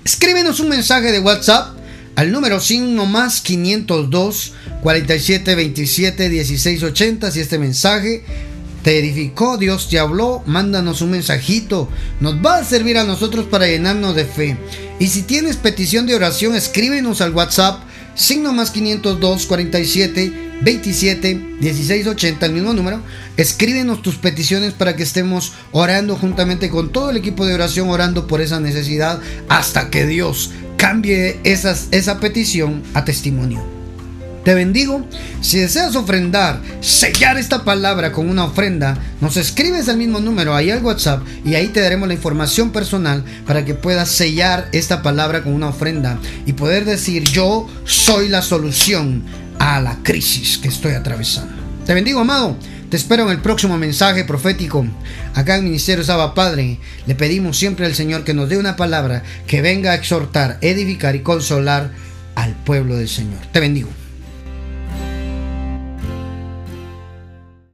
Escríbenos 0.06 0.62
un 0.62 0.70
mensaje 0.70 1.12
de 1.12 1.20
WhatsApp 1.20 1.78
al 2.16 2.32
número 2.32 2.60
5 2.60 3.05
más 3.05 3.41
502 3.41 4.53
47 4.82 5.55
27 5.55 6.30
16 6.30 6.84
80 6.84 7.32
si 7.32 7.39
este 7.39 7.57
mensaje 7.57 8.24
te 8.84 8.97
edificó, 8.97 9.57
Dios 9.57 9.89
te 9.89 9.99
habló, 9.99 10.41
mándanos 10.45 11.01
un 11.01 11.12
mensajito. 11.12 11.89
Nos 12.22 12.36
va 12.36 12.57
a 12.57 12.64
servir 12.64 12.97
a 12.97 13.03
nosotros 13.03 13.45
para 13.45 13.68
llenarnos 13.68 14.16
de 14.16 14.26
fe. 14.26 14.57
Y 14.99 15.07
si 15.07 15.24
tienes 15.24 15.57
petición 15.57 16.05
de 16.05 16.16
oración, 16.16 16.55
escríbenos 16.55 17.22
al 17.22 17.34
WhatsApp, 17.34 17.84
signo 18.16 18.53
más 18.53 18.72
502 18.72 19.45
47 19.45 20.49
27 20.62 21.41
16 21.60 22.07
80, 22.07 22.45
el 22.45 22.53
mismo 22.53 22.74
número. 22.74 23.01
Escríbenos 23.38 24.01
tus 24.01 24.16
peticiones 24.16 24.74
para 24.74 24.95
que 24.95 25.03
estemos 25.03 25.53
orando 25.72 26.16
juntamente 26.16 26.70
con 26.70 26.91
todo 26.91 27.10
el 27.10 27.18
equipo 27.18 27.45
de 27.45 27.53
oración, 27.53 27.89
orando 27.89 28.28
por 28.28 28.41
esa 28.41 28.60
necesidad 28.60 29.20
hasta 29.47 29.89
que 29.89 30.05
Dios 30.05 30.51
cambie 30.78 31.39
esas, 31.43 31.88
esa 31.91 32.20
petición 32.20 32.84
a 32.93 33.05
testimonio. 33.05 33.79
Te 34.50 34.56
bendigo. 34.56 35.06
Si 35.41 35.60
deseas 35.60 35.95
ofrendar, 35.95 36.60
sellar 36.82 37.38
esta 37.38 37.64
palabra 37.64 38.12
con 38.12 38.28
una 38.28 38.45
ofrenda, 38.45 38.97
nos 39.22 39.38
escribes 39.38 39.88
al 39.89 39.97
mismo 39.97 40.20
número 40.20 40.56
ahí 40.56 40.72
al 40.72 40.84
WhatsApp 40.84 41.22
y 41.45 41.54
ahí 41.54 41.68
te 41.68 41.82
daremos 41.82 42.08
la 42.08 42.16
información 42.16 42.72
personal 42.72 43.24
para 43.45 43.64
que 43.64 43.76
puedas 43.76 44.10
sellar 44.10 44.68
esta 44.72 45.04
palabra 45.04 45.43
con 45.43 45.54
una 45.54 45.68
ofrenda 45.70 46.18
y 46.47 46.54
poder 46.54 46.86
decir 46.86 47.26
yo 47.26 47.70
soy 47.84 48.28
la 48.28 48.41
solución 48.41 49.22
a 49.60 49.82
la 49.82 50.00
crisis 50.02 50.58
que 50.58 50.70
estoy 50.70 50.93
atravesando. 50.93 51.54
Te 51.86 51.93
bendigo, 51.93 52.20
amado. 52.20 52.58
Te 52.89 52.97
espero 52.97 53.26
en 53.26 53.30
el 53.30 53.41
próximo 53.41 53.78
mensaje 53.78 54.24
profético. 54.24 54.84
Acá 55.36 55.58
en 55.58 55.66
Ministerio 55.66 56.04
Saba 56.04 56.34
Padre 56.34 56.80
le 57.06 57.14
pedimos 57.14 57.56
siempre 57.56 57.86
al 57.86 57.93
Señor 57.93 58.24
que 58.24 58.34
nos 58.34 58.50
dé 58.50 58.58
una 58.58 58.76
palabra 58.76 59.22
que 59.45 59.62
venga 59.62 59.91
a 59.91 59.95
exhortar, 59.95 60.58
edificar 60.62 61.16
y 61.16 61.20
consolar 61.20 61.91
al 62.34 62.56
pueblo 62.64 62.95
del 62.95 63.10
Señor. 63.10 63.41
Te 63.52 63.60
bendigo. 63.60 63.99